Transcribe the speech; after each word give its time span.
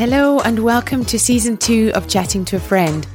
Hello, 0.00 0.40
and 0.40 0.60
welcome 0.60 1.04
to 1.04 1.18
season 1.18 1.58
two 1.58 1.92
of 1.94 2.08
Chatting 2.08 2.46
to 2.46 2.56
a 2.56 2.58
Friend. 2.58 3.06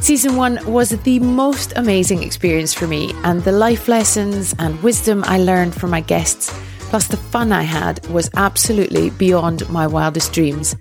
Season 0.00 0.34
one 0.34 0.58
was 0.66 0.90
the 0.90 1.20
most 1.20 1.72
amazing 1.76 2.24
experience 2.24 2.74
for 2.74 2.88
me, 2.88 3.12
and 3.22 3.44
the 3.44 3.52
life 3.52 3.86
lessons 3.86 4.52
and 4.58 4.82
wisdom 4.82 5.22
I 5.28 5.38
learned 5.38 5.76
from 5.76 5.90
my 5.90 6.00
guests, 6.00 6.52
plus 6.90 7.06
the 7.06 7.16
fun 7.16 7.52
I 7.52 7.62
had, 7.62 8.04
was 8.08 8.30
absolutely 8.34 9.10
beyond 9.10 9.68
my 9.70 9.86
wildest 9.86 10.32
dreams. 10.32 10.74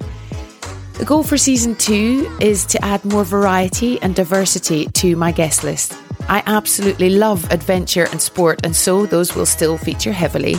The 0.93 1.05
goal 1.05 1.21
for 1.21 1.37
season 1.37 1.75
two 1.75 2.35
is 2.41 2.65
to 2.65 2.83
add 2.83 3.05
more 3.05 3.23
variety 3.23 4.01
and 4.01 4.15
diversity 4.15 4.87
to 4.87 5.15
my 5.15 5.31
guest 5.31 5.63
list. 5.63 5.93
I 6.27 6.41
absolutely 6.47 7.11
love 7.11 7.45
adventure 7.51 8.07
and 8.11 8.19
sport, 8.19 8.61
and 8.63 8.75
so 8.75 9.05
those 9.05 9.35
will 9.35 9.45
still 9.45 9.77
feature 9.77 10.13
heavily. 10.13 10.55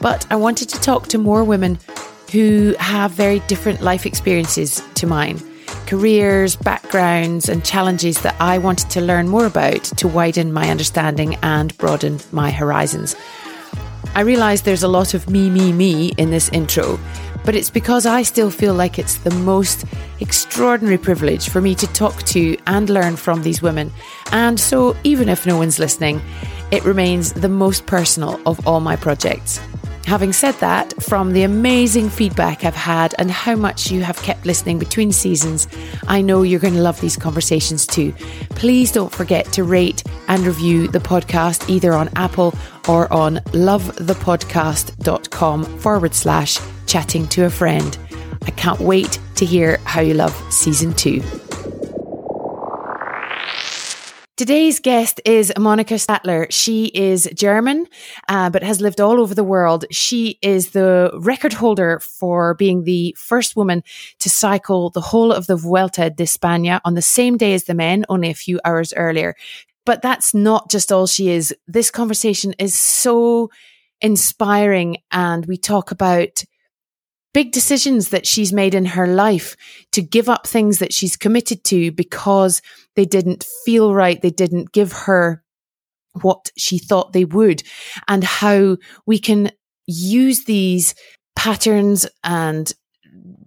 But 0.00 0.26
I 0.30 0.36
wanted 0.36 0.70
to 0.70 0.80
talk 0.80 1.08
to 1.08 1.18
more 1.18 1.44
women 1.44 1.78
who 2.32 2.74
have 2.78 3.10
very 3.12 3.40
different 3.40 3.82
life 3.82 4.06
experiences 4.06 4.82
to 4.94 5.06
mine, 5.06 5.38
careers, 5.86 6.56
backgrounds, 6.56 7.48
and 7.48 7.62
challenges 7.62 8.22
that 8.22 8.34
I 8.40 8.56
wanted 8.56 8.88
to 8.90 9.02
learn 9.02 9.28
more 9.28 9.44
about 9.44 9.84
to 9.84 10.08
widen 10.08 10.52
my 10.52 10.70
understanding 10.70 11.36
and 11.42 11.76
broaden 11.76 12.18
my 12.32 12.50
horizons. 12.50 13.14
I 14.14 14.22
realise 14.22 14.62
there's 14.62 14.82
a 14.82 14.88
lot 14.88 15.12
of 15.12 15.28
me, 15.28 15.50
me, 15.50 15.72
me 15.72 16.12
in 16.16 16.30
this 16.30 16.48
intro, 16.48 16.98
but 17.44 17.54
it's 17.54 17.70
because 17.70 18.06
I 18.06 18.22
still 18.22 18.50
feel 18.50 18.72
like 18.72 18.98
it's 18.98 19.18
the 19.18 19.34
most 19.34 19.84
extraordinary 20.20 20.98
privilege 20.98 21.50
for 21.50 21.60
me 21.60 21.74
to 21.74 21.86
talk 21.88 22.22
to 22.24 22.56
and 22.66 22.88
learn 22.88 23.16
from 23.16 23.42
these 23.42 23.60
women. 23.60 23.92
And 24.30 24.58
so, 24.58 24.96
even 25.04 25.28
if 25.28 25.46
no 25.46 25.58
one's 25.58 25.78
listening, 25.78 26.22
it 26.70 26.84
remains 26.84 27.32
the 27.32 27.48
most 27.48 27.84
personal 27.84 28.40
of 28.46 28.66
all 28.66 28.80
my 28.80 28.96
projects. 28.96 29.60
Having 30.06 30.32
said 30.32 30.54
that, 30.56 31.00
from 31.02 31.32
the 31.32 31.44
amazing 31.44 32.10
feedback 32.10 32.64
I've 32.64 32.74
had 32.74 33.14
and 33.18 33.30
how 33.30 33.54
much 33.54 33.90
you 33.90 34.02
have 34.02 34.20
kept 34.22 34.44
listening 34.44 34.78
between 34.78 35.12
seasons, 35.12 35.66
I 36.06 36.20
know 36.20 36.42
you're 36.42 36.60
going 36.60 36.74
to 36.74 36.82
love 36.82 37.00
these 37.00 37.16
conversations 37.16 37.86
too. 37.86 38.12
Please 38.50 38.92
don't 38.92 39.10
forget 39.12 39.46
to 39.52 39.64
rate 39.64 40.02
and 40.28 40.44
review 40.44 40.88
the 40.88 40.98
podcast 40.98 41.70
either 41.70 41.94
on 41.94 42.10
Apple 42.16 42.54
or 42.88 43.10
on 43.12 43.36
lovethepodcast.com 43.36 45.64
forward 45.78 46.14
slash 46.14 46.58
chatting 46.86 47.26
to 47.28 47.46
a 47.46 47.50
friend. 47.50 47.96
I 48.44 48.50
can't 48.50 48.80
wait 48.80 49.20
to 49.36 49.46
hear 49.46 49.78
how 49.84 50.00
you 50.00 50.14
love 50.14 50.34
season 50.52 50.92
two. 50.94 51.22
Today's 54.42 54.80
guest 54.80 55.20
is 55.24 55.52
Monica 55.56 56.00
Sattler. 56.00 56.48
She 56.50 56.86
is 56.86 57.30
German, 57.32 57.86
uh, 58.26 58.50
but 58.50 58.64
has 58.64 58.80
lived 58.80 59.00
all 59.00 59.20
over 59.20 59.36
the 59.36 59.44
world. 59.44 59.84
She 59.92 60.40
is 60.42 60.70
the 60.70 61.12
record 61.14 61.52
holder 61.52 62.00
for 62.00 62.54
being 62.54 62.82
the 62.82 63.14
first 63.16 63.54
woman 63.54 63.84
to 64.18 64.28
cycle 64.28 64.90
the 64.90 65.00
whole 65.00 65.30
of 65.30 65.46
the 65.46 65.54
Vuelta 65.54 66.10
de 66.10 66.24
España 66.24 66.80
on 66.84 66.94
the 66.94 67.02
same 67.02 67.36
day 67.36 67.54
as 67.54 67.66
the 67.66 67.74
men, 67.74 68.04
only 68.08 68.30
a 68.30 68.34
few 68.34 68.58
hours 68.64 68.92
earlier. 68.94 69.36
But 69.86 70.02
that's 70.02 70.34
not 70.34 70.68
just 70.72 70.90
all 70.90 71.06
she 71.06 71.30
is. 71.30 71.54
This 71.68 71.92
conversation 71.92 72.52
is 72.58 72.74
so 72.74 73.48
inspiring, 74.00 74.96
and 75.12 75.46
we 75.46 75.56
talk 75.56 75.92
about 75.92 76.42
big 77.32 77.52
decisions 77.52 78.10
that 78.10 78.26
she's 78.26 78.52
made 78.52 78.74
in 78.74 78.84
her 78.84 79.06
life 79.06 79.56
to 79.92 80.02
give 80.02 80.28
up 80.28 80.46
things 80.46 80.78
that 80.78 80.92
she's 80.92 81.16
committed 81.16 81.64
to 81.64 81.90
because 81.92 82.60
they 82.94 83.04
didn't 83.04 83.44
feel 83.64 83.94
right. 83.94 84.20
They 84.20 84.30
didn't 84.30 84.72
give 84.72 84.92
her 84.92 85.42
what 86.20 86.50
she 86.58 86.78
thought 86.78 87.12
they 87.12 87.24
would 87.24 87.62
and 88.06 88.22
how 88.22 88.76
we 89.06 89.18
can 89.18 89.50
use 89.86 90.44
these 90.44 90.94
patterns 91.34 92.06
and 92.22 92.72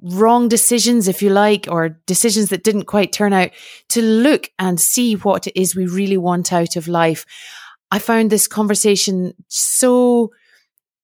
wrong 0.02 0.48
decisions, 0.48 1.08
if 1.08 1.22
you 1.22 1.30
like, 1.30 1.68
or 1.70 2.00
decisions 2.06 2.50
that 2.50 2.64
didn't 2.64 2.86
quite 2.86 3.12
turn 3.12 3.34
out 3.34 3.52
to 3.90 4.02
look 4.02 4.50
and 4.60 4.80
see 4.80 5.16
what 5.16 5.48
it 5.48 5.60
is 5.60 5.76
we 5.76 5.86
really 5.86 6.18
want 6.18 6.54
out 6.54 6.76
of 6.76 6.88
life. 6.88 7.26
I 7.92 8.00
found 8.00 8.30
this 8.30 8.48
conversation 8.48 9.34
so 9.48 10.32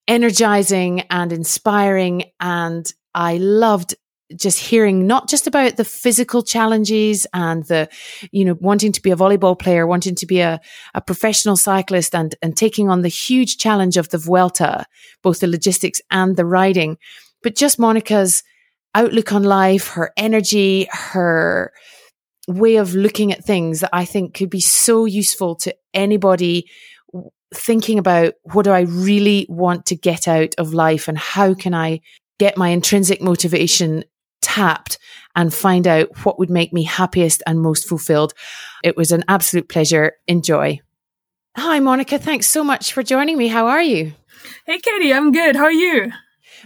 energizing 0.07 1.01
and 1.09 1.31
inspiring. 1.31 2.25
And 2.39 2.91
I 3.13 3.37
loved 3.37 3.95
just 4.35 4.59
hearing 4.59 5.07
not 5.07 5.27
just 5.27 5.47
about 5.47 5.77
the 5.77 5.83
physical 5.83 6.41
challenges 6.41 7.27
and 7.33 7.65
the, 7.65 7.89
you 8.31 8.45
know, 8.45 8.55
wanting 8.59 8.91
to 8.93 9.01
be 9.01 9.11
a 9.11 9.15
volleyball 9.15 9.57
player, 9.57 9.85
wanting 9.85 10.15
to 10.15 10.25
be 10.25 10.39
a, 10.39 10.59
a 10.93 11.01
professional 11.01 11.57
cyclist 11.57 12.15
and, 12.15 12.35
and 12.41 12.55
taking 12.55 12.89
on 12.89 13.01
the 13.01 13.09
huge 13.09 13.57
challenge 13.57 13.97
of 13.97 14.09
the 14.09 14.17
Vuelta, 14.17 14.85
both 15.21 15.39
the 15.39 15.47
logistics 15.47 16.01
and 16.11 16.37
the 16.37 16.45
riding, 16.45 16.97
but 17.43 17.55
just 17.55 17.79
Monica's 17.79 18.43
outlook 18.95 19.31
on 19.33 19.43
life, 19.43 19.89
her 19.89 20.11
energy, 20.17 20.87
her 20.91 21.73
way 22.47 22.75
of 22.77 22.95
looking 22.95 23.31
at 23.31 23.45
things 23.45 23.81
that 23.81 23.89
I 23.93 24.05
think 24.05 24.33
could 24.33 24.49
be 24.49 24.59
so 24.61 25.05
useful 25.05 25.55
to 25.57 25.75
anybody 25.93 26.69
thinking 27.53 27.99
about 27.99 28.33
what 28.43 28.63
do 28.63 28.71
I 28.71 28.81
really 28.81 29.45
want 29.49 29.85
to 29.87 29.95
get 29.95 30.27
out 30.27 30.55
of 30.57 30.73
life 30.73 31.07
and 31.07 31.17
how 31.17 31.53
can 31.53 31.73
I 31.73 32.01
get 32.39 32.57
my 32.57 32.69
intrinsic 32.69 33.21
motivation 33.21 34.03
tapped 34.41 34.97
and 35.35 35.53
find 35.53 35.87
out 35.87 36.25
what 36.25 36.39
would 36.39 36.49
make 36.49 36.73
me 36.73 36.83
happiest 36.83 37.43
and 37.45 37.61
most 37.61 37.87
fulfilled. 37.87 38.33
It 38.83 38.97
was 38.97 39.11
an 39.11 39.23
absolute 39.27 39.69
pleasure. 39.69 40.13
Enjoy. 40.27 40.79
Hi, 41.55 41.79
Monica. 41.79 42.17
Thanks 42.17 42.47
so 42.47 42.63
much 42.63 42.93
for 42.93 43.03
joining 43.03 43.37
me. 43.37 43.47
How 43.47 43.67
are 43.67 43.81
you? 43.81 44.13
Hey, 44.65 44.79
Katie. 44.79 45.13
I'm 45.13 45.31
good. 45.31 45.55
How 45.55 45.65
are 45.65 45.71
you? 45.71 46.11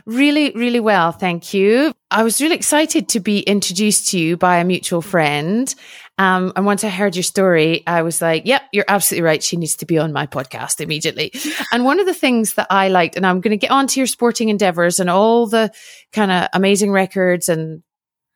Really, 0.05 0.51
really 0.51 0.79
well. 0.79 1.11
Thank 1.11 1.53
you. 1.53 1.93
I 2.11 2.23
was 2.23 2.41
really 2.41 2.55
excited 2.55 3.09
to 3.09 3.19
be 3.19 3.39
introduced 3.39 4.09
to 4.09 4.19
you 4.19 4.37
by 4.37 4.57
a 4.57 4.63
mutual 4.63 5.01
friend. 5.01 5.73
Um, 6.17 6.53
and 6.55 6.65
once 6.65 6.83
I 6.83 6.89
heard 6.89 7.15
your 7.15 7.23
story, 7.23 7.83
I 7.87 8.01
was 8.01 8.21
like, 8.21 8.45
yep, 8.45 8.63
you're 8.71 8.85
absolutely 8.87 9.25
right. 9.25 9.43
She 9.43 9.57
needs 9.57 9.75
to 9.77 9.85
be 9.85 9.97
on 9.97 10.13
my 10.13 10.27
podcast 10.27 10.79
immediately. 10.79 11.33
and 11.71 11.83
one 11.83 11.99
of 11.99 12.05
the 12.05 12.13
things 12.13 12.53
that 12.53 12.67
I 12.69 12.87
liked, 12.87 13.17
and 13.17 13.25
I'm 13.25 13.41
going 13.41 13.51
to 13.51 13.57
get 13.57 13.71
onto 13.71 13.99
your 13.99 14.07
sporting 14.07 14.49
endeavors 14.49 14.99
and 14.99 15.09
all 15.09 15.47
the 15.47 15.71
kind 16.13 16.31
of 16.31 16.47
amazing 16.53 16.91
records 16.91 17.49
and 17.49 17.83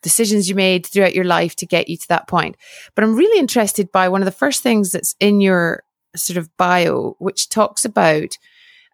decisions 0.01 0.49
you 0.49 0.55
made 0.55 0.85
throughout 0.85 1.15
your 1.15 1.25
life 1.25 1.55
to 1.57 1.65
get 1.65 1.89
you 1.89 1.97
to 1.97 2.07
that 2.09 2.27
point. 2.27 2.57
But 2.95 3.03
I'm 3.03 3.15
really 3.15 3.39
interested 3.39 3.91
by 3.91 4.09
one 4.09 4.21
of 4.21 4.25
the 4.25 4.31
first 4.31 4.63
things 4.63 4.91
that's 4.91 5.15
in 5.19 5.41
your 5.41 5.83
sort 6.15 6.37
of 6.37 6.55
bio, 6.57 7.15
which 7.19 7.49
talks 7.49 7.85
about 7.85 8.37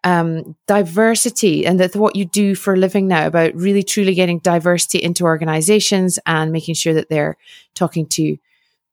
um, 0.04 0.56
diversity 0.66 1.66
and 1.66 1.80
that's 1.80 1.96
what 1.96 2.16
you 2.16 2.24
do 2.24 2.54
for 2.54 2.74
a 2.74 2.76
living 2.76 3.08
now 3.08 3.26
about 3.26 3.54
really 3.54 3.82
truly 3.82 4.14
getting 4.14 4.38
diversity 4.38 5.02
into 5.02 5.24
organizations 5.24 6.18
and 6.26 6.52
making 6.52 6.74
sure 6.74 6.94
that 6.94 7.08
they're 7.08 7.36
talking 7.74 8.06
to 8.06 8.36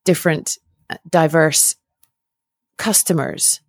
different 0.04 0.58
uh, 0.90 0.96
diverse 1.08 1.76
customers. 2.76 3.60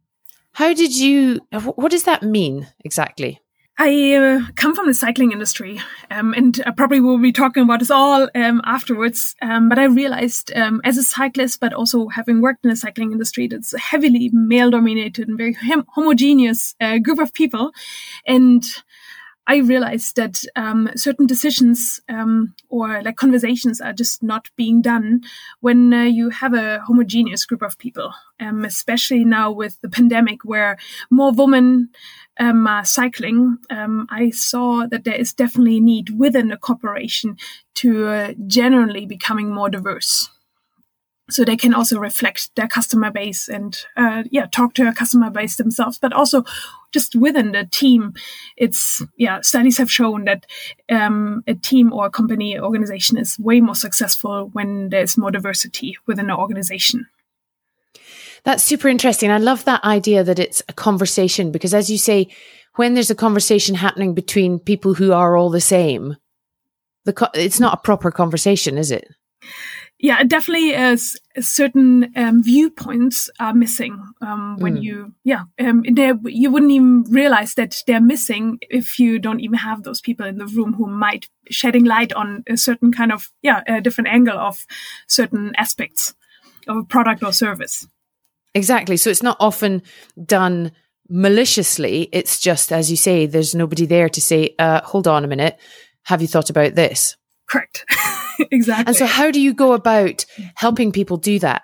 How 0.53 0.73
did 0.73 0.95
you, 0.95 1.41
what 1.51 1.91
does 1.91 2.03
that 2.03 2.23
mean 2.23 2.67
exactly? 2.83 3.41
I 3.77 4.13
uh, 4.13 4.51
come 4.55 4.73
from 4.73 4.87
the 4.87 4.93
cycling 4.93 5.33
industry, 5.33 5.81
um, 6.09 6.33
and 6.33 6.63
I 6.65 6.71
probably 6.71 7.01
will 7.01 7.17
be 7.17 7.33
talking 7.33 7.63
about 7.63 7.79
this 7.79 7.91
all 7.91 8.29
um, 8.33 8.61
afterwards. 8.63 9.35
Um, 9.41 9.67
but 9.67 9.77
I 9.77 9.83
realized, 9.83 10.53
um, 10.55 10.79
as 10.85 10.97
a 10.97 11.03
cyclist, 11.03 11.59
but 11.59 11.73
also 11.73 12.07
having 12.07 12.41
worked 12.41 12.63
in 12.63 12.69
the 12.69 12.77
cycling 12.77 13.11
industry, 13.11 13.47
that's 13.47 13.73
a 13.73 13.79
heavily 13.79 14.29
male-dominated 14.31 15.27
and 15.27 15.37
very 15.37 15.57
homogeneous 15.93 16.73
uh, 16.79 16.99
group 16.99 17.19
of 17.19 17.33
people, 17.33 17.71
and 18.25 18.63
I 19.47 19.57
realized 19.57 20.15
that 20.15 20.43
um, 20.55 20.89
certain 20.95 21.27
decisions 21.27 22.01
um, 22.09 22.55
or 22.69 23.03
like 23.03 23.15
conversations 23.15 23.79
are 23.79 23.93
just 23.93 24.23
not 24.23 24.49
being 24.55 24.81
done 24.81 25.21
when 25.59 25.93
uh, 25.93 26.03
you 26.03 26.31
have 26.31 26.53
a 26.53 26.79
homogeneous 26.87 27.45
group 27.45 27.61
of 27.61 27.77
people, 27.77 28.13
um, 28.39 28.65
especially 28.65 29.23
now 29.23 29.51
with 29.51 29.79
the 29.81 29.89
pandemic 29.89 30.43
where 30.43 30.77
more 31.11 31.31
women 31.31 31.89
um, 32.39 32.65
are 32.65 32.85
cycling. 32.85 33.57
Um, 33.69 34.07
I 34.09 34.31
saw 34.31 34.87
that 34.87 35.03
there 35.03 35.15
is 35.15 35.33
definitely 35.33 35.77
a 35.77 35.81
need 35.81 36.09
within 36.09 36.51
a 36.51 36.57
corporation 36.57 37.37
to 37.75 38.07
uh, 38.07 38.33
generally 38.47 39.05
becoming 39.05 39.53
more 39.53 39.69
diverse 39.69 40.29
so 41.29 41.43
they 41.43 41.57
can 41.57 41.73
also 41.73 41.97
reflect 41.99 42.55
their 42.55 42.67
customer 42.67 43.11
base 43.11 43.47
and 43.47 43.85
uh, 43.97 44.23
yeah 44.31 44.45
talk 44.45 44.73
to 44.75 44.87
a 44.87 44.93
customer 44.93 45.29
base 45.29 45.55
themselves 45.55 45.97
but 45.97 46.13
also 46.13 46.43
just 46.95 47.15
within 47.15 47.51
the 47.51 47.65
team 47.81 48.13
it's 48.55 49.03
yeah 49.17 49.41
studies 49.41 49.77
have 49.77 49.91
shown 49.91 50.23
that 50.23 50.45
um, 50.89 51.43
a 51.45 51.53
team 51.53 51.91
or 51.91 52.05
a 52.05 52.15
company 52.19 52.57
organization 52.57 53.17
is 53.17 53.37
way 53.37 53.59
more 53.59 53.75
successful 53.75 54.49
when 54.53 54.89
there's 54.89 55.17
more 55.17 55.31
diversity 55.31 55.97
within 56.07 56.27
the 56.27 56.37
organization. 56.37 57.07
That's 58.45 58.63
super 58.63 58.87
interesting. 58.87 59.29
I 59.31 59.39
love 59.39 59.65
that 59.65 59.83
idea 59.83 60.23
that 60.23 60.39
it's 60.39 60.61
a 60.69 60.73
conversation 60.73 61.51
because 61.51 61.73
as 61.73 61.89
you 61.89 61.97
say 61.97 62.27
when 62.75 62.93
there's 62.93 63.11
a 63.11 63.15
conversation 63.15 63.75
happening 63.75 64.13
between 64.13 64.59
people 64.59 64.93
who 64.93 65.11
are 65.11 65.35
all 65.35 65.49
the 65.49 65.61
same 65.61 66.15
the 67.05 67.13
co- 67.13 67.33
it's 67.33 67.59
not 67.59 67.73
a 67.73 67.81
proper 67.81 68.11
conversation 68.11 68.77
is 68.77 68.91
it 68.91 69.07
yeah, 69.99 70.23
definitely 70.23 70.73
as 70.73 71.15
certain 71.39 72.11
um, 72.15 72.43
viewpoints 72.43 73.29
are 73.39 73.53
missing 73.53 74.03
um, 74.21 74.57
when 74.59 74.77
mm. 74.77 74.83
you, 74.83 75.13
yeah, 75.23 75.43
um, 75.59 75.83
you 76.25 76.51
wouldn't 76.51 76.71
even 76.71 77.03
realize 77.03 77.53
that 77.53 77.81
they're 77.87 78.01
missing 78.01 78.59
if 78.69 78.99
you 78.99 79.19
don't 79.19 79.39
even 79.39 79.57
have 79.57 79.83
those 79.83 80.01
people 80.01 80.25
in 80.25 80.37
the 80.37 80.47
room 80.47 80.73
who 80.73 80.87
might 80.87 81.29
shedding 81.49 81.85
light 81.85 82.11
on 82.13 82.43
a 82.47 82.57
certain 82.57 82.91
kind 82.91 83.11
of, 83.11 83.31
yeah, 83.41 83.63
a 83.67 83.79
different 83.79 84.09
angle 84.09 84.37
of 84.37 84.65
certain 85.07 85.53
aspects 85.57 86.13
of 86.67 86.77
a 86.77 86.83
product 86.83 87.23
or 87.23 87.31
service. 87.31 87.87
Exactly. 88.53 88.97
So 88.97 89.09
it's 89.09 89.23
not 89.23 89.37
often 89.39 89.81
done 90.21 90.71
maliciously. 91.07 92.09
It's 92.11 92.39
just, 92.39 92.73
as 92.73 92.91
you 92.91 92.97
say, 92.97 93.27
there's 93.27 93.55
nobody 93.55 93.85
there 93.85 94.09
to 94.09 94.21
say, 94.21 94.55
uh, 94.59 94.81
hold 94.81 95.07
on 95.07 95.23
a 95.23 95.27
minute. 95.27 95.57
Have 96.03 96.21
you 96.21 96.27
thought 96.27 96.49
about 96.49 96.75
this? 96.75 97.15
Correct. 97.47 97.85
exactly. 98.51 98.85
And 98.87 98.95
so, 98.95 99.05
how 99.05 99.31
do 99.31 99.41
you 99.41 99.53
go 99.53 99.73
about 99.73 100.25
helping 100.55 100.91
people 100.91 101.17
do 101.17 101.39
that? 101.39 101.63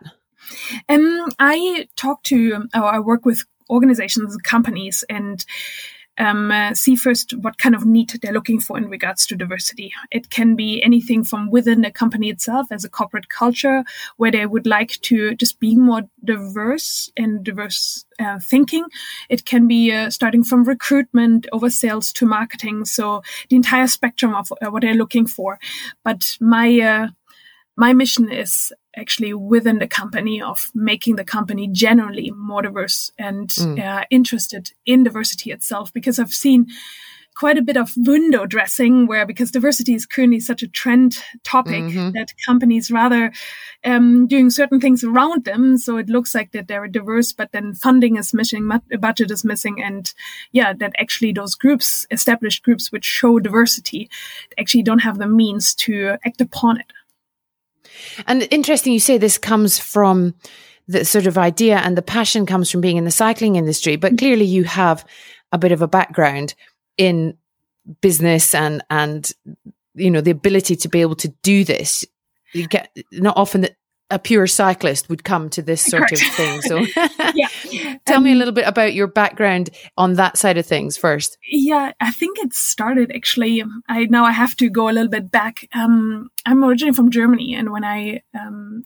Um, 0.90 1.30
I 1.40 1.88
talk 1.96 2.24
to, 2.24 2.68
or 2.76 2.84
I 2.84 3.00
work 3.00 3.26
with 3.26 3.44
organizations, 3.70 4.36
companies, 4.38 5.04
and 5.10 5.44
um, 6.18 6.52
uh, 6.52 6.74
see 6.74 6.96
first 6.96 7.32
what 7.38 7.58
kind 7.58 7.76
of 7.76 7.86
need 7.86 8.10
they're 8.22 8.34
looking 8.34 8.60
for 8.60 8.78
in 8.78 8.90
regards 8.90 9.26
to 9.28 9.36
diversity. 9.36 9.92
It 10.12 10.30
can 10.30 10.56
be 10.56 10.82
anything 10.84 11.24
from 11.24 11.50
within 11.50 11.82
the 11.82 11.92
company 11.92 12.30
itself 12.30 12.68
as 12.72 12.84
a 12.84 12.90
corporate 12.90 13.30
culture, 13.30 13.84
where 14.18 14.32
they 14.32 14.46
would 14.46 14.68
like 14.68 15.00
to 15.02 15.36
just 15.36 15.60
be 15.60 15.76
more 15.76 16.04
diverse 16.24 17.12
and 17.18 17.44
diverse 17.44 18.06
uh, 18.20 18.40
thinking. 18.40 18.86
It 19.30 19.46
can 19.46 19.68
be 19.68 19.92
uh, 19.92 20.10
starting 20.10 20.44
from 20.44 20.64
recruitment 20.64 21.48
over 21.52 21.70
sales 21.70 22.12
to 22.14 22.26
marketing. 22.26 22.86
So 22.86 23.22
the 23.50 23.56
entire 23.56 23.88
spectrum 23.88 24.36
of 24.36 24.52
uh, 24.52 24.70
what 24.70 24.82
they're 24.82 24.94
looking 24.94 25.28
for. 25.28 25.60
But 26.04 26.38
my 26.40 26.80
uh, 26.80 27.08
my 27.78 27.94
mission 27.94 28.32
is 28.32 28.74
actually 28.96 29.34
within 29.34 29.80
the 29.80 29.88
company 29.88 30.42
of 30.42 30.70
making 30.76 31.16
the 31.16 31.24
company 31.24 31.68
generally 31.68 32.32
more 32.32 32.62
diverse 32.62 33.12
and 33.18 33.50
mm. 33.50 33.80
uh, 33.80 34.04
interested 34.10 34.72
in 34.86 35.04
diversity 35.04 35.52
itself 35.52 35.94
because 35.94 36.20
i've 36.20 36.34
seen 36.34 36.68
quite 37.36 37.58
a 37.58 37.62
bit 37.62 37.78
of 37.78 37.94
window 37.96 38.46
dressing 38.46 39.08
where 39.08 39.26
because 39.26 39.52
diversity 39.52 39.94
is 39.94 40.06
currently 40.06 40.40
such 40.40 40.62
a 40.62 40.68
trend 40.68 41.24
topic 41.44 41.84
mm-hmm. 41.84 42.12
that 42.12 42.34
companies 42.46 42.92
rather 42.92 43.32
um, 43.86 44.28
doing 44.28 44.50
certain 44.50 44.80
things 44.80 45.04
around 45.04 45.46
them 45.46 45.78
so 45.78 45.98
it 45.98 46.10
looks 46.10 46.36
like 46.36 46.52
that 46.52 46.68
they're 46.68 46.88
diverse 46.88 47.32
but 47.32 47.52
then 47.54 47.74
funding 47.74 48.18
is 48.18 48.34
missing 48.34 48.70
budget 49.00 49.32
is 49.32 49.46
missing 49.46 49.82
and 49.82 50.14
yeah 50.52 50.74
that 50.74 50.92
actually 51.00 51.32
those 51.32 51.56
groups 51.56 52.06
established 52.12 52.64
groups 52.64 52.92
which 52.92 53.06
show 53.06 53.40
diversity 53.40 54.10
actually 54.60 54.84
don't 54.84 55.00
have 55.00 55.18
the 55.18 55.28
means 55.28 55.74
to 55.74 56.18
act 56.26 56.42
upon 56.42 56.80
it 56.80 56.92
and 58.28 58.48
interesting, 58.52 58.94
you 58.94 59.00
say 59.00 59.18
this 59.18 59.38
comes 59.38 59.80
from 59.80 60.36
the 60.88 61.06
sort 61.06 61.28
of 61.28 61.38
idea 61.38 61.78
and 61.78 61.98
the 61.98 62.02
passion 62.02 62.46
comes 62.46 62.70
from 62.70 62.82
being 62.82 62.98
in 62.98 63.06
the 63.06 63.12
cycling 63.12 63.56
industry, 63.56 63.96
but 63.96 64.18
clearly 64.18 64.46
you 64.46 64.64
have 64.64 65.06
a 65.52 65.58
bit 65.58 65.72
of 65.72 65.82
a 65.82 65.88
background 65.88 66.54
in 66.98 67.38
business 68.02 68.54
and, 68.54 68.84
and, 68.90 69.32
you 69.96 70.12
know, 70.12 70.22
the 70.22 70.32
ability 70.32 70.76
to 70.76 70.90
be 70.90 71.02
able 71.02 71.16
to 71.16 71.30
do 71.44 71.64
this. 71.64 72.06
You 72.54 72.68
get 72.68 72.96
not 73.12 73.38
often 73.38 73.62
that 73.62 73.76
a 74.10 74.20
pure 74.20 74.46
cyclist 74.46 75.10
would 75.10 75.24
come 75.24 75.50
to 75.52 75.62
this 75.62 75.82
sort 75.82 76.10
Correct. 76.10 76.22
of 76.22 76.34
thing. 76.34 76.62
So, 76.62 76.78
yeah. 77.34 77.48
tell 78.06 78.18
um, 78.18 78.24
me 78.24 78.32
a 78.32 78.34
um, 78.34 78.40
little 78.40 78.54
bit 78.54 78.68
about 78.68 78.94
your 78.94 79.08
background 79.08 79.70
on 79.98 80.14
that 80.14 80.38
side 80.38 80.58
of 80.58 80.66
things 80.66 80.98
first. 80.98 81.38
Yeah, 81.50 81.94
I 82.00 82.12
think 82.12 82.38
it 82.40 82.54
started 82.54 83.12
actually. 83.16 83.64
I 83.88 84.06
now 84.06 84.26
I 84.26 84.32
have 84.32 84.56
to 84.58 84.70
go 84.70 84.90
a 84.90 84.92
little 84.92 85.10
bit 85.10 85.32
back. 85.32 85.68
Um, 85.74 86.30
I'm 86.46 86.64
originally 86.64 86.94
from 86.94 87.12
Germany, 87.12 87.56
and 87.56 87.72
when 87.72 87.84
I 87.84 88.22
um, 88.40 88.84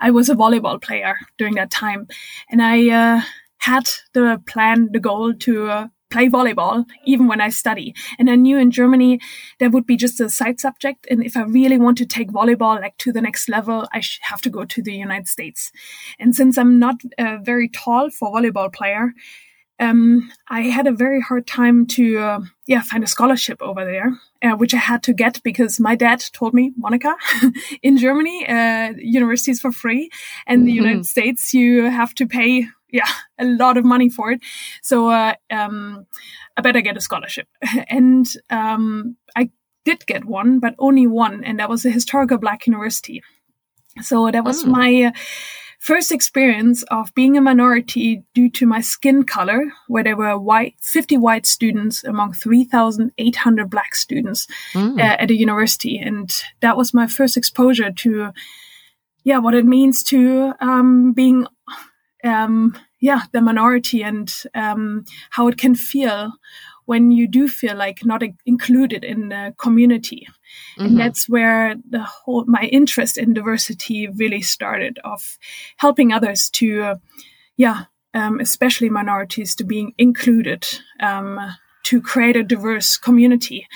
I 0.00 0.10
was 0.10 0.28
a 0.28 0.34
volleyball 0.34 0.80
player 0.80 1.16
during 1.38 1.54
that 1.54 1.70
time, 1.70 2.06
and 2.50 2.62
I 2.62 2.88
uh, 2.90 3.20
had 3.58 3.88
the 4.12 4.42
plan, 4.46 4.90
the 4.92 5.00
goal 5.00 5.34
to 5.34 5.68
uh, 5.68 5.88
play 6.14 6.28
volleyball 6.28 6.84
even 7.04 7.26
when 7.26 7.40
I 7.40 7.48
study. 7.48 7.92
And 8.18 8.30
I 8.30 8.36
knew 8.36 8.56
in 8.56 8.70
Germany 8.70 9.20
there 9.58 9.70
would 9.70 9.86
be 9.86 9.96
just 9.96 10.20
a 10.20 10.30
side 10.30 10.60
subject. 10.60 11.06
And 11.10 11.24
if 11.24 11.36
I 11.36 11.42
really 11.42 11.78
want 11.78 11.98
to 11.98 12.06
take 12.06 12.30
volleyball 12.30 12.80
like 12.80 12.96
to 12.98 13.12
the 13.12 13.20
next 13.20 13.48
level, 13.48 13.88
I 13.92 14.00
have 14.30 14.40
to 14.42 14.50
go 14.50 14.64
to 14.64 14.82
the 14.82 14.94
United 14.94 15.28
States. 15.28 15.72
And 16.20 16.34
since 16.34 16.56
I'm 16.56 16.78
not 16.78 16.96
uh, 17.18 17.38
very 17.42 17.68
tall 17.68 18.10
for 18.10 18.32
volleyball 18.32 18.72
player, 18.72 19.12
um, 19.80 20.30
I 20.48 20.62
had 20.62 20.86
a 20.86 20.92
very 20.92 21.20
hard 21.20 21.46
time 21.46 21.86
to, 21.88 22.18
uh, 22.18 22.40
yeah, 22.66 22.82
find 22.82 23.02
a 23.02 23.08
scholarship 23.08 23.60
over 23.60 23.84
there, 23.84 24.12
uh, 24.42 24.56
which 24.56 24.74
I 24.74 24.78
had 24.78 25.02
to 25.04 25.12
get 25.12 25.42
because 25.42 25.80
my 25.80 25.96
dad 25.96 26.24
told 26.32 26.54
me, 26.54 26.72
Monica, 26.76 27.16
in 27.82 27.96
Germany, 27.96 28.46
uh, 28.48 28.92
universities 28.98 29.60
for 29.60 29.72
free, 29.72 30.10
and 30.46 30.60
mm-hmm. 30.60 30.66
the 30.66 30.72
United 30.72 31.06
States 31.06 31.52
you 31.52 31.90
have 31.90 32.14
to 32.14 32.26
pay 32.26 32.68
yeah, 32.94 33.08
a 33.38 33.44
lot 33.44 33.76
of 33.76 33.84
money 33.84 34.08
for 34.08 34.30
it. 34.30 34.40
So 34.82 35.10
uh, 35.10 35.34
um, 35.50 36.06
I 36.56 36.62
better 36.62 36.80
get 36.80 36.96
a 36.96 37.00
scholarship. 37.00 37.48
and 37.88 38.26
um, 38.50 39.16
I 39.36 39.50
did 39.84 40.06
get 40.06 40.24
one, 40.24 40.60
but 40.60 40.74
only 40.78 41.06
one, 41.06 41.44
and 41.44 41.58
that 41.58 41.68
was 41.68 41.84
a 41.84 41.90
historical 41.90 42.38
black 42.38 42.66
university. 42.66 43.22
So 44.00 44.30
that 44.30 44.44
was 44.44 44.64
mm. 44.64 44.68
my 44.68 45.02
uh, 45.04 45.12
first 45.84 46.10
experience 46.10 46.82
of 46.84 47.14
being 47.14 47.36
a 47.36 47.42
minority 47.42 48.24
due 48.32 48.48
to 48.48 48.66
my 48.66 48.80
skin 48.80 49.22
color, 49.22 49.64
where 49.86 50.02
there 50.02 50.16
were 50.16 50.38
white, 50.38 50.74
50 50.80 51.18
white 51.18 51.44
students 51.44 52.02
among 52.04 52.32
3,800 52.32 53.68
black 53.68 53.94
students 53.94 54.46
mm. 54.72 54.98
uh, 54.98 55.16
at 55.18 55.30
a 55.30 55.36
university. 55.36 55.98
And 55.98 56.34
that 56.60 56.78
was 56.78 56.94
my 56.94 57.06
first 57.06 57.36
exposure 57.36 57.90
to, 57.90 58.30
yeah, 59.24 59.36
what 59.36 59.54
it 59.54 59.66
means 59.66 60.02
to 60.04 60.54
um, 60.58 61.12
being 61.12 61.46
um, 62.24 62.74
yeah, 63.00 63.24
the 63.32 63.42
minority 63.42 64.02
and 64.02 64.34
um, 64.54 65.04
how 65.28 65.48
it 65.48 65.58
can 65.58 65.74
feel 65.74 66.32
when 66.86 67.10
you 67.10 67.26
do 67.26 67.48
feel 67.48 67.76
like 67.76 68.04
not 68.04 68.22
included 68.46 69.04
in 69.04 69.28
the 69.28 69.54
community. 69.58 70.26
Mm-hmm. 70.78 70.86
And 70.86 70.98
that's 70.98 71.28
where 71.28 71.76
the 71.88 72.02
whole, 72.02 72.44
my 72.46 72.68
interest 72.72 73.18
in 73.18 73.34
diversity 73.34 74.08
really 74.08 74.42
started 74.42 74.98
of 75.04 75.38
helping 75.76 76.12
others 76.12 76.50
to, 76.50 76.82
uh, 76.82 76.94
yeah, 77.56 77.84
um, 78.12 78.40
especially 78.40 78.90
minorities 78.90 79.54
to 79.56 79.64
being 79.64 79.92
included, 79.98 80.66
um, 81.00 81.40
to 81.84 82.00
create 82.00 82.36
a 82.36 82.42
diverse 82.42 82.96
community. 82.96 83.66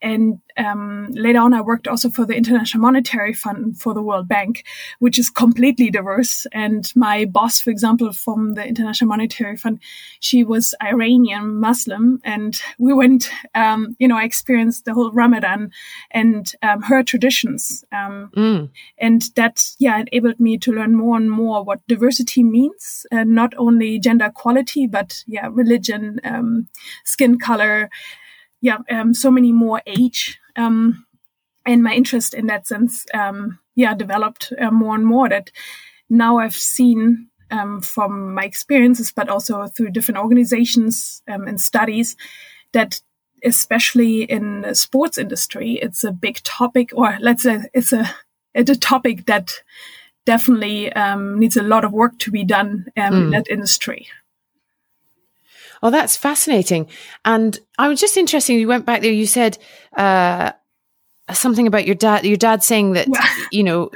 And 0.00 0.40
um, 0.56 1.08
later 1.12 1.38
on, 1.38 1.54
I 1.54 1.60
worked 1.60 1.86
also 1.86 2.10
for 2.10 2.24
the 2.24 2.34
International 2.34 2.82
Monetary 2.82 3.32
Fund 3.32 3.80
for 3.80 3.94
the 3.94 4.02
World 4.02 4.26
Bank, 4.26 4.64
which 4.98 5.18
is 5.18 5.30
completely 5.30 5.90
diverse. 5.90 6.46
And 6.52 6.90
my 6.96 7.24
boss, 7.24 7.60
for 7.60 7.70
example, 7.70 8.12
from 8.12 8.54
the 8.54 8.66
International 8.66 9.08
Monetary 9.08 9.56
Fund, 9.56 9.80
she 10.20 10.44
was 10.44 10.74
Iranian 10.82 11.60
Muslim, 11.60 12.20
and 12.24 12.60
we 12.78 12.92
went. 12.92 13.30
Um, 13.54 13.96
you 13.98 14.08
know, 14.08 14.16
I 14.16 14.24
experienced 14.24 14.84
the 14.84 14.94
whole 14.94 15.12
Ramadan 15.12 15.70
and 16.10 16.52
um, 16.62 16.82
her 16.82 17.02
traditions, 17.02 17.84
um, 17.92 18.30
mm. 18.36 18.70
and 18.98 19.22
that 19.36 19.64
yeah 19.78 20.00
enabled 20.00 20.40
me 20.40 20.58
to 20.58 20.72
learn 20.72 20.96
more 20.96 21.16
and 21.16 21.30
more 21.30 21.62
what 21.62 21.86
diversity 21.86 22.42
means, 22.42 23.06
and 23.12 23.30
not 23.30 23.52
only 23.56 23.98
gender 23.98 24.26
equality, 24.26 24.86
but 24.86 25.22
yeah, 25.26 25.48
religion, 25.50 26.20
um, 26.24 26.68
skin 27.04 27.38
color 27.38 27.57
yeah, 28.60 28.78
um, 28.90 29.14
so 29.14 29.30
many 29.30 29.52
more 29.52 29.82
age. 29.86 30.38
Um, 30.56 31.06
and 31.64 31.82
my 31.82 31.94
interest 31.94 32.34
in 32.34 32.46
that 32.46 32.66
sense, 32.66 33.04
um, 33.12 33.58
yeah, 33.74 33.94
developed 33.94 34.52
uh, 34.58 34.70
more 34.70 34.94
and 34.94 35.06
more 35.06 35.28
that 35.28 35.50
now 36.08 36.38
I've 36.38 36.56
seen 36.56 37.28
um, 37.50 37.80
from 37.80 38.34
my 38.34 38.44
experiences, 38.44 39.12
but 39.14 39.28
also 39.28 39.66
through 39.66 39.90
different 39.90 40.18
organizations 40.18 41.22
um, 41.28 41.46
and 41.46 41.60
studies 41.60 42.16
that 42.72 43.00
especially 43.44 44.22
in 44.22 44.62
the 44.62 44.74
sports 44.74 45.18
industry, 45.18 45.78
it's 45.80 46.04
a 46.04 46.10
big 46.10 46.42
topic, 46.42 46.90
or 46.94 47.16
let's 47.20 47.44
say 47.44 47.60
it's 47.72 47.92
a, 47.92 48.10
it's 48.54 48.70
a 48.70 48.76
topic 48.76 49.26
that 49.26 49.62
definitely 50.26 50.92
um, 50.94 51.38
needs 51.38 51.56
a 51.56 51.62
lot 51.62 51.84
of 51.84 51.92
work 51.92 52.18
to 52.18 52.30
be 52.30 52.44
done 52.44 52.86
um, 52.96 53.12
mm. 53.12 53.22
in 53.22 53.30
that 53.30 53.48
industry. 53.48 54.08
Oh, 55.82 55.90
that's 55.90 56.16
fascinating. 56.16 56.88
And 57.24 57.58
I 57.78 57.88
was 57.88 58.00
just 58.00 58.16
interested. 58.16 58.54
You 58.54 58.68
went 58.68 58.86
back 58.86 59.02
there. 59.02 59.12
You 59.12 59.26
said 59.26 59.58
uh, 59.96 60.52
something 61.32 61.66
about 61.66 61.86
your 61.86 61.94
dad. 61.94 62.24
Your 62.24 62.36
dad 62.36 62.62
saying 62.62 62.92
that 62.92 63.08
you 63.52 63.62
know. 63.62 63.90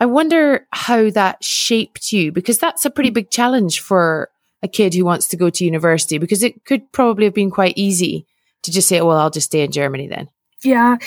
I 0.00 0.06
wonder 0.06 0.64
how 0.70 1.10
that 1.10 1.42
shaped 1.42 2.12
you 2.12 2.30
because 2.30 2.58
that's 2.58 2.84
a 2.84 2.90
pretty 2.90 3.10
big 3.10 3.30
challenge 3.30 3.80
for 3.80 4.30
a 4.62 4.68
kid 4.68 4.94
who 4.94 5.04
wants 5.04 5.26
to 5.28 5.36
go 5.36 5.50
to 5.50 5.64
university 5.64 6.18
because 6.18 6.44
it 6.44 6.64
could 6.64 6.92
probably 6.92 7.24
have 7.24 7.34
been 7.34 7.50
quite 7.50 7.76
easy 7.76 8.24
to 8.62 8.70
just 8.70 8.88
say, 8.88 9.00
oh, 9.00 9.06
"Well, 9.06 9.18
I'll 9.18 9.30
just 9.30 9.46
stay 9.46 9.62
in 9.62 9.72
Germany 9.72 10.06
then." 10.06 10.28
Yeah. 10.62 10.98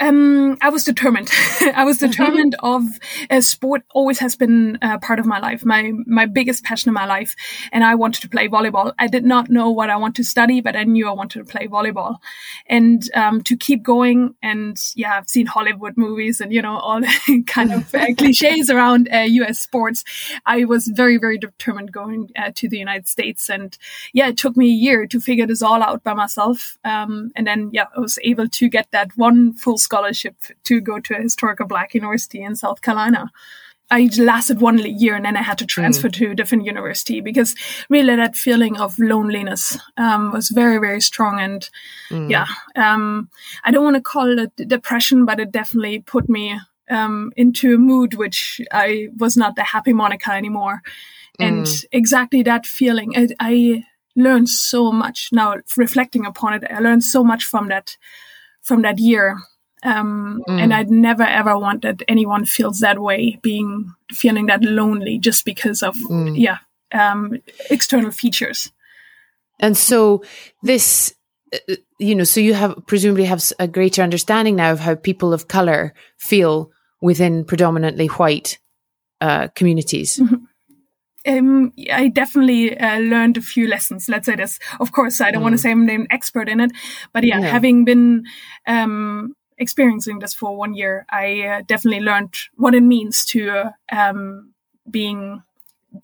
Um, 0.00 0.58
I 0.60 0.70
was 0.70 0.84
determined. 0.84 1.30
I 1.74 1.84
was 1.84 1.98
mm-hmm. 1.98 2.10
determined 2.10 2.56
of 2.60 2.82
uh, 3.30 3.40
sport 3.40 3.82
always 3.94 4.18
has 4.18 4.34
been 4.34 4.76
uh, 4.82 4.98
part 4.98 5.20
of 5.20 5.26
my 5.26 5.38
life, 5.38 5.64
my 5.64 5.92
my 6.06 6.26
biggest 6.26 6.64
passion 6.64 6.88
in 6.90 6.94
my 6.94 7.06
life, 7.06 7.36
and 7.70 7.84
I 7.84 7.94
wanted 7.94 8.20
to 8.22 8.28
play 8.28 8.48
volleyball. 8.48 8.92
I 8.98 9.06
did 9.06 9.24
not 9.24 9.50
know 9.50 9.70
what 9.70 9.90
I 9.90 9.96
want 9.96 10.16
to 10.16 10.24
study, 10.24 10.60
but 10.60 10.74
I 10.74 10.82
knew 10.82 11.08
I 11.08 11.12
wanted 11.12 11.38
to 11.38 11.44
play 11.44 11.68
volleyball, 11.68 12.16
and 12.66 13.08
um, 13.14 13.40
to 13.42 13.56
keep 13.56 13.84
going. 13.84 14.34
And 14.42 14.76
yeah, 14.96 15.16
I've 15.16 15.28
seen 15.28 15.46
Hollywood 15.46 15.96
movies 15.96 16.40
and 16.40 16.52
you 16.52 16.60
know 16.60 16.76
all 16.76 17.00
the 17.26 17.44
kind 17.46 17.72
of 17.72 17.94
uh, 17.94 18.14
cliches 18.18 18.70
around 18.70 19.08
U.S. 19.12 19.50
Uh, 19.50 19.52
sports. 19.54 20.04
I 20.44 20.64
was 20.64 20.88
very 20.88 21.18
very 21.18 21.38
determined 21.38 21.92
going 21.92 22.30
uh, 22.36 22.50
to 22.56 22.68
the 22.68 22.78
United 22.78 23.06
States, 23.06 23.48
and 23.48 23.78
yeah, 24.12 24.28
it 24.28 24.38
took 24.38 24.56
me 24.56 24.66
a 24.66 24.80
year 24.86 25.06
to 25.06 25.20
figure 25.20 25.46
this 25.46 25.62
all 25.62 25.84
out 25.84 26.02
by 26.02 26.14
myself, 26.14 26.78
um, 26.84 27.30
and 27.36 27.46
then 27.46 27.70
yeah, 27.72 27.86
I 27.96 28.00
was 28.00 28.18
able 28.24 28.48
to 28.48 28.68
get 28.68 28.90
that 28.90 29.16
one 29.16 29.52
full 29.52 29.78
scholarship 29.78 29.93
to 30.64 30.80
go 30.80 31.00
to 31.00 31.16
a 31.16 31.22
historical 31.22 31.66
black 31.66 31.94
university 31.94 32.42
in 32.42 32.56
South 32.56 32.82
Carolina. 32.82 33.30
I 33.90 34.08
lasted 34.18 34.60
one 34.60 34.78
year 34.78 35.14
and 35.14 35.24
then 35.24 35.36
I 35.36 35.42
had 35.42 35.58
to 35.58 35.66
transfer 35.66 36.08
mm. 36.08 36.14
to 36.14 36.30
a 36.30 36.34
different 36.34 36.64
university 36.64 37.20
because 37.20 37.54
really 37.88 38.16
that 38.16 38.34
feeling 38.36 38.78
of 38.78 38.98
loneliness 38.98 39.78
um, 39.96 40.32
was 40.32 40.48
very, 40.48 40.78
very 40.78 41.00
strong. 41.00 41.38
And 41.38 41.68
mm. 42.10 42.30
yeah, 42.30 42.46
um, 42.76 43.28
I 43.62 43.70
don't 43.70 43.84
want 43.84 43.96
to 43.96 44.02
call 44.02 44.38
it 44.38 44.56
depression, 44.68 45.26
but 45.26 45.38
it 45.38 45.52
definitely 45.52 46.00
put 46.00 46.28
me 46.28 46.58
um, 46.90 47.32
into 47.36 47.74
a 47.74 47.78
mood 47.78 48.14
which 48.14 48.60
I 48.72 49.08
was 49.18 49.36
not 49.36 49.54
the 49.54 49.64
happy 49.64 49.92
Monica 49.92 50.32
anymore. 50.32 50.80
Mm. 51.38 51.48
And 51.48 51.66
exactly 51.92 52.42
that 52.42 52.66
feeling, 52.66 53.12
I, 53.16 53.28
I 53.38 53.84
learned 54.16 54.48
so 54.48 54.92
much 54.92 55.28
now 55.30 55.56
reflecting 55.76 56.24
upon 56.24 56.54
it. 56.54 56.64
I 56.70 56.80
learned 56.80 57.04
so 57.04 57.22
much 57.22 57.44
from 57.44 57.68
that, 57.68 57.98
from 58.62 58.82
that 58.82 58.98
year 58.98 59.36
um, 59.84 60.42
mm. 60.48 60.60
And 60.60 60.72
I'd 60.72 60.90
never 60.90 61.22
ever 61.22 61.58
want 61.58 61.82
that 61.82 62.02
anyone 62.08 62.46
feels 62.46 62.80
that 62.80 62.98
way, 62.98 63.38
being 63.42 63.92
feeling 64.10 64.46
that 64.46 64.62
lonely 64.62 65.18
just 65.18 65.44
because 65.44 65.82
of 65.82 65.94
mm. 65.96 66.38
yeah 66.38 66.58
um, 66.92 67.42
external 67.70 68.10
features. 68.10 68.72
And 69.60 69.76
so 69.76 70.24
this, 70.62 71.14
uh, 71.52 71.74
you 71.98 72.14
know, 72.14 72.24
so 72.24 72.40
you 72.40 72.54
have 72.54 72.86
presumably 72.86 73.24
have 73.24 73.44
a 73.58 73.68
greater 73.68 74.02
understanding 74.02 74.56
now 74.56 74.72
of 74.72 74.80
how 74.80 74.94
people 74.94 75.34
of 75.34 75.48
color 75.48 75.94
feel 76.18 76.70
within 77.02 77.44
predominantly 77.44 78.06
white 78.06 78.58
uh, 79.20 79.48
communities. 79.48 80.18
Mm-hmm. 80.18 80.36
Um, 81.26 81.72
I 81.90 82.08
definitely 82.08 82.78
uh, 82.78 82.98
learned 82.98 83.38
a 83.38 83.42
few 83.42 83.66
lessons. 83.66 84.10
Let's 84.10 84.26
say 84.26 84.36
this. 84.36 84.58
Of 84.78 84.92
course, 84.92 85.22
I 85.22 85.30
don't 85.30 85.40
mm. 85.40 85.44
want 85.44 85.52
to 85.54 85.58
say 85.58 85.70
I'm 85.70 85.88
an 85.88 86.06
expert 86.10 86.50
in 86.50 86.60
it, 86.60 86.70
but 87.14 87.24
yeah, 87.24 87.40
yeah. 87.40 87.46
having 87.46 87.86
been 87.86 88.24
um, 88.66 89.34
experiencing 89.58 90.18
this 90.18 90.34
for 90.34 90.56
one 90.56 90.74
year, 90.74 91.06
I 91.10 91.42
uh, 91.42 91.62
definitely 91.66 92.00
learned 92.00 92.34
what 92.56 92.74
it 92.74 92.82
means 92.82 93.24
to 93.26 93.50
uh, 93.50 93.70
um, 93.92 94.52
being, 94.90 95.42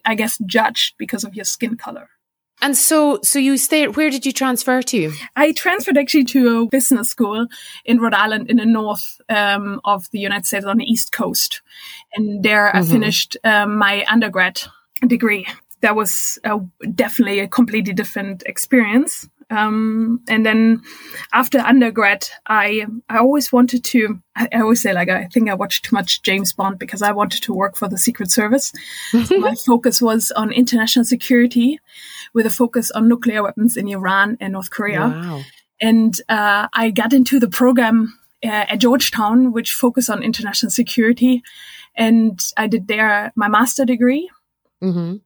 I 0.04 0.14
guess, 0.14 0.38
judged 0.46 0.94
because 0.98 1.24
of 1.24 1.34
your 1.34 1.44
skin 1.44 1.76
color. 1.76 2.08
And 2.62 2.76
so, 2.76 3.18
so 3.22 3.38
you 3.38 3.56
stayed. 3.56 3.96
Where 3.96 4.10
did 4.10 4.26
you 4.26 4.32
transfer 4.32 4.82
to? 4.82 5.12
I 5.34 5.52
transferred 5.52 5.96
actually 5.96 6.24
to 6.24 6.62
a 6.62 6.66
business 6.66 7.08
school 7.08 7.46
in 7.86 8.00
Rhode 8.00 8.14
Island, 8.14 8.50
in 8.50 8.58
the 8.58 8.66
north 8.66 9.20
um, 9.30 9.80
of 9.84 10.10
the 10.10 10.18
United 10.18 10.46
States, 10.46 10.66
on 10.66 10.76
the 10.76 10.84
East 10.84 11.10
Coast, 11.10 11.62
and 12.14 12.42
there 12.42 12.68
mm-hmm. 12.68 12.78
I 12.78 12.82
finished 12.82 13.36
um, 13.44 13.76
my 13.78 14.04
undergrad 14.08 14.60
degree. 15.06 15.46
That 15.80 15.96
was 15.96 16.38
uh, 16.44 16.58
definitely 16.94 17.40
a 17.40 17.48
completely 17.48 17.94
different 17.94 18.42
experience. 18.44 19.26
Um, 19.50 20.20
and 20.28 20.46
then 20.46 20.80
after 21.32 21.58
undergrad, 21.58 22.28
I 22.46 22.86
I 23.08 23.18
always 23.18 23.52
wanted 23.52 23.82
to. 23.84 24.20
I, 24.36 24.48
I, 24.52 24.60
always 24.60 24.80
say 24.80 24.92
like 24.92 25.08
I 25.08 25.26
think 25.26 25.50
I 25.50 25.54
watched 25.54 25.86
too 25.86 25.96
much 25.96 26.22
James 26.22 26.52
Bond 26.52 26.78
because 26.78 27.02
I 27.02 27.10
wanted 27.10 27.42
to 27.42 27.52
work 27.52 27.76
for 27.76 27.88
the 27.88 27.98
Secret 27.98 28.30
Service. 28.30 28.72
so 29.24 29.38
my 29.38 29.56
focus 29.56 30.00
was 30.00 30.30
on 30.32 30.52
international 30.52 31.04
security, 31.04 31.80
with 32.32 32.46
a 32.46 32.50
focus 32.50 32.92
on 32.92 33.08
nuclear 33.08 33.42
weapons 33.42 33.76
in 33.76 33.88
Iran 33.88 34.36
and 34.40 34.52
North 34.52 34.70
Korea. 34.70 35.00
Wow. 35.00 35.42
And 35.80 36.20
uh, 36.28 36.68
I 36.72 36.90
got 36.90 37.12
into 37.12 37.40
the 37.40 37.48
program 37.48 38.16
uh, 38.44 38.66
at 38.68 38.76
Georgetown, 38.76 39.52
which 39.52 39.72
focused 39.72 40.10
on 40.10 40.22
international 40.22 40.70
security, 40.70 41.42
and 41.96 42.40
I 42.56 42.68
did 42.68 42.86
there 42.86 43.32
my 43.34 43.48
master 43.48 43.84
degree. 43.84 44.30
Mm-hmm 44.80 45.16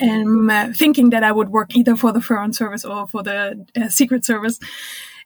and 0.00 0.50
uh, 0.50 0.68
thinking 0.72 1.10
that 1.10 1.22
I 1.22 1.32
would 1.32 1.50
work 1.50 1.76
either 1.76 1.96
for 1.96 2.12
the 2.12 2.20
Foreign 2.20 2.52
Service 2.52 2.84
or 2.84 3.06
for 3.06 3.22
the 3.22 3.66
uh, 3.76 3.88
Secret 3.88 4.24
Service. 4.24 4.58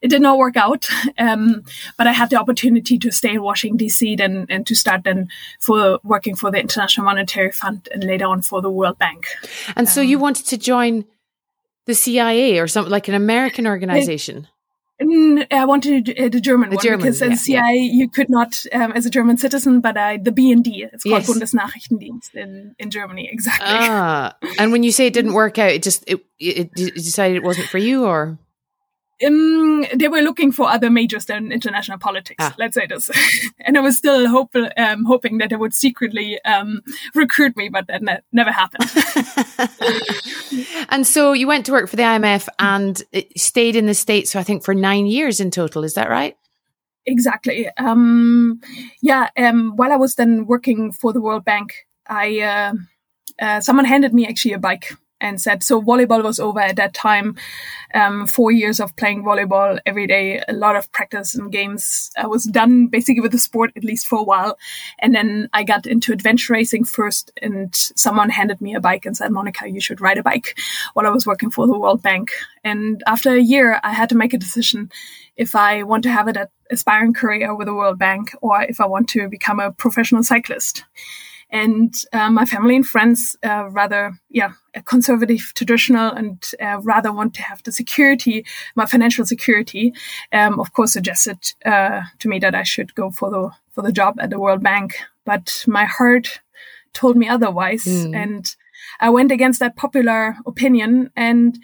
It 0.03 0.09
did 0.09 0.21
not 0.21 0.37
work 0.37 0.57
out, 0.57 0.89
um, 1.19 1.63
but 1.97 2.09
I 2.09 2.13
had 2.13 2.31
the 2.31 2.37
opportunity 2.37 2.99
to 2.99 3.13
stay 3.13 3.35
in 3.35 3.43
Washington 3.43 3.77
D.C. 3.77 4.17
then 4.17 4.47
and 4.51 4.67
to 4.67 4.75
start 4.75 5.05
then 5.05 5.29
for 5.61 6.01
working 6.03 6.35
for 6.35 6.51
the 6.51 6.59
International 6.59 7.05
Monetary 7.05 7.53
Fund 7.53 7.89
and 7.93 8.03
later 8.03 8.27
on 8.27 8.43
for 8.43 8.61
the 8.61 8.71
World 8.71 8.99
Bank. 8.99 9.27
And 9.77 9.87
um, 9.87 9.93
so 9.93 10.01
you 10.01 10.17
um, 10.17 10.23
wanted 10.23 10.47
to 10.47 10.59
join 10.59 11.05
the 11.87 11.95
CIA 11.95 12.59
or 12.59 12.67
something 12.67 12.91
like 12.91 13.07
an 13.07 13.15
American 13.15 13.67
organization. 13.67 14.49
I 15.51 15.65
wanted 15.65 16.19
uh, 16.19 16.29
the 16.29 16.41
German 16.41 16.71
the 16.71 16.77
one 16.77 16.85
German, 16.85 17.01
because 17.01 17.23
as 17.23 17.49
yeah, 17.49 17.63
CIA 17.63 17.77
yeah. 17.77 17.93
you 17.93 18.09
could 18.09 18.31
not 18.31 18.61
um, 18.73 18.93
as 18.93 19.07
a 19.07 19.11
German 19.11 19.37
citizen, 19.37 19.81
but 19.81 19.97
uh, 19.97 20.19
the 20.21 20.31
BND 20.31 20.89
it's 20.93 21.05
called 21.05 21.23
yes. 21.23 21.31
Bundesnachrichtendienst 21.31 22.35
in 22.35 22.75
in 22.79 22.91
Germany 22.91 23.29
exactly. 23.31 23.67
Ah, 23.69 24.35
and 24.59 24.73
when 24.73 24.83
you 24.83 24.93
say 24.93 25.07
it 25.07 25.15
didn't 25.15 25.35
work 25.35 25.59
out, 25.59 25.71
it 25.71 25.83
just 25.83 26.05
it, 26.07 26.25
it, 26.39 26.71
it 26.77 26.95
decided 26.95 27.37
it 27.37 27.43
wasn't 27.43 27.69
for 27.69 27.79
you, 27.79 28.05
or 28.05 28.39
um, 29.27 29.85
they 29.95 30.09
were 30.09 30.21
looking 30.21 30.53
for 30.53 30.69
other 30.69 30.91
majors 30.91 31.27
than 31.27 31.53
international 31.53 31.99
politics. 31.99 32.37
Ah. 32.45 32.55
Let's 32.59 32.75
say 32.75 32.87
this, 32.87 33.11
and 33.61 33.77
I 33.77 33.81
was 33.81 33.97
still 33.97 34.29
hope, 34.29 34.55
um, 34.77 35.05
hoping 35.05 35.39
that 35.39 35.51
they 35.51 35.57
would 35.57 35.75
secretly 35.75 36.43
um, 36.45 36.83
recruit 37.15 37.57
me, 37.57 37.69
but 37.69 37.87
that 37.89 38.03
ne- 38.03 38.21
never 38.33 38.53
happened. 38.53 38.91
and 40.91 41.07
so 41.07 41.33
you 41.33 41.47
went 41.47 41.67
to 41.67 41.73
work 41.73 41.89
for 41.89 41.97
the 41.97 42.03
IMF 42.03 42.49
and 42.59 43.03
stayed 43.37 43.77
in 43.77 43.87
the 43.87 43.95
states. 43.95 44.31
So 44.31 44.39
I 44.39 44.43
think 44.43 44.65
for 44.65 44.75
nine 44.75 45.07
years 45.07 45.41
in 45.41 45.51
total. 45.51 45.85
Is 45.85 45.95
that 45.95 46.11
right? 46.11 46.37
Exactly. 47.07 47.69
Um, 47.79 48.61
yeah. 49.01 49.29
Um, 49.37 49.77
while 49.77 49.93
I 49.93 49.97
was 49.97 50.15
then 50.15 50.47
working 50.47 50.93
for 50.93 51.13
the 51.13 51.21
World 51.21 51.45
Bank, 51.45 51.75
I 52.07 52.41
uh, 52.41 52.73
uh, 53.41 53.61
someone 53.61 53.85
handed 53.85 54.15
me 54.15 54.27
actually 54.27 54.53
a 54.53 54.59
bike 54.59 54.93
and 55.23 55.41
said 55.41 55.63
so 55.63 55.81
volleyball 55.81 56.23
was 56.23 56.39
over 56.39 56.61
at 56.61 56.77
that 56.77 56.93
time. 56.93 57.37
Um, 57.95 58.27
four 58.27 58.51
years 58.51 58.81
of 58.81 58.97
playing 58.97 59.23
volleyball 59.23 59.79
every 59.85 60.07
day 60.07 60.43
a 60.49 60.53
lot 60.55 60.77
of 60.77 60.91
practice 60.93 61.35
and 61.35 61.53
games 61.53 62.11
i 62.17 62.27
was 62.27 62.45
done 62.45 62.87
basically 62.87 63.21
with 63.21 63.33
the 63.33 63.39
sport 63.39 63.71
at 63.77 63.85
least 63.85 64.07
for 64.07 64.19
a 64.19 64.25
while. 64.25 64.59
And 64.99 65.15
then 65.15 65.49
i 65.53 65.63
got 65.63 65.87
into 65.87 66.13
adventure 66.13 66.55
racing 66.55 66.85
first 66.85 67.31
and 67.41 67.75
someone 67.75 68.31
handed 68.31 68.61
me 68.61 68.75
a 68.75 68.81
bike 68.81 69.07
and 69.07 69.17
said 69.17 69.31
monica 69.31 69.69
you 69.69 69.81
should 69.81 70.01
ride 70.01 70.19
a 70.19 70.23
bike 70.23 70.59
while 70.95 71.07
i 71.07 71.11
was 71.11 71.27
working 71.27 71.51
for 71.51 71.67
the 71.67 71.79
world 71.79 72.03
bank. 72.03 72.31
And 72.65 73.03
after 73.07 73.33
a 73.33 73.41
year 73.41 73.81
i 73.83 73.93
had 73.93 74.09
to 74.09 74.17
make 74.17 74.35
a 74.35 74.39
decision 74.39 74.91
if 75.37 75.55
i 75.55 75.83
want 75.83 76.03
to 76.05 76.11
have 76.11 76.29
an 76.29 76.47
aspiring 76.71 77.13
career 77.13 77.55
with 77.55 77.67
the 77.67 77.75
world 77.75 77.99
bank 77.99 78.35
or 78.41 78.63
if 78.63 78.81
i 78.81 78.87
want 78.87 79.09
to 79.11 79.29
become 79.29 79.61
a 79.61 79.73
professional 79.73 80.23
cyclist 80.23 80.85
and 81.53 81.95
uh, 82.15 82.31
my 82.31 82.47
family 82.47 82.75
and 82.75 82.87
friends 82.87 83.37
uh, 83.45 83.69
rather 83.71 84.19
yeah 84.31 84.53
conservative 84.87 85.53
traditional 85.55 86.11
and 86.11 86.51
uh, 86.61 86.81
rather 86.81 87.13
want 87.13 87.35
to 87.35 87.43
have 87.43 87.63
the 87.63 87.71
security 87.71 88.45
my 88.75 88.87
financial 88.87 89.25
security 89.25 89.93
um, 90.33 90.59
of 90.59 90.73
course 90.73 90.93
suggested 90.93 91.39
uh, 91.65 92.01
to 92.19 92.29
me 92.29 92.39
that 92.39 92.55
i 92.55 92.63
should 92.63 92.95
go 92.95 93.11
for 93.11 93.31
the 93.31 93.51
for 93.71 93.83
the 93.83 93.93
job 93.93 94.17
at 94.19 94.31
the 94.31 94.41
world 94.41 94.63
bank 94.63 94.97
but 95.25 95.65
my 95.67 95.85
heart 95.85 96.41
told 96.95 97.17
me 97.17 97.29
otherwise 97.29 97.85
mm. 97.85 98.17
and 98.17 98.57
i 99.01 99.11
went 99.11 99.31
against 99.31 99.61
that 99.61 99.77
popular 99.77 100.37
opinion 100.47 101.11
and 101.15 101.59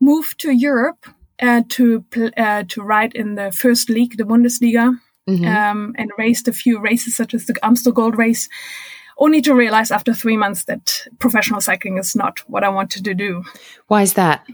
moved 0.00 0.38
to 0.38 0.52
europe 0.52 1.06
uh, 1.40 1.62
to 1.68 2.04
uh, 2.36 2.62
to 2.68 2.82
ride 2.82 3.14
in 3.14 3.34
the 3.34 3.50
first 3.50 3.88
league 3.88 4.16
the 4.16 4.24
bundesliga 4.24 4.94
mm-hmm. 5.28 5.44
um, 5.46 5.94
and 5.96 6.10
raced 6.18 6.48
a 6.48 6.52
few 6.52 6.78
races 6.78 7.16
such 7.16 7.34
as 7.34 7.46
the 7.46 7.54
amstel 7.64 7.92
gold 7.92 8.16
race 8.16 8.48
only 9.18 9.40
to 9.42 9.54
realize 9.54 9.90
after 9.90 10.14
three 10.14 10.36
months 10.36 10.64
that 10.64 11.06
professional 11.18 11.60
cycling 11.60 11.98
is 11.98 12.16
not 12.16 12.40
what 12.48 12.64
I 12.64 12.68
wanted 12.68 13.04
to 13.04 13.14
do. 13.14 13.44
Why 13.88 14.02
is 14.02 14.14
that? 14.14 14.46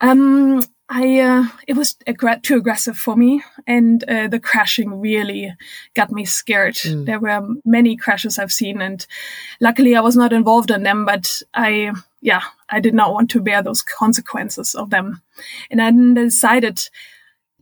Um, 0.00 0.62
I 0.88 1.20
uh, 1.20 1.44
it 1.66 1.76
was 1.76 1.96
ag- 2.06 2.42
too 2.42 2.56
aggressive 2.56 2.96
for 2.96 3.14
me, 3.14 3.42
and 3.66 4.02
uh, 4.04 4.28
the 4.28 4.40
crashing 4.40 5.00
really 5.00 5.54
got 5.94 6.10
me 6.10 6.24
scared. 6.24 6.76
Mm. 6.76 7.04
There 7.04 7.20
were 7.20 7.46
many 7.64 7.96
crashes 7.96 8.38
I've 8.38 8.52
seen, 8.52 8.80
and 8.80 9.06
luckily 9.60 9.94
I 9.96 10.00
was 10.00 10.16
not 10.16 10.32
involved 10.32 10.70
in 10.70 10.84
them. 10.84 11.04
But 11.04 11.42
I, 11.52 11.92
yeah, 12.22 12.42
I 12.70 12.80
did 12.80 12.94
not 12.94 13.12
want 13.12 13.30
to 13.30 13.40
bear 13.40 13.62
those 13.62 13.82
consequences 13.82 14.74
of 14.74 14.88
them, 14.88 15.20
and 15.70 15.82
I 15.82 15.90
decided 16.24 16.88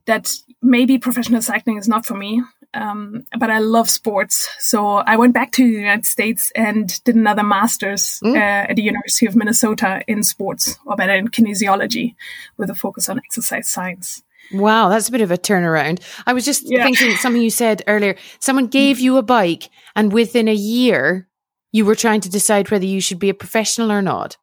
that 0.07 0.33
maybe 0.63 0.99
professional 0.99 1.43
cycling 1.43 1.79
is 1.79 1.89
not 1.89 2.07
for 2.07 2.15
me. 2.15 2.43
Um, 2.77 3.25
but 3.39 3.51
I 3.51 3.59
love 3.59 3.89
sports. 3.89 4.49
So 4.59 4.99
I 4.99 5.17
went 5.17 5.35
back 5.35 5.53
to 5.53 5.65
the 5.65 5.79
United 5.79 6.07
States 6.07 6.53
and 6.55 7.03
did 7.05 7.17
another 7.17 7.43
master's 7.43 8.21
mm. 8.23 8.37
uh, 8.37 8.71
at 8.71 8.77
the 8.77 8.83
University 8.83 9.27
of 9.27 9.35
Minnesota 9.35 10.03
in 10.07 10.23
sports, 10.23 10.79
or 10.85 10.95
better 10.97 11.15
in 11.15 11.29
kinesiology, 11.29 12.15
with 12.57 12.71
a 12.71 12.75
focus 12.75 13.09
on 13.09 13.19
exercise 13.19 13.69
science. 13.69 14.23
Wow, 14.53 14.89
that's 14.89 15.09
a 15.09 15.13
bit 15.13 15.23
of 15.23 15.31
a 15.31 15.39
turnaround. 15.39 16.01
I 16.27 16.33
was 16.33 16.45
just 16.45 16.71
yeah. 16.71 16.85
thinking 16.85 17.17
something 17.17 17.43
you 17.43 17.51
said 17.51 17.83
earlier. 17.87 18.17
Someone 18.39 18.67
gave 18.69 19.01
you 19.01 19.17
a 19.17 19.23
bike, 19.23 19.71
and 19.97 20.13
within 20.13 20.47
a 20.47 20.55
year, 20.55 21.29
you 21.73 21.85
were 21.85 21.95
trying 21.95 22.21
to 22.23 22.31
decide 22.31 22.71
whether 22.71 22.87
you 22.87 23.01
should 23.01 23.19
be 23.19 23.29
a 23.29 23.35
professional 23.35 23.91
or 23.91 24.03
not. 24.03 24.37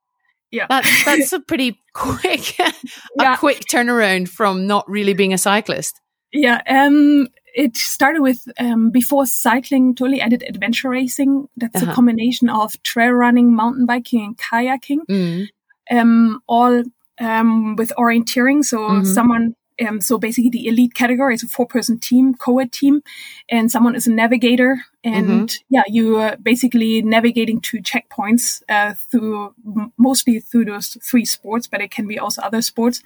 Yeah, 0.51 0.67
that's 0.69 1.05
that's 1.05 1.33
a 1.33 1.39
pretty 1.39 1.79
quick, 1.93 2.59
a 2.59 2.73
yeah. 3.17 3.35
quick 3.37 3.61
turnaround 3.71 4.27
from 4.27 4.67
not 4.67 4.89
really 4.89 5.13
being 5.13 5.33
a 5.33 5.37
cyclist. 5.37 5.99
Yeah, 6.31 6.61
um, 6.67 7.27
it 7.53 7.77
started 7.77 8.21
with 8.21 8.47
um, 8.59 8.89
before 8.91 9.25
cycling. 9.25 9.95
Totally, 9.95 10.21
did 10.27 10.43
adventure 10.43 10.89
racing. 10.89 11.47
That's 11.57 11.81
uh-huh. 11.81 11.91
a 11.91 11.93
combination 11.93 12.49
of 12.49 12.81
trail 12.83 13.11
running, 13.11 13.53
mountain 13.55 13.85
biking, 13.85 14.25
and 14.25 14.37
kayaking. 14.37 15.05
Mm. 15.09 15.47
Um, 15.91 16.41
all 16.47 16.83
um, 17.19 17.75
with 17.75 17.91
orienteering. 17.97 18.63
So 18.63 18.79
mm-hmm. 18.79 19.05
someone 19.05 19.55
um, 19.87 20.01
so 20.01 20.17
basically, 20.17 20.49
the 20.49 20.67
elite 20.67 20.93
category 20.93 21.33
is 21.33 21.43
a 21.43 21.47
four-person 21.47 21.99
team, 21.99 22.35
co-ed 22.35 22.71
team, 22.71 23.01
and 23.49 23.71
someone 23.71 23.95
is 23.95 24.07
a 24.07 24.11
navigator. 24.11 24.77
And 25.03 25.49
mm-hmm. 25.49 25.63
yeah, 25.69 25.83
you 25.87 26.17
are 26.17 26.37
basically 26.37 27.01
navigating 27.01 27.59
to 27.61 27.81
checkpoints 27.81 28.61
uh, 28.69 28.93
through 28.93 29.53
mostly 29.97 30.39
through 30.39 30.65
those 30.65 30.97
three 31.03 31.25
sports, 31.25 31.67
but 31.67 31.81
it 31.81 31.91
can 31.91 32.07
be 32.07 32.19
also 32.19 32.41
other 32.41 32.61
sports. 32.61 33.01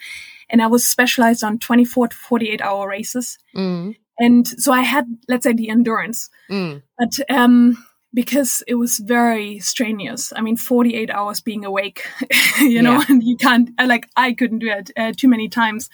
And 0.50 0.62
I 0.62 0.68
was 0.68 0.86
specialized 0.86 1.44
on 1.44 1.60
24 1.60 2.10
to 2.10 2.16
48 2.16 2.62
hour 2.62 2.88
races. 2.88 3.38
Mm. 3.56 3.96
And 4.20 4.48
so 4.48 4.72
I 4.72 4.82
had, 4.82 5.06
let's 5.28 5.44
say, 5.44 5.54
the 5.54 5.70
endurance. 5.70 6.30
Mm. 6.50 6.82
But 6.98 7.20
um, 7.30 7.84
because 8.14 8.64
it 8.68 8.76
was 8.76 8.98
very 8.98 9.60
strenuous. 9.60 10.34
I 10.36 10.42
mean, 10.42 10.58
48 10.58 11.10
hours 11.12 11.40
being 11.40 11.66
awake, 11.66 12.08
you 12.60 12.82
know, 12.82 12.94
yeah. 12.94 13.06
and 13.10 13.24
you 13.24 13.38
can't, 13.38 13.70
like, 13.84 14.08
I 14.16 14.34
couldn't 14.34 14.60
do 14.60 14.70
it 14.70 14.92
uh, 14.98 15.12
too 15.16 15.28
many 15.28 15.50
times. 15.50 15.90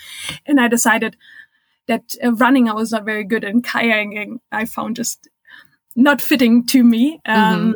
And 0.45 0.59
I 0.59 0.67
decided 0.67 1.17
that 1.87 2.15
uh, 2.23 2.33
running, 2.33 2.69
I 2.69 2.73
was 2.73 2.91
not 2.91 3.03
very 3.03 3.23
good 3.23 3.43
and 3.43 3.63
kayaking, 3.63 4.37
I 4.51 4.65
found 4.65 4.95
just 4.95 5.27
not 5.95 6.21
fitting 6.21 6.65
to 6.67 6.83
me. 6.83 7.19
Um, 7.25 7.59
mm-hmm. 7.59 7.71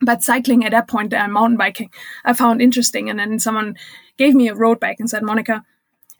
But 0.00 0.22
cycling 0.22 0.64
at 0.64 0.70
that 0.72 0.86
point, 0.86 1.12
uh, 1.12 1.26
mountain 1.26 1.56
biking, 1.56 1.90
I 2.24 2.32
found 2.32 2.62
interesting. 2.62 3.10
And 3.10 3.18
then 3.18 3.38
someone 3.40 3.76
gave 4.16 4.34
me 4.34 4.48
a 4.48 4.54
road 4.54 4.78
bike 4.78 4.96
and 5.00 5.10
said, 5.10 5.24
Monica, 5.24 5.64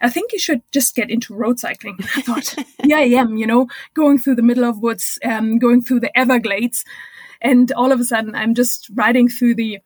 I 0.00 0.08
think 0.08 0.32
you 0.32 0.38
should 0.38 0.62
just 0.72 0.94
get 0.94 1.10
into 1.10 1.34
road 1.34 1.58
cycling. 1.58 1.98
I 2.16 2.22
thought, 2.22 2.54
yeah, 2.84 2.98
I 2.98 3.10
am, 3.20 3.36
you 3.36 3.46
know, 3.46 3.68
going 3.94 4.18
through 4.18 4.36
the 4.36 4.42
middle 4.42 4.64
of 4.64 4.78
woods, 4.78 5.18
um, 5.24 5.58
going 5.58 5.82
through 5.82 6.00
the 6.00 6.16
Everglades. 6.18 6.84
And 7.40 7.70
all 7.72 7.92
of 7.92 8.00
a 8.00 8.04
sudden, 8.04 8.34
I'm 8.34 8.54
just 8.54 8.90
riding 8.94 9.28
through 9.28 9.54
the 9.56 9.78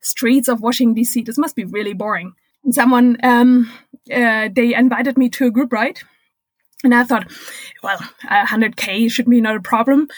streets 0.00 0.48
of 0.48 0.60
Washington, 0.60 0.94
D.C. 0.94 1.22
This 1.22 1.38
must 1.38 1.56
be 1.56 1.64
really 1.64 1.92
boring. 1.92 2.34
And 2.64 2.74
someone, 2.74 3.16
um, 3.22 3.70
uh, 4.12 4.48
they 4.52 4.74
invited 4.74 5.16
me 5.16 5.28
to 5.30 5.46
a 5.46 5.50
group 5.50 5.72
ride. 5.72 6.00
And 6.84 6.94
I 6.94 7.04
thought, 7.04 7.32
well, 7.82 7.98
100K 8.24 9.10
should 9.10 9.28
be 9.28 9.40
not 9.40 9.56
a 9.56 9.60
problem, 9.60 10.08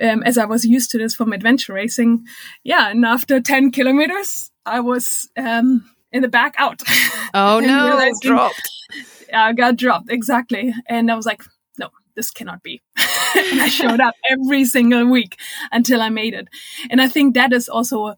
um, 0.00 0.22
as 0.22 0.38
I 0.38 0.44
was 0.44 0.64
used 0.64 0.90
to 0.92 0.98
this 0.98 1.14
from 1.14 1.32
adventure 1.32 1.74
racing. 1.74 2.24
Yeah, 2.62 2.90
and 2.90 3.04
after 3.04 3.40
10 3.40 3.72
kilometers, 3.72 4.50
I 4.64 4.80
was 4.80 5.28
um, 5.36 5.90
in 6.12 6.22
the 6.22 6.28
back 6.28 6.54
out. 6.56 6.82
Oh 7.36 7.58
no, 7.58 8.12
dropped. 8.22 8.70
I 9.34 9.52
got 9.52 9.76
dropped, 9.76 10.10
exactly. 10.10 10.74
And 10.86 11.10
I 11.10 11.14
was 11.14 11.26
like, 11.26 11.42
no, 11.78 11.88
this 12.14 12.30
cannot 12.30 12.62
be. 12.62 12.82
and 13.36 13.60
I 13.60 13.68
showed 13.68 14.00
up 14.00 14.14
every 14.30 14.64
single 14.64 15.06
week 15.06 15.38
until 15.72 16.00
I 16.00 16.08
made 16.08 16.34
it. 16.34 16.48
And 16.90 17.00
I 17.00 17.08
think 17.08 17.34
that 17.34 17.52
is 17.52 17.68
also 17.68 18.16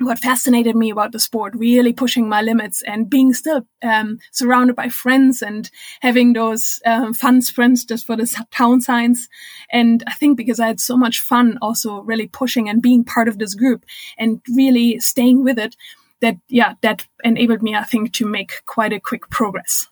what 0.00 0.18
fascinated 0.18 0.74
me 0.74 0.90
about 0.90 1.12
the 1.12 1.18
sport, 1.18 1.54
really 1.54 1.92
pushing 1.92 2.28
my 2.28 2.40
limits 2.40 2.82
and 2.82 3.10
being 3.10 3.34
still 3.34 3.66
um, 3.82 4.18
surrounded 4.32 4.74
by 4.74 4.88
friends 4.88 5.42
and 5.42 5.70
having 6.00 6.32
those 6.32 6.80
um, 6.86 7.12
fun 7.12 7.42
sprints 7.42 7.84
just 7.84 8.06
for 8.06 8.16
the 8.16 8.44
town 8.50 8.80
signs. 8.80 9.28
And 9.70 10.02
I 10.06 10.14
think 10.14 10.36
because 10.36 10.58
I 10.58 10.68
had 10.68 10.80
so 10.80 10.96
much 10.96 11.20
fun 11.20 11.58
also 11.60 12.00
really 12.00 12.26
pushing 12.26 12.68
and 12.68 12.82
being 12.82 13.04
part 13.04 13.28
of 13.28 13.38
this 13.38 13.54
group 13.54 13.84
and 14.16 14.40
really 14.48 14.98
staying 15.00 15.44
with 15.44 15.58
it, 15.58 15.76
that, 16.20 16.36
yeah, 16.48 16.74
that 16.82 17.06
enabled 17.24 17.62
me, 17.62 17.74
I 17.74 17.84
think, 17.84 18.12
to 18.14 18.26
make 18.26 18.64
quite 18.66 18.92
a 18.92 19.00
quick 19.00 19.28
progress. 19.30 19.86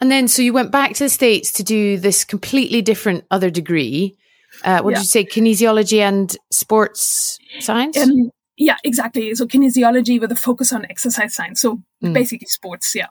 And 0.00 0.10
then, 0.10 0.28
so 0.28 0.42
you 0.42 0.52
went 0.52 0.70
back 0.70 0.94
to 0.94 1.04
the 1.04 1.08
States 1.08 1.52
to 1.52 1.64
do 1.64 1.98
this 1.98 2.24
completely 2.24 2.82
different 2.82 3.24
other 3.30 3.50
degree. 3.50 4.16
Uh, 4.64 4.80
what 4.80 4.90
yeah. 4.90 4.96
did 4.96 5.02
you 5.02 5.08
say? 5.08 5.24
Kinesiology 5.24 6.00
and 6.00 6.36
sports 6.50 7.38
science? 7.60 7.96
Um, 7.96 8.30
yeah, 8.56 8.76
exactly. 8.82 9.34
So 9.34 9.46
kinesiology 9.46 10.20
with 10.20 10.32
a 10.32 10.36
focus 10.36 10.72
on 10.72 10.84
exercise 10.86 11.34
science. 11.34 11.60
So 11.60 11.82
mm. 12.02 12.12
basically 12.12 12.46
sports. 12.46 12.94
Yeah. 12.94 13.08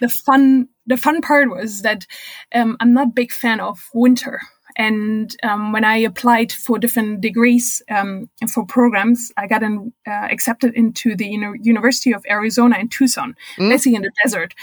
The 0.00 0.08
fun, 0.08 0.68
the 0.86 0.96
fun 0.96 1.20
part 1.20 1.50
was 1.50 1.82
that 1.82 2.06
um, 2.54 2.76
I'm 2.80 2.92
not 2.92 3.08
a 3.08 3.12
big 3.12 3.32
fan 3.32 3.60
of 3.60 3.88
winter. 3.94 4.40
And 4.76 5.34
um, 5.42 5.72
when 5.72 5.84
I 5.84 5.96
applied 5.98 6.52
for 6.52 6.78
different 6.78 7.20
degrees 7.20 7.82
um, 7.90 8.28
and 8.40 8.50
for 8.50 8.64
programs, 8.64 9.32
I 9.36 9.46
got 9.46 9.62
uh, 9.62 9.70
accepted 10.06 10.74
into 10.74 11.16
the 11.16 11.26
University 11.26 12.12
of 12.12 12.24
Arizona 12.28 12.78
in 12.78 12.88
Tucson, 12.88 13.34
mm. 13.56 13.68
basically 13.68 13.96
in 13.96 14.02
the 14.02 14.12
desert 14.22 14.54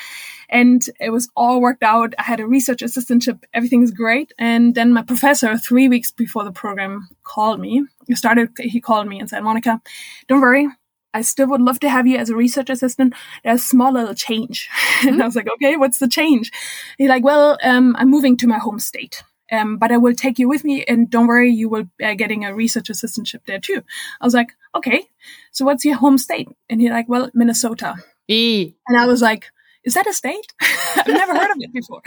and 0.49 0.83
it 0.99 1.11
was 1.11 1.29
all 1.35 1.61
worked 1.61 1.83
out. 1.83 2.13
I 2.17 2.23
had 2.23 2.39
a 2.39 2.47
research 2.47 2.79
assistantship. 2.79 3.43
Everything's 3.53 3.91
great. 3.91 4.33
And 4.37 4.75
then 4.75 4.93
my 4.93 5.03
professor, 5.03 5.57
three 5.57 5.87
weeks 5.87 6.11
before 6.11 6.43
the 6.43 6.51
program, 6.51 7.07
called 7.23 7.59
me. 7.59 7.85
He 8.07 8.15
started, 8.15 8.49
he 8.59 8.81
called 8.81 9.07
me 9.07 9.19
and 9.19 9.29
said, 9.29 9.43
Monica, 9.43 9.79
don't 10.27 10.41
worry. 10.41 10.67
I 11.13 11.21
still 11.21 11.47
would 11.47 11.61
love 11.61 11.79
to 11.81 11.89
have 11.89 12.05
you 12.05 12.17
as 12.17 12.29
a 12.29 12.35
research 12.35 12.69
assistant. 12.69 13.13
There's 13.43 13.61
a 13.61 13.63
small 13.63 13.93
little 13.93 14.13
change. 14.13 14.69
Mm-hmm. 14.69 15.07
and 15.07 15.21
I 15.21 15.25
was 15.25 15.35
like, 15.35 15.47
okay, 15.55 15.75
what's 15.75 15.99
the 15.99 16.07
change? 16.07 16.51
He's 16.97 17.09
like, 17.09 17.23
well, 17.23 17.57
um, 17.63 17.95
I'm 17.97 18.09
moving 18.09 18.37
to 18.37 18.47
my 18.47 18.57
home 18.57 18.79
state. 18.79 19.23
Um, 19.51 19.77
but 19.77 19.91
I 19.91 19.97
will 19.97 20.13
take 20.13 20.39
you 20.39 20.47
with 20.47 20.63
me, 20.63 20.83
and 20.87 21.09
don't 21.09 21.27
worry, 21.27 21.51
you 21.51 21.69
will 21.69 21.85
be 21.97 22.15
getting 22.15 22.45
a 22.45 22.53
research 22.53 22.89
assistantship 22.89 23.45
there 23.45 23.59
too. 23.59 23.83
I 24.21 24.25
was 24.25 24.33
like, 24.33 24.53
okay, 24.75 25.05
so 25.51 25.65
what's 25.65 25.85
your 25.85 25.95
home 25.95 26.17
state? 26.17 26.49
And 26.69 26.81
he's 26.81 26.91
like, 26.91 27.09
well, 27.09 27.29
Minnesota. 27.33 27.95
E. 28.27 28.73
And 28.87 28.97
I 28.97 29.05
was 29.07 29.21
like, 29.21 29.45
is 29.83 29.93
that 29.93 30.07
a 30.07 30.13
state? 30.13 30.53
I've 30.61 31.07
never 31.07 31.37
heard 31.37 31.51
of 31.51 31.57
it 31.59 31.73
before. 31.73 32.01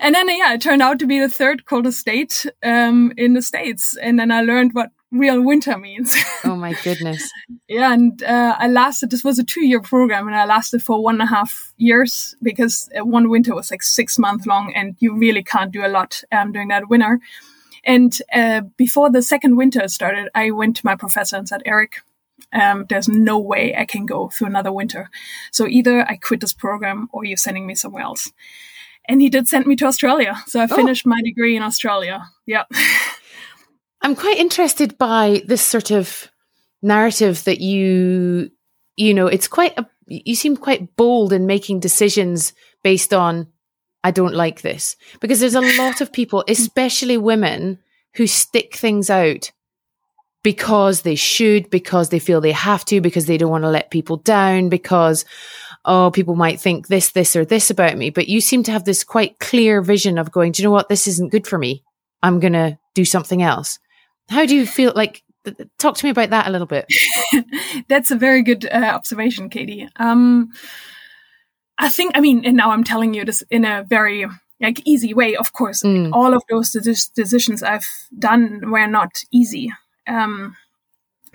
And 0.00 0.14
then, 0.14 0.28
yeah, 0.28 0.54
it 0.54 0.60
turned 0.60 0.82
out 0.82 0.98
to 0.98 1.06
be 1.06 1.18
the 1.18 1.28
third 1.28 1.64
coldest 1.64 1.98
state 1.98 2.46
um, 2.62 3.12
in 3.16 3.32
the 3.32 3.42
States. 3.42 3.96
And 4.00 4.18
then 4.18 4.30
I 4.30 4.42
learned 4.42 4.72
what 4.74 4.90
real 5.12 5.40
winter 5.42 5.78
means. 5.78 6.16
oh 6.44 6.56
my 6.56 6.74
goodness. 6.82 7.30
yeah. 7.68 7.92
And 7.92 8.22
uh, 8.22 8.56
I 8.58 8.68
lasted, 8.68 9.10
this 9.10 9.24
was 9.24 9.38
a 9.38 9.44
two 9.44 9.64
year 9.64 9.80
program 9.80 10.26
and 10.26 10.36
I 10.36 10.44
lasted 10.44 10.82
for 10.82 11.02
one 11.02 11.16
and 11.16 11.22
a 11.22 11.26
half 11.26 11.72
years 11.76 12.34
because 12.42 12.88
uh, 12.98 13.04
one 13.04 13.28
winter 13.30 13.54
was 13.54 13.70
like 13.70 13.82
six 13.82 14.18
months 14.18 14.46
long 14.46 14.72
and 14.74 14.96
you 14.98 15.16
really 15.16 15.42
can't 15.42 15.72
do 15.72 15.84
a 15.84 15.88
lot 15.88 16.22
um, 16.32 16.52
during 16.52 16.68
that 16.68 16.88
winter. 16.88 17.20
And 17.84 18.18
uh, 18.32 18.62
before 18.76 19.10
the 19.10 19.22
second 19.22 19.56
winter 19.56 19.86
started, 19.88 20.28
I 20.34 20.50
went 20.50 20.76
to 20.76 20.86
my 20.86 20.96
professor 20.96 21.36
and 21.36 21.48
said, 21.48 21.62
Eric, 21.64 22.00
um, 22.52 22.86
there's 22.88 23.08
no 23.08 23.38
way 23.38 23.74
I 23.76 23.84
can 23.84 24.06
go 24.06 24.28
through 24.28 24.48
another 24.48 24.72
winter. 24.72 25.08
So 25.52 25.66
either 25.66 26.02
I 26.08 26.16
quit 26.16 26.40
this 26.40 26.52
program 26.52 27.08
or 27.12 27.24
you're 27.24 27.36
sending 27.36 27.66
me 27.66 27.76
somewhere 27.76 28.02
else. 28.02 28.32
And 29.08 29.22
he 29.22 29.28
did 29.28 29.46
send 29.46 29.66
me 29.66 29.76
to 29.76 29.86
Australia. 29.86 30.36
So 30.46 30.58
I 30.60 30.64
oh. 30.64 30.74
finished 30.74 31.04
oh. 31.06 31.10
my 31.10 31.22
degree 31.22 31.56
in 31.56 31.62
Australia. 31.62 32.28
Yeah. 32.44 32.64
I'm 34.06 34.14
quite 34.14 34.36
interested 34.36 34.96
by 34.98 35.42
this 35.46 35.62
sort 35.62 35.90
of 35.90 36.30
narrative 36.80 37.42
that 37.42 37.60
you, 37.60 38.52
you 38.94 39.12
know, 39.12 39.26
it's 39.26 39.48
quite, 39.48 39.76
a, 39.76 39.84
you 40.06 40.36
seem 40.36 40.56
quite 40.56 40.94
bold 40.94 41.32
in 41.32 41.44
making 41.44 41.80
decisions 41.80 42.52
based 42.84 43.12
on, 43.12 43.48
I 44.04 44.12
don't 44.12 44.36
like 44.36 44.60
this. 44.60 44.94
Because 45.18 45.40
there's 45.40 45.56
a 45.56 45.82
lot 45.82 46.00
of 46.00 46.12
people, 46.12 46.44
especially 46.48 47.16
women, 47.16 47.80
who 48.14 48.28
stick 48.28 48.76
things 48.76 49.10
out 49.10 49.50
because 50.44 51.02
they 51.02 51.16
should, 51.16 51.68
because 51.68 52.10
they 52.10 52.20
feel 52.20 52.40
they 52.40 52.52
have 52.52 52.84
to, 52.84 53.00
because 53.00 53.26
they 53.26 53.36
don't 53.36 53.50
want 53.50 53.64
to 53.64 53.70
let 53.70 53.90
people 53.90 54.18
down, 54.18 54.68
because, 54.68 55.24
oh, 55.84 56.12
people 56.12 56.36
might 56.36 56.60
think 56.60 56.86
this, 56.86 57.10
this, 57.10 57.34
or 57.34 57.44
this 57.44 57.70
about 57.70 57.98
me. 57.98 58.10
But 58.10 58.28
you 58.28 58.40
seem 58.40 58.62
to 58.62 58.70
have 58.70 58.84
this 58.84 59.02
quite 59.02 59.40
clear 59.40 59.82
vision 59.82 60.16
of 60.16 60.30
going, 60.30 60.52
do 60.52 60.62
you 60.62 60.68
know 60.68 60.72
what? 60.72 60.88
This 60.88 61.08
isn't 61.08 61.32
good 61.32 61.48
for 61.48 61.58
me. 61.58 61.82
I'm 62.22 62.38
going 62.38 62.52
to 62.52 62.78
do 62.94 63.04
something 63.04 63.42
else. 63.42 63.80
How 64.28 64.46
do 64.46 64.54
you 64.56 64.66
feel 64.66 64.92
like? 64.94 65.22
Talk 65.78 65.96
to 65.96 66.04
me 66.04 66.10
about 66.10 66.30
that 66.30 66.48
a 66.48 66.50
little 66.50 66.66
bit. 66.66 66.86
That's 67.88 68.10
a 68.10 68.16
very 68.16 68.42
good 68.42 68.66
uh, 68.66 68.90
observation, 68.94 69.48
Katie. 69.48 69.88
Um, 69.94 70.50
I 71.78 71.88
think, 71.88 72.12
I 72.16 72.20
mean, 72.20 72.44
and 72.44 72.56
now 72.56 72.72
I'm 72.72 72.82
telling 72.82 73.14
you 73.14 73.24
this 73.24 73.42
in 73.50 73.64
a 73.64 73.84
very 73.88 74.26
like 74.60 74.82
easy 74.84 75.14
way. 75.14 75.36
Of 75.36 75.52
course, 75.52 75.84
mm. 75.84 76.10
all 76.12 76.34
of 76.34 76.42
those 76.50 76.70
decisions 76.70 77.62
I've 77.62 77.88
done 78.18 78.70
were 78.70 78.88
not 78.88 79.22
easy. 79.30 79.72
Um, 80.08 80.56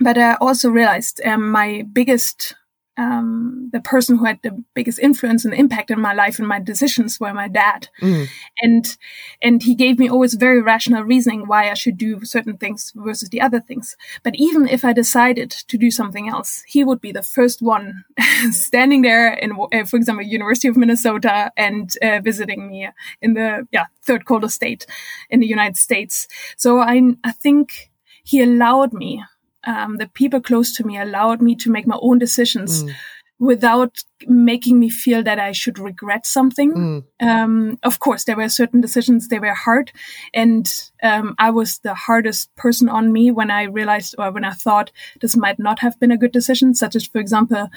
but 0.00 0.18
I 0.18 0.34
also 0.34 0.68
realized 0.68 1.20
um, 1.24 1.50
my 1.50 1.84
biggest 1.92 2.54
um, 2.96 3.70
the 3.72 3.80
person 3.80 4.18
who 4.18 4.24
had 4.24 4.38
the 4.42 4.62
biggest 4.74 4.98
influence 4.98 5.44
and 5.44 5.54
impact 5.54 5.90
in 5.90 6.00
my 6.00 6.12
life 6.12 6.38
and 6.38 6.46
my 6.46 6.58
decisions 6.58 7.18
were 7.18 7.32
my 7.32 7.48
dad. 7.48 7.88
Mm. 8.00 8.28
And, 8.60 8.96
and 9.40 9.62
he 9.62 9.74
gave 9.74 9.98
me 9.98 10.08
always 10.08 10.34
very 10.34 10.60
rational 10.60 11.02
reasoning 11.02 11.46
why 11.46 11.70
I 11.70 11.74
should 11.74 11.96
do 11.96 12.24
certain 12.24 12.58
things 12.58 12.92
versus 12.94 13.30
the 13.30 13.40
other 13.40 13.60
things. 13.60 13.96
But 14.22 14.34
even 14.36 14.68
if 14.68 14.84
I 14.84 14.92
decided 14.92 15.50
to 15.50 15.78
do 15.78 15.90
something 15.90 16.28
else, 16.28 16.62
he 16.66 16.84
would 16.84 17.00
be 17.00 17.12
the 17.12 17.22
first 17.22 17.62
one 17.62 18.04
standing 18.50 19.02
there 19.02 19.32
in, 19.32 19.52
uh, 19.52 19.84
for 19.84 19.96
example, 19.96 20.24
University 20.24 20.68
of 20.68 20.76
Minnesota 20.76 21.50
and 21.56 21.94
uh, 22.02 22.20
visiting 22.22 22.68
me 22.68 22.88
in 23.22 23.34
the, 23.34 23.66
yeah, 23.72 23.86
third 24.02 24.26
quarter 24.26 24.48
state 24.48 24.86
in 25.30 25.40
the 25.40 25.46
United 25.46 25.76
States. 25.76 26.28
So 26.56 26.80
I, 26.80 27.00
I 27.24 27.32
think 27.32 27.90
he 28.24 28.42
allowed 28.42 28.92
me 28.92 29.22
um, 29.64 29.98
the 29.98 30.08
people 30.08 30.40
close 30.40 30.74
to 30.76 30.84
me 30.84 30.98
allowed 30.98 31.40
me 31.40 31.54
to 31.56 31.70
make 31.70 31.86
my 31.86 31.98
own 32.00 32.18
decisions 32.18 32.84
mm. 32.84 32.94
without 33.38 34.02
making 34.26 34.78
me 34.78 34.88
feel 34.88 35.22
that 35.22 35.38
I 35.38 35.52
should 35.52 35.78
regret 35.78 36.26
something. 36.26 36.72
Mm. 36.72 37.26
Um, 37.26 37.78
of 37.82 37.98
course, 37.98 38.24
there 38.24 38.36
were 38.36 38.48
certain 38.48 38.80
decisions, 38.80 39.28
they 39.28 39.38
were 39.38 39.54
hard. 39.54 39.92
And 40.34 40.72
um, 41.02 41.34
I 41.38 41.50
was 41.50 41.78
the 41.78 41.94
hardest 41.94 42.54
person 42.56 42.88
on 42.88 43.12
me 43.12 43.30
when 43.30 43.50
I 43.50 43.64
realized 43.64 44.14
or 44.18 44.30
when 44.30 44.44
I 44.44 44.52
thought 44.52 44.90
this 45.20 45.36
might 45.36 45.58
not 45.58 45.78
have 45.80 45.98
been 46.00 46.12
a 46.12 46.18
good 46.18 46.32
decision, 46.32 46.74
such 46.74 46.96
as, 46.96 47.06
for 47.06 47.18
example, 47.18 47.68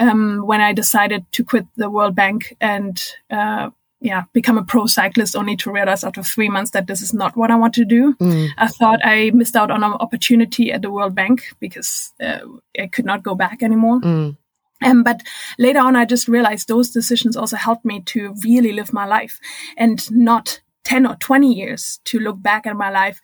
um, 0.00 0.46
when 0.46 0.60
I 0.60 0.72
decided 0.72 1.24
to 1.32 1.44
quit 1.44 1.66
the 1.76 1.90
World 1.90 2.14
Bank 2.14 2.56
and 2.60 3.02
uh, 3.30 3.70
yeah, 4.04 4.24
become 4.34 4.58
a 4.58 4.62
pro 4.62 4.84
cyclist 4.84 5.34
only 5.34 5.56
to 5.56 5.72
realize 5.72 6.04
after 6.04 6.22
three 6.22 6.50
months 6.50 6.72
that 6.72 6.86
this 6.86 7.00
is 7.00 7.14
not 7.14 7.38
what 7.38 7.50
I 7.50 7.56
want 7.56 7.72
to 7.74 7.86
do. 7.86 8.14
Mm. 8.16 8.50
I 8.58 8.68
thought 8.68 9.00
I 9.02 9.30
missed 9.32 9.56
out 9.56 9.70
on 9.70 9.82
an 9.82 9.92
opportunity 9.92 10.70
at 10.70 10.82
the 10.82 10.90
World 10.90 11.14
Bank 11.14 11.44
because 11.58 12.12
uh, 12.22 12.40
I 12.78 12.86
could 12.88 13.06
not 13.06 13.22
go 13.22 13.34
back 13.34 13.62
anymore. 13.62 14.00
Mm. 14.02 14.36
Um, 14.84 15.02
but 15.04 15.22
later 15.58 15.78
on, 15.78 15.96
I 15.96 16.04
just 16.04 16.28
realized 16.28 16.68
those 16.68 16.90
decisions 16.90 17.34
also 17.34 17.56
helped 17.56 17.86
me 17.86 18.02
to 18.02 18.34
really 18.44 18.72
live 18.72 18.92
my 18.92 19.06
life 19.06 19.40
and 19.78 19.98
not 20.10 20.60
10 20.84 21.06
or 21.06 21.16
20 21.16 21.50
years 21.50 21.98
to 22.04 22.18
look 22.18 22.42
back 22.42 22.66
at 22.66 22.76
my 22.76 22.90
life 22.90 23.22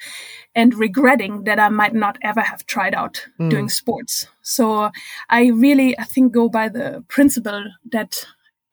and 0.54 0.74
regretting 0.74 1.44
that 1.44 1.60
I 1.60 1.68
might 1.68 1.92
not 1.92 2.16
ever 2.22 2.40
have 2.40 2.64
tried 2.64 2.94
out 2.94 3.26
mm. 3.38 3.50
doing 3.50 3.68
sports. 3.68 4.28
So 4.40 4.90
I 5.28 5.48
really, 5.48 5.98
I 5.98 6.04
think, 6.04 6.32
go 6.32 6.48
by 6.48 6.70
the 6.70 7.04
principle 7.08 7.66
that 7.92 8.24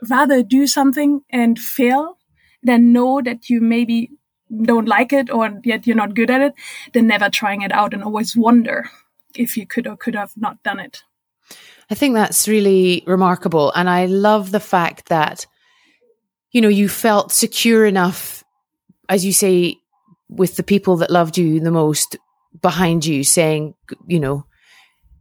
rather 0.10 0.44
do 0.44 0.68
something 0.68 1.22
and 1.30 1.60
fail 1.60 2.18
than 2.64 2.92
know 2.92 3.22
that 3.22 3.50
you 3.50 3.62
maybe 3.62 4.12
don't 4.64 4.88
like 4.88 5.12
it 5.12 5.30
or 5.30 5.60
yet 5.64 5.86
you're 5.86 5.96
not 5.96 6.16
good 6.16 6.30
at 6.30 6.42
it 6.42 6.54
than 6.94 7.08
never 7.08 7.30
trying 7.30 7.62
it 7.62 7.72
out 7.72 7.94
and 7.94 8.04
always 8.04 8.36
wonder 8.36 8.90
if 9.36 9.58
you 9.58 9.68
could 9.68 9.88
or 9.88 9.98
could 9.98 10.16
have 10.16 10.32
not 10.38 10.62
done 10.64 10.80
it. 10.80 11.04
I 11.90 11.96
think 11.96 12.16
that's 12.16 12.48
really 12.48 13.04
remarkable. 13.06 13.72
And 13.74 13.90
I 13.90 14.06
love 14.06 14.52
the 14.52 14.60
fact 14.60 15.10
that, 15.10 15.46
you 16.52 16.62
know, 16.62 16.68
you 16.68 16.90
felt 16.90 17.32
secure 17.32 17.86
enough, 17.86 18.44
as 19.10 19.26
you 19.26 19.32
say, 19.32 19.78
with 20.30 20.58
the 20.58 20.64
people 20.64 20.98
that 20.98 21.12
loved 21.12 21.38
you 21.38 21.60
the 21.60 21.72
most 21.72 22.18
behind 22.62 23.06
you 23.06 23.24
saying, 23.24 23.76
you 24.06 24.20
know, 24.20 24.46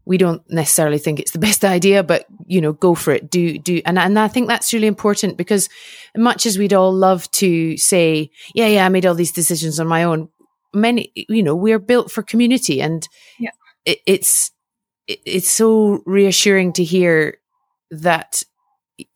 we 0.06 0.16
don't 0.16 0.40
necessarily 0.48 0.98
think 0.98 1.20
it's 1.20 1.32
the 1.32 1.38
best 1.46 1.64
idea, 1.64 2.02
but 2.02 2.24
you 2.46 2.60
know, 2.60 2.72
go 2.72 2.94
for 2.94 3.12
it. 3.12 3.30
Do 3.30 3.58
do, 3.58 3.82
and 3.84 3.98
and 3.98 4.18
I 4.18 4.28
think 4.28 4.48
that's 4.48 4.72
really 4.72 4.86
important 4.86 5.36
because 5.36 5.68
much 6.16 6.46
as 6.46 6.58
we'd 6.58 6.72
all 6.72 6.92
love 6.92 7.30
to 7.32 7.76
say, 7.76 8.30
yeah, 8.54 8.68
yeah, 8.68 8.86
I 8.86 8.88
made 8.88 9.04
all 9.04 9.14
these 9.14 9.32
decisions 9.32 9.78
on 9.78 9.86
my 9.86 10.04
own. 10.04 10.28
Many, 10.72 11.12
you 11.14 11.42
know, 11.42 11.54
we're 11.54 11.78
built 11.78 12.10
for 12.10 12.22
community, 12.22 12.80
and 12.80 13.06
yeah. 13.38 13.50
it, 13.84 13.98
it's 14.06 14.50
it, 15.06 15.20
it's 15.26 15.50
so 15.50 16.02
reassuring 16.06 16.72
to 16.74 16.84
hear 16.84 17.38
that 17.90 18.42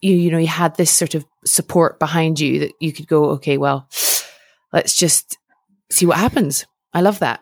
you 0.01 0.15
you 0.15 0.31
know 0.31 0.39
you 0.39 0.47
had 0.47 0.77
this 0.77 0.91
sort 0.91 1.15
of 1.15 1.25
support 1.45 1.99
behind 1.99 2.41
you 2.41 2.61
that 2.61 2.73
you 2.81 2.93
could 2.93 3.07
go, 3.07 3.31
okay, 3.31 3.59
well, 3.59 3.89
let's 4.73 4.97
just 4.97 5.39
see 5.91 6.07
what 6.07 6.19
happens. 6.19 6.67
I 6.93 7.03
love 7.03 7.21
that. 7.21 7.41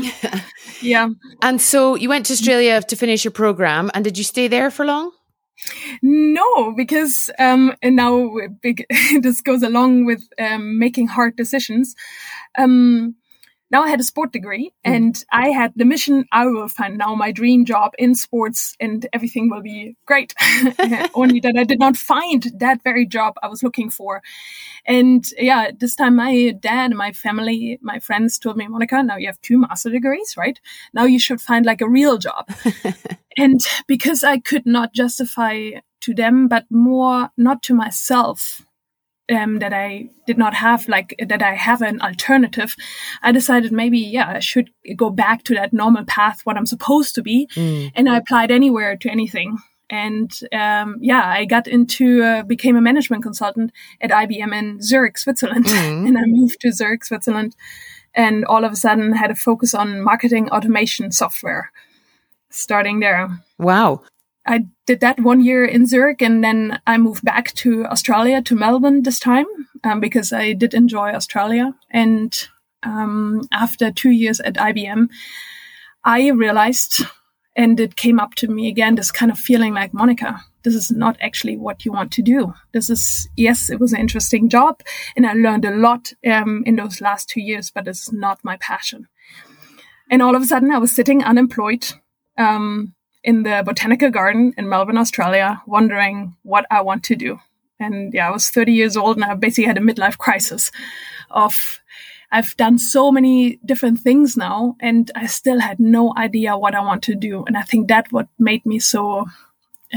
Yeah. 0.00 0.40
yeah. 0.80 1.08
And 1.42 1.60
so 1.60 1.94
you 1.94 2.08
went 2.08 2.26
to 2.26 2.32
Australia 2.32 2.80
to 2.82 2.96
finish 2.96 3.24
your 3.24 3.32
program, 3.32 3.90
and 3.94 4.04
did 4.04 4.18
you 4.18 4.24
stay 4.24 4.48
there 4.48 4.70
for 4.70 4.84
long? 4.84 5.12
No, 6.02 6.72
because 6.72 7.30
um, 7.38 7.74
and 7.82 7.96
now 7.96 8.30
big, 8.62 8.84
this 9.20 9.40
goes 9.48 9.62
along 9.62 10.04
with 10.06 10.22
um, 10.38 10.78
making 10.78 11.08
hard 11.08 11.36
decisions. 11.36 11.94
Um, 12.56 13.16
now 13.70 13.82
I 13.82 13.90
had 13.90 14.00
a 14.00 14.04
sport 14.04 14.32
degree 14.32 14.72
mm. 14.86 14.94
and 14.94 15.24
I 15.32 15.50
had 15.50 15.72
the 15.76 15.84
mission 15.84 16.24
I 16.32 16.46
will 16.46 16.68
find 16.68 16.96
now 16.98 17.14
my 17.14 17.32
dream 17.32 17.64
job 17.64 17.92
in 17.98 18.14
sports 18.14 18.74
and 18.80 19.06
everything 19.12 19.50
will 19.50 19.62
be 19.62 19.96
great. 20.06 20.34
Only 21.14 21.40
that 21.40 21.54
I 21.56 21.64
did 21.64 21.78
not 21.78 21.96
find 21.96 22.46
that 22.58 22.82
very 22.82 23.06
job 23.06 23.34
I 23.42 23.48
was 23.48 23.62
looking 23.62 23.90
for. 23.90 24.22
And 24.86 25.28
yeah, 25.36 25.70
this 25.78 25.94
time 25.94 26.16
my 26.16 26.54
dad, 26.58 26.94
my 26.94 27.12
family, 27.12 27.78
my 27.82 27.98
friends 27.98 28.38
told 28.38 28.56
me, 28.56 28.68
Monica, 28.68 29.02
now 29.02 29.16
you 29.16 29.26
have 29.26 29.40
two 29.42 29.58
master 29.58 29.90
degrees, 29.90 30.34
right? 30.36 30.58
Now 30.94 31.04
you 31.04 31.18
should 31.18 31.40
find 31.40 31.66
like 31.66 31.80
a 31.80 31.88
real 31.88 32.18
job. 32.18 32.48
and 33.36 33.60
because 33.86 34.24
I 34.24 34.38
could 34.38 34.66
not 34.66 34.94
justify 34.94 35.70
to 36.00 36.14
them, 36.14 36.48
but 36.48 36.64
more 36.70 37.30
not 37.36 37.62
to 37.64 37.74
myself 37.74 38.62
um, 39.30 39.58
that 39.58 39.72
I 39.72 40.10
did 40.26 40.38
not 40.38 40.54
have, 40.54 40.88
like 40.88 41.14
that 41.26 41.42
I 41.42 41.54
have 41.54 41.82
an 41.82 42.00
alternative, 42.00 42.74
I 43.22 43.32
decided 43.32 43.72
maybe, 43.72 43.98
yeah, 43.98 44.32
I 44.36 44.38
should 44.38 44.70
go 44.96 45.10
back 45.10 45.44
to 45.44 45.54
that 45.54 45.72
normal 45.72 46.04
path, 46.04 46.40
what 46.44 46.56
I'm 46.56 46.66
supposed 46.66 47.14
to 47.16 47.22
be. 47.22 47.48
Mm. 47.54 47.92
And 47.94 48.08
I 48.08 48.16
applied 48.16 48.50
anywhere 48.50 48.96
to 48.96 49.10
anything. 49.10 49.58
And 49.90 50.30
um, 50.52 50.96
yeah, 51.00 51.26
I 51.26 51.44
got 51.44 51.66
into, 51.66 52.22
uh, 52.22 52.42
became 52.42 52.76
a 52.76 52.80
management 52.80 53.22
consultant 53.22 53.72
at 54.00 54.10
IBM 54.10 54.54
in 54.54 54.82
Zurich, 54.82 55.18
Switzerland. 55.18 55.66
Mm. 55.66 56.06
and 56.08 56.18
I 56.18 56.22
moved 56.26 56.60
to 56.60 56.72
Zurich, 56.72 57.04
Switzerland. 57.04 57.56
And 58.14 58.44
all 58.46 58.64
of 58.64 58.72
a 58.72 58.76
sudden 58.76 59.12
had 59.12 59.30
a 59.30 59.34
focus 59.34 59.74
on 59.74 60.02
marketing 60.02 60.50
automation 60.50 61.12
software 61.12 61.70
starting 62.50 63.00
there. 63.00 63.28
Wow. 63.58 64.02
I 64.48 64.64
did 64.86 65.00
that 65.00 65.20
one 65.20 65.44
year 65.44 65.62
in 65.66 65.86
Zurich 65.86 66.22
and 66.22 66.42
then 66.42 66.80
I 66.86 66.96
moved 66.96 67.22
back 67.22 67.52
to 67.56 67.84
Australia, 67.84 68.40
to 68.42 68.56
Melbourne 68.56 69.02
this 69.02 69.20
time, 69.20 69.44
um, 69.84 70.00
because 70.00 70.32
I 70.32 70.54
did 70.54 70.72
enjoy 70.72 71.10
Australia. 71.10 71.74
And 71.90 72.48
um, 72.82 73.42
after 73.52 73.92
two 73.92 74.10
years 74.10 74.40
at 74.40 74.54
IBM, 74.54 75.08
I 76.02 76.30
realized, 76.30 77.02
and 77.56 77.78
it 77.78 77.96
came 77.96 78.18
up 78.18 78.36
to 78.36 78.48
me 78.48 78.68
again, 78.68 78.94
this 78.94 79.12
kind 79.12 79.30
of 79.30 79.38
feeling 79.38 79.74
like, 79.74 79.92
Monica, 79.92 80.40
this 80.62 80.74
is 80.74 80.90
not 80.90 81.18
actually 81.20 81.58
what 81.58 81.84
you 81.84 81.92
want 81.92 82.10
to 82.12 82.22
do. 82.22 82.54
This 82.72 82.88
is, 82.88 83.28
yes, 83.36 83.68
it 83.68 83.78
was 83.78 83.92
an 83.92 84.00
interesting 84.00 84.48
job 84.48 84.80
and 85.14 85.26
I 85.26 85.34
learned 85.34 85.66
a 85.66 85.76
lot 85.76 86.14
um, 86.26 86.62
in 86.64 86.76
those 86.76 87.02
last 87.02 87.28
two 87.28 87.42
years, 87.42 87.70
but 87.70 87.86
it's 87.86 88.10
not 88.10 88.42
my 88.42 88.56
passion. 88.56 89.08
And 90.10 90.22
all 90.22 90.34
of 90.34 90.40
a 90.40 90.46
sudden 90.46 90.70
I 90.70 90.78
was 90.78 90.96
sitting 90.96 91.22
unemployed. 91.22 91.86
Um, 92.38 92.94
in 93.28 93.42
the 93.42 93.62
botanical 93.62 94.10
garden 94.10 94.54
in 94.56 94.70
Melbourne, 94.70 94.96
Australia, 94.96 95.60
wondering 95.66 96.34
what 96.44 96.64
I 96.70 96.80
want 96.80 97.04
to 97.04 97.14
do. 97.14 97.38
And 97.78 98.14
yeah, 98.14 98.26
I 98.28 98.30
was 98.30 98.48
30 98.48 98.72
years 98.72 98.96
old 98.96 99.18
and 99.18 99.24
I 99.24 99.34
basically 99.34 99.66
had 99.66 99.76
a 99.76 99.82
midlife 99.82 100.16
crisis 100.16 100.70
of 101.30 101.78
I've 102.32 102.56
done 102.56 102.78
so 102.78 103.12
many 103.12 103.60
different 103.66 104.00
things 104.00 104.34
now 104.34 104.76
and 104.80 105.10
I 105.14 105.26
still 105.26 105.60
had 105.60 105.78
no 105.78 106.14
idea 106.16 106.56
what 106.56 106.74
I 106.74 106.80
want 106.80 107.02
to 107.02 107.14
do. 107.14 107.44
And 107.46 107.54
I 107.58 107.64
think 107.64 107.88
that 107.88 108.10
what 108.10 108.28
made 108.38 108.64
me 108.64 108.78
so 108.78 109.26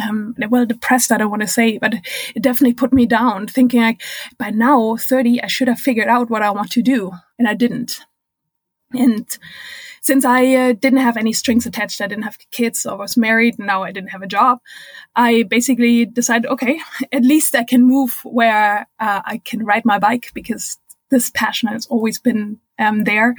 um, 0.01 0.35
well, 0.49 0.65
depressed, 0.65 1.13
I 1.13 1.17
don't 1.17 1.29
want 1.29 1.41
to 1.41 1.47
say, 1.47 1.77
but 1.77 1.93
it 2.35 2.43
definitely 2.43 2.73
put 2.73 2.91
me 2.91 3.05
down 3.05 3.47
thinking 3.47 3.81
like 3.81 4.01
by 4.37 4.49
now 4.49 4.97
30, 4.97 5.41
I 5.41 5.47
should 5.47 5.69
have 5.69 5.79
figured 5.79 6.09
out 6.09 6.29
what 6.29 6.41
I 6.41 6.51
want 6.51 6.71
to 6.71 6.81
do. 6.81 7.13
And 7.39 7.47
I 7.47 7.53
didn't. 7.53 8.01
And 8.91 9.25
since 10.01 10.25
I 10.25 10.55
uh, 10.55 10.73
didn't 10.73 10.99
have 10.99 11.15
any 11.15 11.31
strings 11.31 11.65
attached, 11.65 12.01
I 12.01 12.07
didn't 12.07 12.23
have 12.23 12.37
kids 12.49 12.85
or 12.85 12.97
was 12.97 13.15
married, 13.15 13.57
and 13.57 13.67
now 13.67 13.83
I 13.83 13.91
didn't 13.91 14.09
have 14.09 14.23
a 14.23 14.27
job, 14.27 14.59
I 15.15 15.43
basically 15.43 16.05
decided, 16.05 16.49
okay, 16.49 16.79
at 17.11 17.23
least 17.23 17.55
I 17.55 17.63
can 17.63 17.83
move 17.83 18.19
where 18.23 18.87
uh, 18.99 19.21
I 19.23 19.37
can 19.45 19.63
ride 19.63 19.85
my 19.85 19.99
bike 19.99 20.31
because 20.33 20.77
this 21.11 21.29
passion 21.29 21.69
has 21.69 21.85
always 21.87 22.19
been 22.19 22.57
um, 22.79 23.03
there 23.03 23.35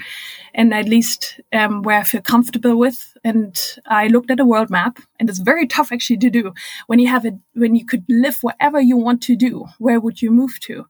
and 0.55 0.73
at 0.73 0.89
least 0.89 1.41
um, 1.53 1.83
where 1.83 1.99
I 1.99 2.05
feel 2.05 2.21
comfortable 2.21 2.77
with. 2.77 3.17
And 3.25 3.61
I 3.87 4.07
looked 4.09 4.31
at 4.31 4.39
a 4.39 4.45
world 4.45 4.71
map 4.71 4.99
and 5.19 5.29
it's 5.29 5.39
very 5.39 5.67
tough 5.67 5.91
actually 5.91 6.19
to 6.19 6.31
do 6.31 6.53
when 6.87 6.99
you 6.99 7.09
have 7.09 7.25
it, 7.25 7.35
when 7.55 7.75
you 7.75 7.85
could 7.85 8.05
live 8.09 8.39
wherever 8.43 8.81
you 8.81 8.97
want 8.97 9.23
to 9.23 9.37
do, 9.37 9.67
where 9.79 9.99
would 9.99 10.23
you 10.23 10.31
move 10.31 10.61
to? 10.61 10.87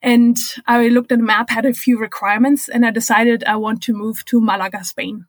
And 0.00 0.36
I 0.66 0.88
looked 0.88 1.10
at 1.10 1.18
the 1.18 1.24
map, 1.24 1.50
had 1.50 1.66
a 1.66 1.72
few 1.72 1.98
requirements, 1.98 2.68
and 2.68 2.86
I 2.86 2.90
decided 2.90 3.44
I 3.44 3.56
want 3.56 3.82
to 3.84 3.92
move 3.92 4.24
to 4.26 4.40
Malaga, 4.40 4.84
Spain. 4.84 5.26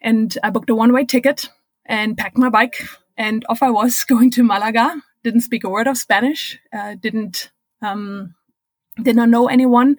And 0.00 0.36
I 0.42 0.50
booked 0.50 0.70
a 0.70 0.74
one 0.74 0.92
way 0.92 1.04
ticket 1.04 1.50
and 1.84 2.16
packed 2.16 2.38
my 2.38 2.48
bike, 2.48 2.82
and 3.16 3.44
off 3.48 3.62
I 3.62 3.70
was 3.70 4.04
going 4.08 4.30
to 4.32 4.42
Malaga. 4.42 5.02
Didn't 5.22 5.42
speak 5.42 5.64
a 5.64 5.68
word 5.68 5.86
of 5.86 5.98
Spanish, 5.98 6.58
uh, 6.72 6.96
didn't, 7.00 7.52
um, 7.80 8.34
did 9.00 9.14
not 9.14 9.28
know 9.28 9.46
anyone, 9.46 9.96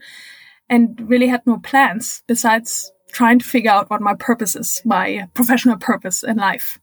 and 0.70 1.00
really 1.10 1.28
had 1.28 1.46
no 1.46 1.60
plans 1.60 2.24
besides 2.28 2.92
trying 3.14 3.40
to 3.40 3.46
figure 3.46 3.72
out 3.72 3.90
what 3.90 4.02
my 4.02 4.16
purpose 4.16 4.56
is, 4.56 4.82
my 4.84 5.30
professional 5.34 5.78
purpose 5.78 6.24
in 6.24 6.38
life. 6.38 6.80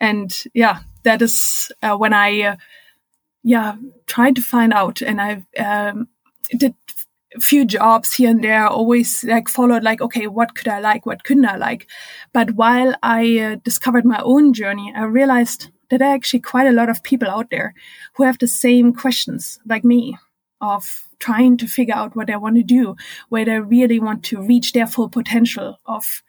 And 0.00 0.32
yeah, 0.54 0.80
that 1.02 1.20
is 1.20 1.72
uh, 1.82 1.96
when 1.96 2.12
I, 2.12 2.42
uh, 2.42 2.56
yeah, 3.46 3.76
tried 4.08 4.34
to 4.34 4.42
find 4.42 4.72
out, 4.72 5.00
and 5.00 5.20
I 5.20 5.46
um, 5.56 6.08
did 6.58 6.74
a 7.36 7.40
few 7.40 7.64
jobs 7.64 8.12
here 8.12 8.28
and 8.28 8.42
there. 8.42 8.66
Always 8.66 9.22
like 9.22 9.48
followed 9.48 9.84
like, 9.84 10.00
okay, 10.00 10.26
what 10.26 10.56
could 10.56 10.66
I 10.66 10.80
like? 10.80 11.06
What 11.06 11.22
couldn't 11.22 11.46
I 11.46 11.54
like? 11.54 11.86
But 12.32 12.56
while 12.56 12.96
I 13.04 13.38
uh, 13.38 13.56
discovered 13.62 14.04
my 14.04 14.20
own 14.24 14.52
journey, 14.52 14.92
I 14.96 15.04
realized 15.04 15.70
that 15.90 15.98
there 15.98 16.08
are 16.08 16.14
actually 16.14 16.40
quite 16.40 16.66
a 16.66 16.72
lot 16.72 16.88
of 16.88 17.04
people 17.04 17.30
out 17.30 17.50
there 17.50 17.72
who 18.16 18.24
have 18.24 18.38
the 18.38 18.48
same 18.48 18.92
questions 18.92 19.60
like 19.64 19.84
me 19.84 20.18
of 20.60 21.04
trying 21.20 21.56
to 21.58 21.68
figure 21.68 21.94
out 21.94 22.16
what 22.16 22.26
they 22.26 22.34
want 22.34 22.56
to 22.56 22.64
do, 22.64 22.96
where 23.28 23.44
they 23.44 23.60
really 23.60 24.00
want 24.00 24.24
to 24.24 24.42
reach 24.42 24.72
their 24.72 24.88
full 24.88 25.08
potential 25.08 25.78
of 25.86 26.20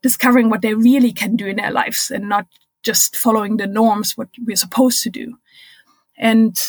discovering 0.00 0.48
what 0.48 0.62
they 0.62 0.72
really 0.72 1.12
can 1.12 1.36
do 1.36 1.46
in 1.46 1.56
their 1.56 1.70
lives 1.70 2.10
and 2.10 2.26
not 2.26 2.46
just 2.82 3.16
following 3.16 3.58
the 3.58 3.66
norms, 3.66 4.16
what 4.16 4.28
we're 4.46 4.56
supposed 4.56 5.02
to 5.02 5.10
do. 5.10 5.36
And 6.16 6.60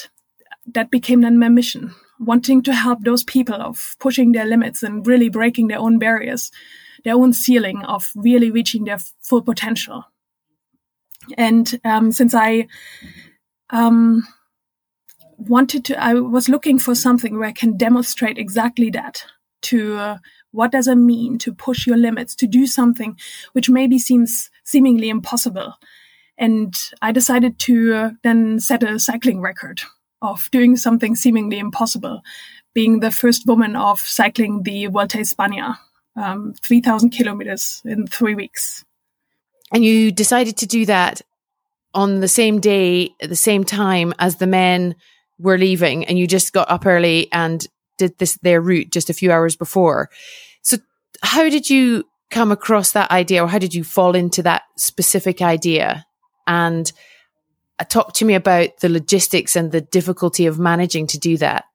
that 0.65 0.91
became 0.91 1.21
then 1.21 1.37
my 1.37 1.49
mission, 1.49 1.93
wanting 2.19 2.61
to 2.63 2.73
help 2.73 3.03
those 3.03 3.23
people 3.23 3.61
of 3.61 3.95
pushing 3.99 4.31
their 4.31 4.45
limits 4.45 4.83
and 4.83 5.05
really 5.05 5.29
breaking 5.29 5.67
their 5.67 5.79
own 5.79 5.99
barriers, 5.99 6.51
their 7.03 7.15
own 7.15 7.33
ceiling 7.33 7.83
of 7.85 8.09
really 8.15 8.49
reaching 8.51 8.85
their 8.85 8.99
full 9.21 9.41
potential. 9.41 10.05
And 11.37 11.79
um, 11.83 12.11
since 12.11 12.33
I 12.33 12.67
um, 13.69 14.27
wanted 15.37 15.85
to, 15.85 16.03
I 16.03 16.13
was 16.15 16.49
looking 16.49 16.79
for 16.79 16.95
something 16.95 17.37
where 17.37 17.47
I 17.47 17.53
can 17.53 17.77
demonstrate 17.77 18.37
exactly 18.37 18.89
that 18.91 19.25
to 19.63 19.97
uh, 19.97 20.17
what 20.51 20.71
does 20.71 20.87
it 20.87 20.95
mean 20.95 21.37
to 21.39 21.53
push 21.53 21.85
your 21.85 21.97
limits, 21.97 22.35
to 22.35 22.47
do 22.47 22.65
something 22.65 23.17
which 23.53 23.69
maybe 23.69 23.99
seems 23.99 24.49
seemingly 24.63 25.09
impossible. 25.09 25.73
And 26.37 26.77
I 27.01 27.11
decided 27.11 27.59
to 27.59 27.93
uh, 27.93 28.09
then 28.23 28.59
set 28.59 28.83
a 28.83 28.99
cycling 28.99 29.41
record 29.41 29.81
of 30.21 30.49
doing 30.51 30.75
something 30.75 31.15
seemingly 31.15 31.59
impossible, 31.59 32.21
being 32.73 32.99
the 32.99 33.11
first 33.11 33.45
woman 33.45 33.75
of 33.75 33.99
cycling 33.99 34.63
the 34.63 34.87
Vuelta 34.87 35.17
España, 35.17 35.77
um, 36.15 36.53
3,000 36.61 37.11
kilometers 37.11 37.81
in 37.85 38.07
three 38.07 38.35
weeks. 38.35 38.83
And 39.73 39.83
you 39.83 40.11
decided 40.11 40.57
to 40.57 40.67
do 40.67 40.85
that 40.85 41.21
on 41.93 42.19
the 42.19 42.27
same 42.27 42.59
day, 42.59 43.11
at 43.21 43.29
the 43.29 43.35
same 43.35 43.63
time 43.63 44.13
as 44.19 44.35
the 44.35 44.47
men 44.47 44.95
were 45.39 45.57
leaving, 45.57 46.05
and 46.05 46.19
you 46.19 46.27
just 46.27 46.53
got 46.53 46.69
up 46.69 46.85
early 46.85 47.29
and 47.31 47.65
did 47.97 48.17
this 48.17 48.37
their 48.41 48.61
route 48.61 48.91
just 48.91 49.09
a 49.09 49.13
few 49.13 49.31
hours 49.31 49.55
before. 49.55 50.09
So, 50.61 50.77
how 51.23 51.49
did 51.49 51.69
you 51.69 52.03
come 52.29 52.51
across 52.51 52.91
that 52.91 53.11
idea, 53.11 53.43
or 53.43 53.47
how 53.47 53.59
did 53.59 53.73
you 53.73 53.83
fall 53.83 54.15
into 54.15 54.43
that 54.43 54.63
specific 54.77 55.41
idea? 55.41 56.05
And 56.47 56.91
uh, 57.79 57.83
talk 57.85 58.13
to 58.13 58.25
me 58.25 58.35
about 58.35 58.77
the 58.79 58.89
logistics 58.89 59.55
and 59.55 59.71
the 59.71 59.81
difficulty 59.81 60.45
of 60.45 60.59
managing 60.59 61.07
to 61.07 61.19
do 61.19 61.37
that. 61.37 61.65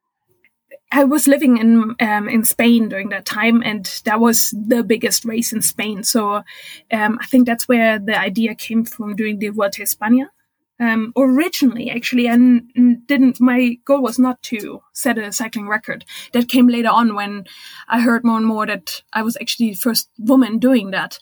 I 0.93 1.05
was 1.05 1.29
living 1.29 1.59
in 1.59 1.95
um, 2.01 2.29
in 2.29 2.45
Spain 2.45 2.89
during 2.89 3.11
that 3.11 3.25
time, 3.25 3.63
and 3.63 3.87
that 4.05 4.19
was 4.19 4.51
the 4.51 4.83
biggest 4.83 5.25
race 5.25 5.53
in 5.53 5.63
Spain. 5.63 6.03
So 6.03 6.43
um, 6.91 7.19
I 7.21 7.27
think 7.27 7.47
that's 7.47 7.69
where 7.69 7.99
the 7.99 8.19
idea 8.19 8.55
came 8.55 8.85
from 8.85 9.15
doing 9.15 9.39
the 9.39 9.51
Vuelta 9.51 9.83
España. 9.83 10.27
Um, 10.81 11.13
originally, 11.17 11.91
actually, 11.91 12.27
and 12.27 13.07
didn't. 13.07 13.41
My 13.41 13.79
goal 13.85 14.03
was 14.03 14.19
not 14.19 14.43
to 14.45 14.83
set 14.93 15.19
a 15.19 15.31
cycling 15.31 15.69
record. 15.69 16.05
That 16.33 16.49
came 16.49 16.67
later 16.67 16.89
on 16.89 17.15
when 17.15 17.45
I 17.87 18.01
heard 18.01 18.25
more 18.25 18.39
and 18.39 18.47
more 18.47 18.67
that 18.67 19.03
I 19.13 19.23
was 19.23 19.37
actually 19.41 19.71
the 19.71 19.77
first 19.77 20.09
woman 20.19 20.59
doing 20.59 20.91
that. 20.91 21.19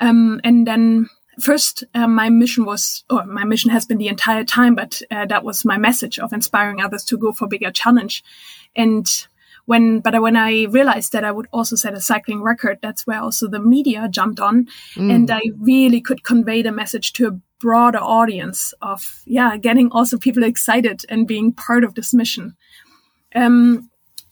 Um, 0.00 0.40
and 0.44 0.66
then 0.66 1.08
first, 1.40 1.84
uh, 1.94 2.06
my 2.06 2.28
mission 2.28 2.64
was, 2.64 3.04
or 3.10 3.24
my 3.24 3.44
mission 3.44 3.70
has 3.70 3.86
been 3.86 3.98
the 3.98 4.08
entire 4.08 4.44
time, 4.44 4.74
but 4.74 5.02
uh, 5.10 5.26
that 5.26 5.44
was 5.44 5.64
my 5.64 5.78
message 5.78 6.18
of 6.18 6.32
inspiring 6.32 6.80
others 6.80 7.04
to 7.06 7.18
go 7.18 7.32
for 7.32 7.48
bigger 7.48 7.70
challenge. 7.70 8.22
And 8.76 9.06
when, 9.66 10.00
but 10.00 10.20
when 10.20 10.36
I 10.36 10.64
realized 10.64 11.12
that 11.12 11.24
I 11.24 11.32
would 11.32 11.46
also 11.52 11.76
set 11.76 11.94
a 11.94 12.00
cycling 12.00 12.42
record, 12.42 12.78
that's 12.82 13.06
where 13.06 13.20
also 13.20 13.48
the 13.48 13.60
media 13.60 14.08
jumped 14.08 14.40
on, 14.40 14.66
mm. 14.94 15.14
and 15.14 15.30
I 15.30 15.42
really 15.58 16.00
could 16.00 16.24
convey 16.24 16.62
the 16.62 16.72
message 16.72 17.12
to 17.14 17.28
a 17.28 17.40
broader 17.60 17.98
audience 17.98 18.72
of, 18.80 19.22
yeah, 19.26 19.56
getting 19.56 19.90
also 19.92 20.18
people 20.18 20.42
excited 20.42 21.02
and 21.08 21.28
being 21.28 21.52
part 21.52 21.84
of 21.84 21.94
this 21.94 22.14
mission. 22.14 22.56
Um, 23.34 23.90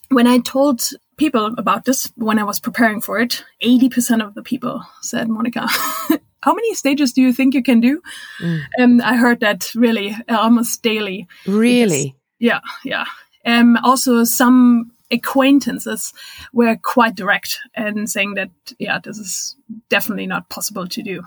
when 0.08 0.26
I 0.26 0.38
told 0.38 0.82
people 1.18 1.54
about 1.58 1.84
this 1.84 2.10
when 2.16 2.38
I 2.38 2.44
was 2.44 2.58
preparing 2.58 3.00
for 3.00 3.18
it, 3.18 3.44
80% 3.62 4.24
of 4.26 4.34
the 4.34 4.42
people 4.42 4.82
said, 5.02 5.28
Monica, 5.28 5.68
how 6.42 6.54
many 6.54 6.74
stages 6.74 7.12
do 7.12 7.22
you 7.22 7.32
think 7.32 7.54
you 7.54 7.62
can 7.62 7.80
do? 7.80 8.00
Mm. 8.40 8.60
And 8.76 9.02
I 9.02 9.16
heard 9.16 9.40
that 9.40 9.70
really 9.74 10.16
almost 10.28 10.82
daily. 10.82 11.26
Really? 11.46 12.14
Because, 12.38 12.60
yeah, 12.84 13.04
yeah. 13.04 13.04
Um, 13.44 13.76
also 13.82 14.24
some 14.24 14.92
acquaintances 15.10 16.12
were 16.52 16.76
quite 16.76 17.14
direct 17.14 17.60
and 17.74 18.10
saying 18.10 18.34
that, 18.34 18.50
yeah, 18.78 18.98
this 19.02 19.18
is 19.18 19.56
definitely 19.88 20.26
not 20.26 20.48
possible 20.50 20.86
to 20.86 21.02
do. 21.02 21.22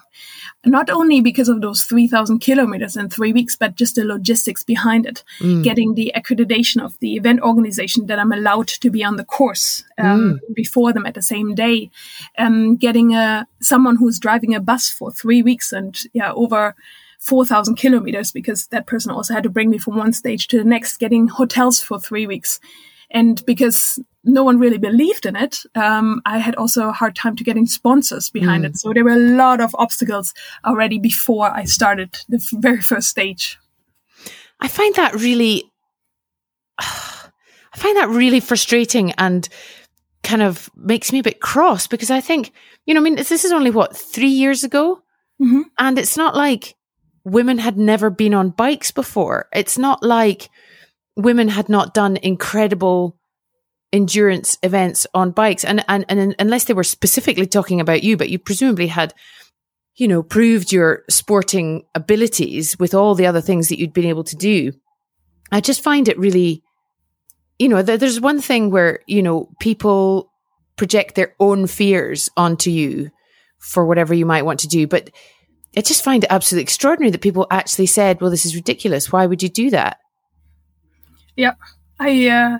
Not 0.65 0.89
only 0.89 1.21
because 1.21 1.49
of 1.49 1.61
those 1.61 1.83
3,000 1.83 2.39
kilometers 2.39 2.95
in 2.95 3.09
three 3.09 3.33
weeks, 3.33 3.55
but 3.55 3.75
just 3.75 3.95
the 3.95 4.03
logistics 4.03 4.63
behind 4.63 5.05
it. 5.05 5.23
Mm. 5.39 5.63
Getting 5.63 5.95
the 5.95 6.11
accreditation 6.15 6.83
of 6.83 6.97
the 6.99 7.15
event 7.15 7.41
organization 7.41 8.05
that 8.07 8.19
I'm 8.19 8.31
allowed 8.31 8.67
to 8.67 8.89
be 8.89 9.03
on 9.03 9.17
the 9.17 9.25
course 9.25 9.83
um, 9.97 10.39
mm. 10.39 10.55
before 10.55 10.93
them 10.93 11.05
at 11.05 11.15
the 11.15 11.21
same 11.21 11.55
day. 11.55 11.89
Um, 12.37 12.75
getting 12.75 13.15
a, 13.15 13.47
someone 13.61 13.95
who's 13.95 14.19
driving 14.19 14.53
a 14.53 14.59
bus 14.59 14.89
for 14.89 15.11
three 15.11 15.41
weeks 15.41 15.73
and, 15.73 15.99
yeah, 16.13 16.31
over 16.33 16.75
4,000 17.19 17.75
kilometers 17.75 18.31
because 18.31 18.67
that 18.67 18.87
person 18.87 19.11
also 19.11 19.33
had 19.33 19.43
to 19.43 19.49
bring 19.49 19.69
me 19.69 19.77
from 19.77 19.95
one 19.95 20.13
stage 20.13 20.47
to 20.47 20.57
the 20.57 20.63
next, 20.63 20.97
getting 20.97 21.27
hotels 21.27 21.79
for 21.79 21.99
three 21.99 22.25
weeks. 22.25 22.59
And 23.11 23.43
because 23.45 23.99
no 24.23 24.43
one 24.43 24.59
really 24.59 24.77
believed 24.77 25.25
in 25.25 25.35
it, 25.35 25.59
um, 25.75 26.21
I 26.25 26.37
had 26.37 26.55
also 26.55 26.89
a 26.89 26.93
hard 26.93 27.15
time 27.15 27.35
to 27.35 27.43
getting 27.43 27.65
sponsors 27.65 28.29
behind 28.29 28.63
mm. 28.63 28.67
it. 28.67 28.77
So 28.77 28.93
there 28.93 29.03
were 29.03 29.11
a 29.11 29.35
lot 29.35 29.61
of 29.61 29.75
obstacles 29.77 30.33
already 30.65 30.99
before 30.99 31.51
I 31.51 31.65
started 31.65 32.15
the 32.29 32.37
f- 32.37 32.61
very 32.61 32.81
first 32.81 33.09
stage. 33.09 33.57
I 34.59 34.67
find 34.67 34.93
that 34.95 35.15
really, 35.15 35.71
I 36.79 37.77
find 37.77 37.97
that 37.97 38.09
really 38.09 38.39
frustrating 38.39 39.11
and 39.13 39.47
kind 40.23 40.43
of 40.43 40.69
makes 40.75 41.11
me 41.11 41.19
a 41.19 41.23
bit 41.23 41.41
cross 41.41 41.87
because 41.87 42.11
I 42.11 42.21
think, 42.21 42.51
you 42.85 42.93
know, 42.93 43.01
I 43.01 43.03
mean, 43.03 43.15
this 43.15 43.31
is 43.31 43.51
only 43.51 43.71
what, 43.71 43.95
three 43.97 44.27
years 44.27 44.63
ago? 44.63 45.01
Mm-hmm. 45.41 45.61
And 45.79 45.97
it's 45.97 46.15
not 46.15 46.35
like 46.35 46.75
women 47.23 47.57
had 47.57 47.77
never 47.77 48.11
been 48.11 48.35
on 48.35 48.51
bikes 48.51 48.91
before. 48.91 49.47
It's 49.51 49.77
not 49.79 50.03
like, 50.03 50.49
women 51.15 51.49
had 51.49 51.69
not 51.69 51.93
done 51.93 52.17
incredible 52.17 53.17
endurance 53.91 54.57
events 54.63 55.05
on 55.13 55.31
bikes. 55.31 55.65
And, 55.65 55.83
and 55.87 56.05
and 56.07 56.35
unless 56.39 56.65
they 56.65 56.73
were 56.73 56.83
specifically 56.83 57.45
talking 57.45 57.81
about 57.81 58.03
you 58.03 58.17
but 58.17 58.29
you 58.29 58.39
presumably 58.39 58.87
had 58.87 59.13
you 59.95 60.07
know 60.07 60.23
proved 60.23 60.71
your 60.71 61.03
sporting 61.09 61.83
abilities 61.93 62.79
with 62.79 62.93
all 62.93 63.15
the 63.15 63.27
other 63.27 63.41
things 63.41 63.69
that 63.69 63.79
you'd 63.79 63.93
been 63.93 64.05
able 64.05 64.23
to 64.25 64.35
do. 64.35 64.71
I 65.51 65.59
just 65.59 65.83
find 65.83 66.07
it 66.07 66.17
really 66.17 66.63
you 67.59 67.69
know 67.69 67.81
there's 67.81 68.19
one 68.19 68.41
thing 68.41 68.71
where 68.71 69.01
you 69.07 69.21
know 69.21 69.49
people 69.59 70.31
project 70.77 71.15
their 71.15 71.35
own 71.39 71.67
fears 71.67 72.29
onto 72.35 72.71
you 72.71 73.11
for 73.59 73.85
whatever 73.85 74.13
you 74.13 74.25
might 74.25 74.45
want 74.45 74.61
to 74.61 74.67
do 74.67 74.87
but 74.87 75.11
i 75.77 75.81
just 75.81 76.03
find 76.03 76.23
it 76.23 76.31
absolutely 76.31 76.63
extraordinary 76.63 77.11
that 77.11 77.21
people 77.21 77.45
actually 77.51 77.85
said 77.85 78.19
well 78.19 78.31
this 78.31 78.45
is 78.45 78.55
ridiculous. 78.55 79.11
Why 79.11 79.27
would 79.27 79.43
you 79.43 79.49
do 79.49 79.69
that 79.69 79.99
yeah, 81.35 81.53
I. 81.99 82.27
Uh, 82.27 82.59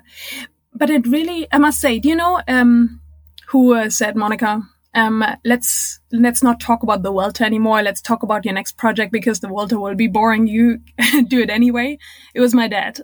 but 0.74 0.90
it 0.90 1.06
really, 1.06 1.46
I 1.52 1.58
must 1.58 1.80
say, 1.80 1.98
do 1.98 2.08
you 2.08 2.16
know 2.16 2.40
um, 2.48 3.00
who 3.48 3.74
uh, 3.74 3.90
said, 3.90 4.16
Monica? 4.16 4.62
Um, 4.94 5.24
let's 5.44 6.00
let's 6.12 6.42
not 6.42 6.60
talk 6.60 6.82
about 6.82 7.02
the 7.02 7.10
Vuelta 7.10 7.44
anymore. 7.44 7.82
Let's 7.82 8.02
talk 8.02 8.22
about 8.22 8.44
your 8.44 8.52
next 8.52 8.76
project 8.76 9.10
because 9.10 9.40
the 9.40 9.48
Vuelta 9.48 9.80
will 9.80 9.94
be 9.94 10.06
boring. 10.06 10.46
You 10.46 10.80
do 11.28 11.40
it 11.40 11.48
anyway. 11.48 11.98
It 12.34 12.40
was 12.40 12.54
my 12.54 12.68
dad, 12.68 13.00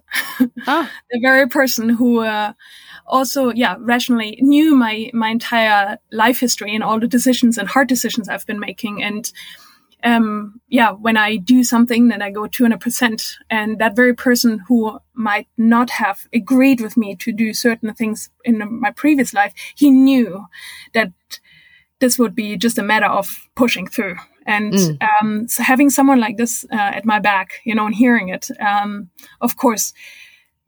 ah. 0.66 0.90
the 1.10 1.20
very 1.22 1.48
person 1.48 1.88
who 1.88 2.20
uh, 2.20 2.52
also, 3.06 3.50
yeah, 3.52 3.76
rationally 3.78 4.38
knew 4.42 4.74
my 4.74 5.10
my 5.14 5.30
entire 5.30 5.98
life 6.12 6.40
history 6.40 6.74
and 6.74 6.84
all 6.84 7.00
the 7.00 7.08
decisions 7.08 7.56
and 7.56 7.68
hard 7.68 7.88
decisions 7.88 8.28
I've 8.28 8.46
been 8.46 8.60
making, 8.60 9.02
and 9.02 9.30
um, 10.04 10.60
yeah, 10.68 10.92
when 10.92 11.16
I 11.16 11.36
do 11.36 11.64
something, 11.64 12.08
then 12.08 12.22
I 12.22 12.30
go 12.30 12.42
200%. 12.42 13.34
And 13.50 13.78
that 13.78 13.96
very 13.96 14.14
person 14.14 14.60
who 14.68 14.98
might 15.14 15.48
not 15.56 15.90
have 15.90 16.26
agreed 16.32 16.80
with 16.80 16.96
me 16.96 17.16
to 17.16 17.32
do 17.32 17.52
certain 17.52 17.92
things 17.94 18.30
in 18.44 18.80
my 18.80 18.90
previous 18.90 19.34
life, 19.34 19.52
he 19.74 19.90
knew 19.90 20.46
that 20.94 21.12
this 22.00 22.18
would 22.18 22.34
be 22.34 22.56
just 22.56 22.78
a 22.78 22.82
matter 22.82 23.06
of 23.06 23.48
pushing 23.56 23.86
through. 23.86 24.16
And 24.46 24.72
mm. 24.72 24.98
um, 25.20 25.48
so 25.48 25.62
having 25.62 25.90
someone 25.90 26.20
like 26.20 26.36
this 26.36 26.64
uh, 26.72 26.76
at 26.76 27.04
my 27.04 27.18
back, 27.18 27.60
you 27.64 27.74
know, 27.74 27.86
and 27.86 27.94
hearing 27.94 28.28
it, 28.28 28.48
um, 28.60 29.10
of 29.40 29.56
course, 29.56 29.92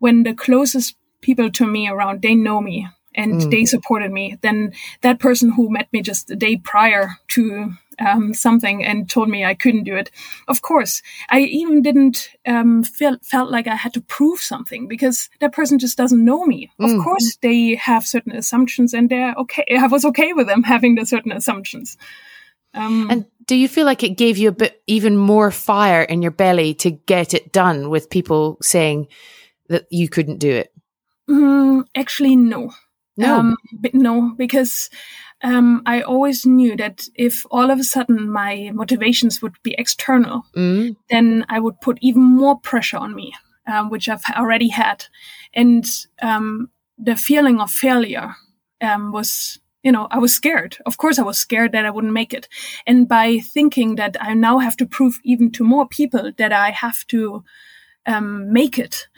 when 0.00 0.24
the 0.24 0.34
closest 0.34 0.96
people 1.20 1.50
to 1.52 1.66
me 1.66 1.88
around, 1.88 2.22
they 2.22 2.34
know 2.34 2.60
me 2.60 2.88
and 3.14 3.40
mm. 3.40 3.50
they 3.50 3.64
supported 3.64 4.10
me, 4.10 4.36
then 4.42 4.72
that 5.02 5.18
person 5.18 5.52
who 5.52 5.70
met 5.70 5.92
me 5.92 6.02
just 6.02 6.30
a 6.30 6.36
day 6.36 6.56
prior 6.56 7.16
to 7.28 7.72
um, 8.00 8.34
something 8.34 8.84
and 8.84 9.08
told 9.08 9.28
me 9.28 9.44
I 9.44 9.54
couldn't 9.54 9.84
do 9.84 9.96
it. 9.96 10.10
Of 10.48 10.62
course, 10.62 11.02
I 11.28 11.40
even 11.40 11.82
didn't 11.82 12.30
um, 12.46 12.82
feel 12.82 13.16
felt 13.22 13.50
like 13.50 13.66
I 13.66 13.76
had 13.76 13.94
to 13.94 14.00
prove 14.00 14.40
something 14.40 14.88
because 14.88 15.28
that 15.40 15.52
person 15.52 15.78
just 15.78 15.96
doesn't 15.96 16.24
know 16.24 16.44
me. 16.44 16.70
Mm. 16.80 16.98
Of 16.98 17.04
course, 17.04 17.36
they 17.42 17.74
have 17.76 18.06
certain 18.06 18.32
assumptions, 18.32 18.94
and 18.94 19.10
they're 19.10 19.34
okay. 19.34 19.64
I 19.78 19.86
was 19.86 20.04
okay 20.06 20.32
with 20.32 20.46
them 20.46 20.62
having 20.62 20.94
the 20.94 21.06
certain 21.06 21.32
assumptions. 21.32 21.96
Um, 22.72 23.08
and 23.10 23.26
do 23.46 23.56
you 23.56 23.68
feel 23.68 23.84
like 23.84 24.04
it 24.04 24.16
gave 24.16 24.38
you 24.38 24.48
a 24.48 24.52
bit 24.52 24.82
even 24.86 25.16
more 25.16 25.50
fire 25.50 26.02
in 26.02 26.22
your 26.22 26.30
belly 26.30 26.74
to 26.74 26.90
get 26.90 27.34
it 27.34 27.52
done 27.52 27.90
with 27.90 28.10
people 28.10 28.58
saying 28.62 29.08
that 29.68 29.86
you 29.90 30.08
couldn't 30.08 30.38
do 30.38 30.50
it? 30.50 30.72
Mm, 31.28 31.84
actually, 31.96 32.36
no. 32.36 32.72
No, 33.16 33.38
um, 33.38 33.56
no, 33.92 34.34
because 34.36 34.88
um, 35.42 35.82
I 35.86 36.02
always 36.02 36.44
knew 36.44 36.76
that 36.76 37.08
if 37.14 37.46
all 37.50 37.70
of 37.70 37.78
a 37.78 37.84
sudden 37.84 38.30
my 38.30 38.70
motivations 38.74 39.40
would 39.40 39.54
be 39.62 39.74
external, 39.78 40.44
mm. 40.54 40.96
then 41.08 41.46
I 41.48 41.60
would 41.60 41.80
put 41.80 41.98
even 42.00 42.22
more 42.22 42.58
pressure 42.58 42.98
on 42.98 43.14
me, 43.14 43.32
um, 43.66 43.90
which 43.90 44.08
I've 44.08 44.24
already 44.36 44.68
had, 44.68 45.06
and 45.54 45.84
um, 46.20 46.70
the 46.98 47.16
feeling 47.16 47.60
of 47.60 47.70
failure 47.70 48.34
um, 48.80 49.12
was 49.12 49.58
you 49.82 49.90
know, 49.92 50.08
I 50.10 50.18
was 50.18 50.34
scared. 50.34 50.76
Of 50.84 50.98
course, 50.98 51.18
I 51.18 51.22
was 51.22 51.38
scared 51.38 51.72
that 51.72 51.86
I 51.86 51.90
wouldn't 51.90 52.12
make 52.12 52.34
it. 52.34 52.48
And 52.86 53.08
by 53.08 53.38
thinking 53.38 53.94
that 53.94 54.16
I 54.20 54.34
now 54.34 54.58
have 54.58 54.76
to 54.76 54.86
prove 54.86 55.18
even 55.24 55.50
to 55.52 55.64
more 55.64 55.88
people 55.88 56.32
that 56.36 56.52
I 56.52 56.70
have 56.70 57.06
to 57.08 57.42
um, 58.06 58.52
make 58.52 58.78
it, 58.78 59.08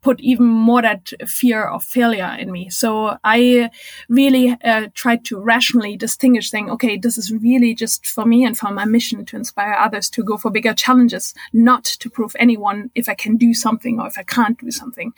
put 0.00 0.20
even 0.20 0.46
more 0.46 0.82
that 0.82 1.12
fear 1.26 1.64
of 1.64 1.84
failure 1.84 2.36
in 2.38 2.50
me. 2.50 2.70
So 2.70 3.16
I 3.22 3.70
really 4.08 4.56
uh, 4.64 4.88
tried 4.94 5.24
to 5.26 5.38
rationally 5.38 5.96
distinguish 5.96 6.50
saying, 6.50 6.70
okay, 6.70 6.96
this 6.96 7.18
is 7.18 7.32
really 7.32 7.74
just 7.74 8.06
for 8.06 8.24
me 8.24 8.44
and 8.44 8.56
for 8.56 8.70
my 8.70 8.84
mission 8.84 9.24
to 9.26 9.36
inspire 9.36 9.74
others 9.74 10.08
to 10.10 10.22
go 10.22 10.36
for 10.36 10.50
bigger 10.50 10.74
challenges, 10.74 11.34
not 11.52 11.84
to 11.84 12.10
prove 12.10 12.34
anyone 12.38 12.90
if 12.94 13.08
I 13.08 13.14
can 13.14 13.36
do 13.36 13.54
something 13.54 14.00
or 14.00 14.06
if 14.06 14.18
I 14.18 14.22
can't 14.22 14.58
do 14.58 14.70
something. 14.70 15.12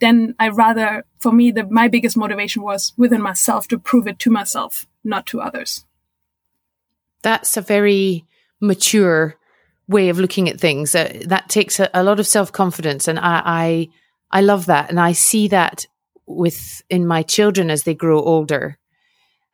Then 0.00 0.34
I 0.38 0.48
rather, 0.48 1.04
for 1.18 1.32
me, 1.32 1.50
the, 1.50 1.64
my 1.64 1.88
biggest 1.88 2.16
motivation 2.16 2.62
was 2.62 2.92
within 2.96 3.22
myself 3.22 3.68
to 3.68 3.78
prove 3.78 4.06
it 4.06 4.18
to 4.20 4.30
myself, 4.30 4.86
not 5.04 5.26
to 5.26 5.40
others. 5.40 5.84
That's 7.22 7.56
a 7.56 7.62
very 7.62 8.26
mature 8.60 9.36
way 9.88 10.08
of 10.08 10.18
looking 10.18 10.48
at 10.48 10.60
things. 10.60 10.94
Uh, 10.94 11.22
that 11.26 11.48
takes 11.48 11.78
a, 11.80 11.90
a 11.94 12.02
lot 12.02 12.20
of 12.20 12.26
self 12.26 12.52
confidence, 12.52 13.08
and 13.08 13.18
I, 13.18 13.42
I 13.44 13.88
I 14.34 14.40
love 14.40 14.66
that. 14.66 14.90
And 14.90 15.00
I 15.00 15.12
see 15.12 15.48
that 15.48 15.86
with 16.26 16.82
in 16.90 17.06
my 17.06 17.22
children 17.22 17.70
as 17.70 17.84
they 17.84 17.94
grow 17.94 18.20
older. 18.20 18.78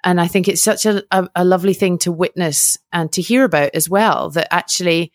And 0.02 0.18
I 0.18 0.26
think 0.26 0.48
it's 0.48 0.62
such 0.62 0.86
a, 0.86 1.04
a, 1.10 1.28
a 1.36 1.44
lovely 1.44 1.74
thing 1.74 1.98
to 1.98 2.10
witness 2.10 2.78
and 2.90 3.12
to 3.12 3.20
hear 3.20 3.44
about 3.44 3.74
as 3.74 3.90
well 3.90 4.30
that 4.30 4.48
actually 4.50 5.12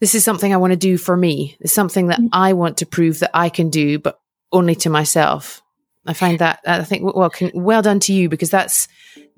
this 0.00 0.14
is 0.14 0.22
something 0.22 0.54
I 0.54 0.58
want 0.58 0.72
to 0.72 0.76
do 0.76 0.96
for 0.96 1.16
me. 1.16 1.56
It's 1.60 1.72
something 1.72 2.06
that 2.06 2.20
mm-hmm. 2.20 2.28
I 2.32 2.52
want 2.52 2.78
to 2.78 2.86
prove 2.86 3.18
that 3.18 3.30
I 3.34 3.48
can 3.48 3.70
do, 3.70 3.98
but 3.98 4.20
only 4.52 4.76
to 4.76 4.90
myself. 4.90 5.60
I 6.06 6.12
find 6.12 6.38
that 6.38 6.60
I 6.66 6.84
think 6.84 7.14
well, 7.14 7.30
can, 7.30 7.50
well 7.54 7.82
done 7.82 7.98
to 8.00 8.12
you 8.12 8.28
because 8.28 8.50
that's 8.50 8.86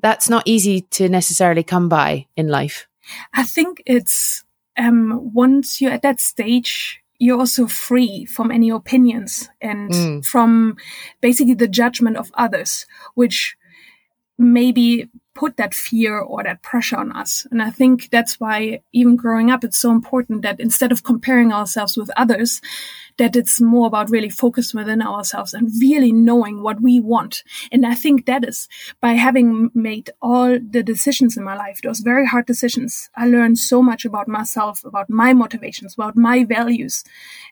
that's 0.01 0.29
not 0.29 0.43
easy 0.45 0.83
to 0.83 1.09
necessarily 1.09 1.63
come 1.63 1.89
by 1.89 2.27
in 2.37 2.49
life. 2.49 2.87
I 3.33 3.45
think 3.45 3.83
it's 3.87 4.45
um, 4.77 5.33
once 5.33 5.81
you're 5.81 5.93
at 5.93 6.03
that 6.03 6.21
stage 6.21 7.01
you're 7.19 7.39
also 7.39 7.67
free 7.67 8.25
from 8.25 8.51
any 8.51 8.71
opinions 8.71 9.49
and 9.61 9.91
mm. 9.91 10.25
from 10.25 10.77
basically 11.21 11.55
the 11.55 11.69
judgment 11.69 12.17
of 12.17 12.31
others, 12.35 12.87
which 13.15 13.57
maybe 14.39 15.09
put 15.37 15.57
that 15.59 15.75
fear 15.75 16.18
or 16.18 16.42
that 16.42 16.62
pressure 16.62 16.96
on 16.96 17.12
us. 17.12 17.46
And 17.51 17.62
I 17.62 17.70
think 17.70 18.11
that's 18.11 18.40
why 18.40 18.81
even 18.92 19.16
growing 19.16 19.51
up, 19.51 19.62
it's 19.62 19.79
so 19.79 19.90
important 19.90 20.42
that 20.42 20.59
instead 20.59 20.90
of 20.90 21.05
comparing 21.05 21.53
ourselves 21.53 21.96
with 21.96 22.11
others, 22.16 22.61
that 23.18 23.37
it's 23.37 23.61
more 23.61 23.87
about 23.87 24.11
really 24.11 24.31
focus 24.31 24.75
within 24.75 25.03
ourselves 25.03 25.55
and 25.55 25.70
really 25.81 26.12
knowing 26.12 26.62
what 26.62 26.81
we 26.81 27.01
want. 27.01 27.42
And 27.70 27.87
I 27.87 27.94
think 27.94 28.27
that 28.27 28.44
is 28.49 28.68
by 29.01 29.12
having 29.12 29.70
made 29.75 30.11
all 30.20 30.59
the 30.59 30.83
decisions 30.83 31.37
in 31.37 31.44
my 31.44 31.57
life, 31.57 31.81
those 31.83 32.01
very 32.01 32.27
hard 32.27 32.46
decisions, 32.46 33.11
I 33.14 33.27
learned 33.27 33.59
so 33.59 33.83
much 33.83 34.05
about 34.05 34.29
myself, 34.29 34.85
about 34.85 35.09
my 35.09 35.33
motivations, 35.33 35.94
about 35.94 36.16
my 36.16 36.44
values, 36.44 37.05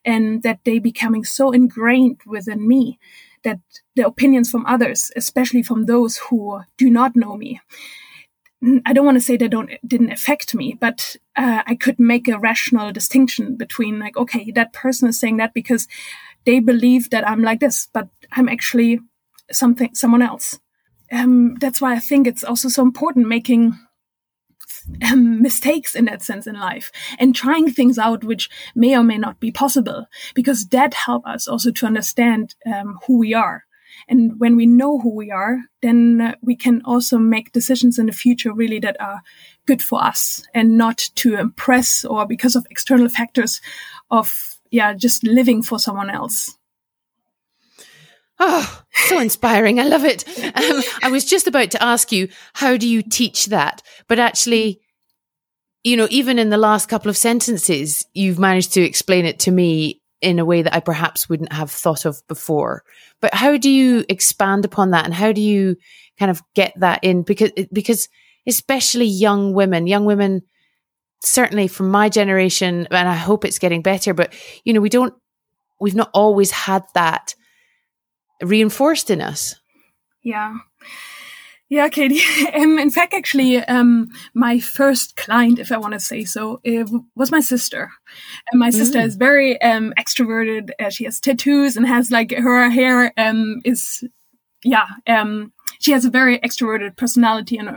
and 0.05 0.43
that 0.43 0.61
they 0.65 0.79
becoming 0.79 1.25
so 1.25 1.53
ingrained 1.53 2.21
within 2.27 2.67
me 2.67 2.99
that 3.45 3.61
the 3.97 4.07
opinions 4.07 4.51
from 4.51 4.67
others, 4.67 5.11
especially 5.17 5.63
from 5.63 5.87
those 5.87 6.17
who 6.17 6.61
do 6.77 6.91
not 6.91 7.17
know 7.17 7.37
me, 7.37 7.61
I 8.87 8.93
don't 8.93 9.05
want 9.05 9.17
to 9.17 9.25
say 9.25 9.37
they 9.37 9.49
don't 9.49 9.71
didn't 9.87 10.13
affect 10.13 10.55
me, 10.55 10.77
but 10.81 11.17
uh, 11.37 11.63
I 11.67 11.75
could 11.75 11.99
make 11.99 12.29
a 12.29 12.39
rational 12.39 12.93
distinction 12.93 13.57
between 13.57 13.99
like, 13.99 14.17
okay, 14.17 14.51
that 14.53 14.73
person 14.73 15.09
is 15.09 15.21
saying 15.21 15.37
that 15.37 15.55
because 15.55 15.87
they 16.47 16.61
believe 16.61 17.11
that 17.11 17.29
I'm 17.29 17.43
like 17.43 17.61
this, 17.61 17.89
but 17.93 18.09
I'm 18.33 18.49
actually 18.49 19.01
something 19.53 19.95
someone 19.95 20.23
else. 20.23 20.59
Um, 21.13 21.57
that's 21.61 21.81
why 21.81 21.95
I 21.95 21.99
think 21.99 22.27
it's 22.27 22.45
also 22.45 22.69
so 22.69 22.83
important 22.83 23.29
making 23.29 23.79
um, 25.11 25.43
mistakes 25.43 25.95
in 25.95 26.05
that 26.07 26.23
sense 26.23 26.47
in 26.47 26.55
life 26.55 26.91
and 27.19 27.35
trying 27.35 27.71
things 27.71 27.99
out 27.99 28.25
which 28.25 28.49
may 28.75 28.97
or 28.97 29.03
may 29.03 29.19
not 29.19 29.41
be 29.41 29.51
possible 29.51 30.07
because 30.35 30.67
that 30.69 30.95
help 30.95 31.27
us 31.27 31.47
also 31.49 31.71
to 31.71 31.87
understand 31.87 32.55
um, 32.67 32.99
who 33.07 33.19
we 33.19 33.35
are. 33.35 33.65
And 34.09 34.41
when 34.41 34.57
we 34.57 34.67
know 34.67 34.99
who 34.99 35.15
we 35.15 35.31
are 35.31 35.59
then 35.81 36.21
uh, 36.21 36.35
we 36.43 36.57
can 36.57 36.83
also 36.85 37.19
make 37.19 37.53
decisions 37.53 37.99
in 37.99 38.07
the 38.07 38.13
future 38.13 38.53
really 38.53 38.81
that 38.81 39.01
are 39.01 39.23
good 39.67 39.83
for 39.83 40.03
us 40.03 40.45
and 40.53 40.77
not 40.77 40.99
to 41.17 41.37
impress 41.37 42.05
or 42.05 42.27
because 42.27 42.57
of 42.57 42.67
external 42.71 43.09
factors 43.09 43.61
of 44.11 44.59
yeah 44.71 44.93
just 44.95 45.23
living 45.23 45.63
for 45.63 45.79
someone 45.79 46.11
else 46.11 46.59
Oh, 48.47 48.83
so 49.07 49.21
inspiring. 49.21 49.81
I 49.81 49.85
love 49.85 50.05
it. 50.05 50.29
Um, 50.29 50.83
I 51.03 51.11
was 51.11 51.25
just 51.25 51.47
about 51.47 51.71
to 51.71 51.83
ask 51.83 52.13
you, 52.13 52.29
how 52.53 52.77
do 52.77 52.87
you 52.87 53.01
teach 53.01 53.47
that? 53.47 53.83
But 54.07 54.19
actually, 54.19 54.83
you 55.83 55.97
know, 55.97 56.07
even 56.11 56.39
in 56.39 56.51
the 56.51 56.59
last 56.59 56.91
couple 56.91 57.09
of 57.09 57.17
sentences, 57.17 58.05
you've 58.13 58.39
managed 58.39 58.75
to 58.75 58.83
explain 58.83 59.25
it 59.25 59.39
to 59.41 59.51
me 59.51 60.03
in 60.21 60.39
a 60.39 60.45
way 60.45 60.61
that 60.61 60.75
I 60.75 60.81
perhaps 60.81 61.27
wouldn't 61.27 61.55
have 61.55 61.71
thought 61.71 62.05
of 62.05 62.21
before. 62.29 62.83
But 63.23 63.33
how 63.33 63.57
do 63.57 63.71
you 63.71 64.05
expand 64.11 64.67
upon 64.67 64.91
that 64.91 65.07
and 65.07 65.15
how 65.15 65.33
do 65.33 65.41
you 65.41 65.77
kind 66.19 66.31
of 66.31 66.43
get 66.55 66.75
that 66.81 67.03
in? 67.03 67.23
Because, 67.23 67.51
because 67.73 68.11
especially 68.47 69.07
young 69.07 69.55
women, 69.55 69.87
young 69.87 70.05
women, 70.05 70.43
certainly 71.23 71.67
from 71.67 71.91
my 71.91 72.11
generation, 72.11 72.89
and 72.91 73.09
I 73.09 73.15
hope 73.15 73.47
it's 73.47 73.59
getting 73.59 73.81
better, 73.81 74.13
but 74.13 74.35
you 74.65 74.75
know, 74.75 74.83
we 74.83 74.91
don't, 74.91 75.15
we've 75.81 75.95
not 75.95 76.11
always 76.13 76.51
had 76.51 76.85
that 76.93 77.35
reinforced 78.43 79.11
in 79.11 79.21
us. 79.21 79.57
Yeah. 80.23 80.57
Yeah, 81.69 81.89
Katie. 81.89 82.21
Um, 82.55 82.79
in 82.79 82.91
fact, 82.91 83.15
actually, 83.15 83.57
um, 83.57 84.11
my 84.33 84.61
first 84.61 85.17
client, 85.17 85.59
if 85.59 85.73
I 85.73 85.77
want 85.77 85.95
to 85.95 86.01
say 86.01 86.25
so, 86.25 86.61
was 87.17 87.33
my 87.33 87.41
sister. 87.41 87.91
And 88.53 88.61
my 88.61 88.71
sister 88.71 88.99
mm. 88.99 89.05
is 89.05 89.17
very 89.17 89.61
um, 89.61 89.93
extroverted. 89.99 90.71
Uh, 90.79 90.91
she 90.91 91.05
has 91.05 91.19
tattoos 91.19 91.77
and 91.77 91.87
has 91.87 92.13
like 92.13 92.31
her 92.31 92.71
hair 92.71 93.13
um, 93.17 93.61
is, 93.65 94.05
yeah, 94.63 94.87
um, 95.09 95.53
she 95.81 95.91
has 95.91 96.05
a 96.05 96.11
very 96.11 96.39
extroverted 96.39 96.97
personality 96.97 97.59
and 97.59 97.69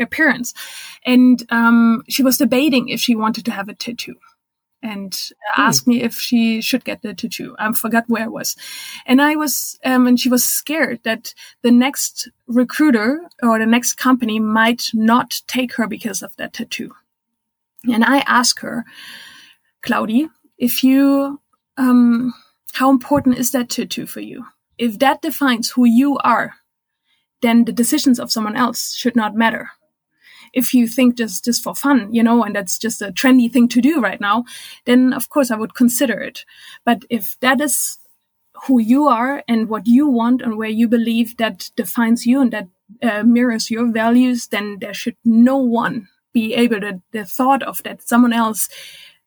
appearance. 0.00 0.52
And 1.04 1.44
um, 1.50 2.02
she 2.08 2.24
was 2.24 2.38
debating 2.38 2.88
if 2.88 3.00
she 3.00 3.14
wanted 3.14 3.44
to 3.44 3.52
have 3.52 3.68
a 3.68 3.74
tattoo 3.74 4.16
and 4.82 5.14
hmm. 5.14 5.60
asked 5.60 5.86
me 5.86 6.02
if 6.02 6.14
she 6.14 6.60
should 6.60 6.84
get 6.84 7.02
the 7.02 7.14
tattoo. 7.14 7.56
I 7.58 7.72
forgot 7.72 8.04
where 8.08 8.24
I 8.24 8.28
was. 8.28 8.56
And 9.06 9.20
I 9.20 9.36
was, 9.36 9.78
um, 9.84 10.06
and 10.06 10.18
she 10.18 10.28
was 10.28 10.44
scared 10.44 11.00
that 11.04 11.34
the 11.62 11.70
next 11.70 12.28
recruiter 12.46 13.20
or 13.42 13.58
the 13.58 13.66
next 13.66 13.94
company 13.94 14.40
might 14.40 14.90
not 14.94 15.42
take 15.46 15.74
her 15.74 15.86
because 15.86 16.22
of 16.22 16.36
that 16.36 16.54
tattoo. 16.54 16.92
And 17.84 18.04
I 18.04 18.18
asked 18.20 18.60
her, 18.60 18.84
Claudie, 19.82 20.28
if 20.58 20.82
you, 20.82 21.40
um, 21.76 22.34
how 22.72 22.90
important 22.90 23.38
is 23.38 23.52
that 23.52 23.70
tattoo 23.70 24.06
for 24.06 24.20
you? 24.20 24.44
If 24.78 24.98
that 24.98 25.22
defines 25.22 25.70
who 25.70 25.84
you 25.84 26.18
are, 26.18 26.54
then 27.42 27.64
the 27.64 27.72
decisions 27.72 28.18
of 28.18 28.32
someone 28.32 28.56
else 28.56 28.94
should 28.94 29.16
not 29.16 29.34
matter 29.34 29.70
if 30.52 30.74
you 30.74 30.86
think 30.86 31.16
just 31.16 31.44
just 31.44 31.62
for 31.62 31.74
fun, 31.74 32.12
you 32.12 32.22
know, 32.22 32.42
and 32.42 32.54
that's 32.54 32.78
just 32.78 33.02
a 33.02 33.12
trendy 33.12 33.52
thing 33.52 33.68
to 33.68 33.80
do 33.80 34.00
right 34.00 34.20
now, 34.20 34.44
then 34.84 35.12
of 35.12 35.28
course 35.28 35.50
I 35.50 35.56
would 35.56 35.74
consider 35.74 36.20
it. 36.20 36.44
But 36.84 37.04
if 37.10 37.36
that 37.40 37.60
is 37.60 37.98
who 38.66 38.80
you 38.80 39.06
are 39.06 39.42
and 39.48 39.68
what 39.68 39.86
you 39.86 40.08
want 40.08 40.42
and 40.42 40.56
where 40.56 40.68
you 40.68 40.88
believe 40.88 41.36
that 41.36 41.70
defines 41.76 42.26
you 42.26 42.40
and 42.40 42.52
that 42.52 42.68
uh, 43.02 43.22
mirrors 43.22 43.70
your 43.70 43.90
values, 43.92 44.48
then 44.48 44.78
there 44.80 44.94
should 44.94 45.16
no 45.24 45.56
one 45.56 46.08
be 46.32 46.54
able 46.54 46.80
to 46.80 47.02
the 47.12 47.24
thought 47.24 47.62
of 47.62 47.82
that 47.82 48.06
someone 48.06 48.32
else 48.32 48.68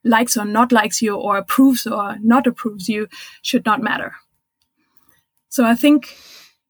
likes 0.03 0.37
or 0.37 0.45
not 0.45 0.71
likes 0.71 1.01
you 1.01 1.15
or 1.15 1.37
approves 1.37 1.85
or 1.85 2.17
not 2.21 2.47
approves 2.47 2.87
you 2.87 3.07
should 3.41 3.65
not 3.65 3.81
matter. 3.81 4.15
So 5.49 5.65
I 5.65 5.75
think 5.75 6.15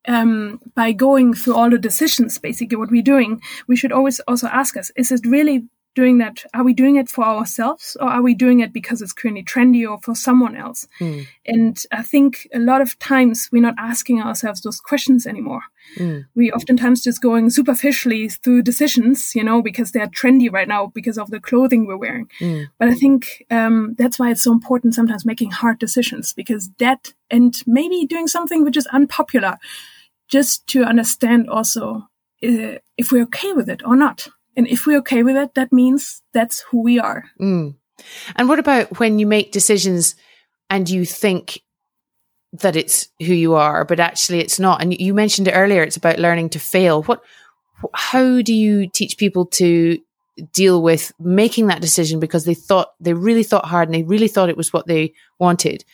um, 0.07 0.59
by 0.75 0.91
going 0.91 1.33
through 1.33 1.55
all 1.55 1.69
the 1.69 1.77
decisions, 1.77 2.37
basically 2.37 2.77
what 2.77 2.91
we're 2.91 3.01
doing, 3.03 3.41
we 3.67 3.75
should 3.75 3.91
always 3.91 4.19
also 4.21 4.47
ask 4.47 4.77
us: 4.77 4.91
Is 4.95 5.11
it 5.11 5.25
really 5.25 5.67
doing 5.99 6.19
that? 6.19 6.43
Are 6.53 6.63
we 6.63 6.73
doing 6.73 6.95
it 6.95 7.09
for 7.09 7.25
ourselves, 7.25 7.97
or 7.99 8.09
are 8.09 8.21
we 8.21 8.33
doing 8.33 8.59
it 8.61 8.71
because 8.71 9.01
it's 9.01 9.17
currently 9.19 9.43
trendy 9.43 9.83
or 9.89 9.97
for 10.05 10.15
someone 10.15 10.55
else? 10.55 10.87
Mm. 10.99 11.27
And 11.45 11.75
I 11.91 12.03
think 12.11 12.47
a 12.53 12.59
lot 12.59 12.81
of 12.81 12.97
times 12.99 13.49
we're 13.51 13.67
not 13.69 13.75
asking 13.77 14.21
ourselves 14.21 14.61
those 14.61 14.79
questions 14.79 15.27
anymore. 15.27 15.63
Mm. 15.97 16.25
We 16.35 16.51
oftentimes 16.51 17.03
just 17.03 17.21
going 17.21 17.49
superficially 17.49 18.29
through 18.29 18.61
decisions, 18.61 19.35
you 19.35 19.43
know, 19.43 19.61
because 19.61 19.91
they're 19.91 20.07
trendy 20.07 20.49
right 20.51 20.67
now 20.67 20.91
because 20.99 21.17
of 21.17 21.31
the 21.31 21.39
clothing 21.39 21.85
we're 21.85 22.03
wearing. 22.05 22.29
Mm. 22.39 22.67
But 22.79 22.87
I 22.89 22.95
think 22.95 23.45
um, 23.51 23.95
that's 23.97 24.19
why 24.19 24.31
it's 24.31 24.43
so 24.43 24.53
important 24.53 24.95
sometimes 24.95 25.25
making 25.25 25.51
hard 25.51 25.79
decisions 25.79 26.33
because 26.33 26.69
that 26.79 27.13
and 27.29 27.61
maybe 27.67 28.05
doing 28.05 28.27
something 28.27 28.63
which 28.63 28.77
is 28.77 28.87
unpopular, 28.87 29.57
just 30.29 30.65
to 30.67 30.83
understand 30.83 31.49
also 31.49 32.07
uh, 32.43 32.77
if 32.97 33.11
we're 33.11 33.23
okay 33.23 33.53
with 33.53 33.69
it 33.69 33.81
or 33.85 33.95
not. 33.95 34.29
And 34.59 34.67
if 34.67 34.85
we're 34.85 34.97
okay 34.97 35.23
with 35.23 35.37
it, 35.37 35.53
that 35.53 35.71
means 35.71 36.21
that's 36.33 36.59
who 36.69 36.81
we 36.81 36.99
are. 36.99 37.23
Mm. 37.39 37.75
And 38.35 38.49
what 38.49 38.59
about 38.59 38.99
when 38.99 39.17
you 39.17 39.25
make 39.25 39.53
decisions 39.53 40.15
and 40.69 40.89
you 40.89 41.05
think 41.05 41.61
that 42.51 42.75
it's 42.75 43.07
who 43.19 43.33
you 43.33 43.55
are, 43.55 43.85
but 43.85 44.01
actually 44.01 44.41
it's 44.41 44.59
not? 44.59 44.81
And 44.81 44.99
you 44.99 45.13
mentioned 45.13 45.47
it 45.47 45.53
earlier, 45.53 45.81
it's 45.81 45.95
about 45.95 46.19
learning 46.19 46.49
to 46.49 46.59
fail. 46.59 47.03
What, 47.03 47.23
how 47.93 48.41
do 48.41 48.53
you 48.53 48.89
teach 48.89 49.17
people 49.17 49.45
to 49.45 49.97
deal 50.51 50.83
with 50.83 51.13
making 51.21 51.67
that 51.67 51.79
decision 51.79 52.19
because 52.19 52.43
they 52.43 52.53
thought, 52.53 52.89
they 52.99 53.13
really 53.13 53.43
thought 53.43 53.63
hard 53.63 53.87
and 53.87 53.95
they 53.95 54.03
really 54.03 54.27
thought 54.27 54.49
it 54.49 54.57
was 54.57 54.73
what 54.73 54.87
they 54.87 55.13
wanted? 55.39 55.85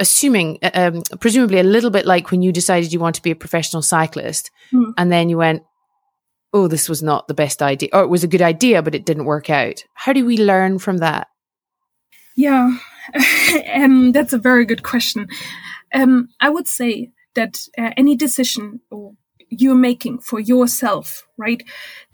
assuming, 0.00 0.58
um, 0.74 1.02
presumably 1.20 1.60
a 1.60 1.64
little 1.64 1.90
bit 1.90 2.04
like 2.04 2.32
when 2.32 2.42
you 2.42 2.50
decided 2.50 2.92
you 2.92 2.98
want 2.98 3.14
to 3.14 3.22
be 3.22 3.30
a 3.30 3.36
professional 3.36 3.80
cyclist 3.80 4.50
mm. 4.72 4.92
and 4.96 5.10
then 5.10 5.28
you 5.28 5.36
went, 5.36 5.62
oh, 6.52 6.68
this 6.68 6.88
was 6.88 7.02
not 7.02 7.28
the 7.28 7.34
best 7.34 7.62
idea, 7.62 7.88
or 7.92 8.02
it 8.02 8.08
was 8.08 8.24
a 8.24 8.28
good 8.28 8.42
idea, 8.42 8.82
but 8.82 8.94
it 8.94 9.04
didn't 9.04 9.24
work 9.24 9.50
out. 9.50 9.84
How 9.94 10.12
do 10.12 10.24
we 10.24 10.38
learn 10.38 10.78
from 10.78 10.98
that? 10.98 11.28
Yeah, 12.36 12.78
um, 13.74 14.12
that's 14.12 14.32
a 14.32 14.38
very 14.38 14.64
good 14.64 14.82
question. 14.82 15.28
Um, 15.94 16.28
I 16.40 16.50
would 16.50 16.68
say 16.68 17.12
that 17.34 17.66
uh, 17.78 17.90
any 17.96 18.16
decision 18.16 18.80
you're 19.48 19.74
making 19.74 20.18
for 20.18 20.40
yourself, 20.40 21.26
right? 21.36 21.62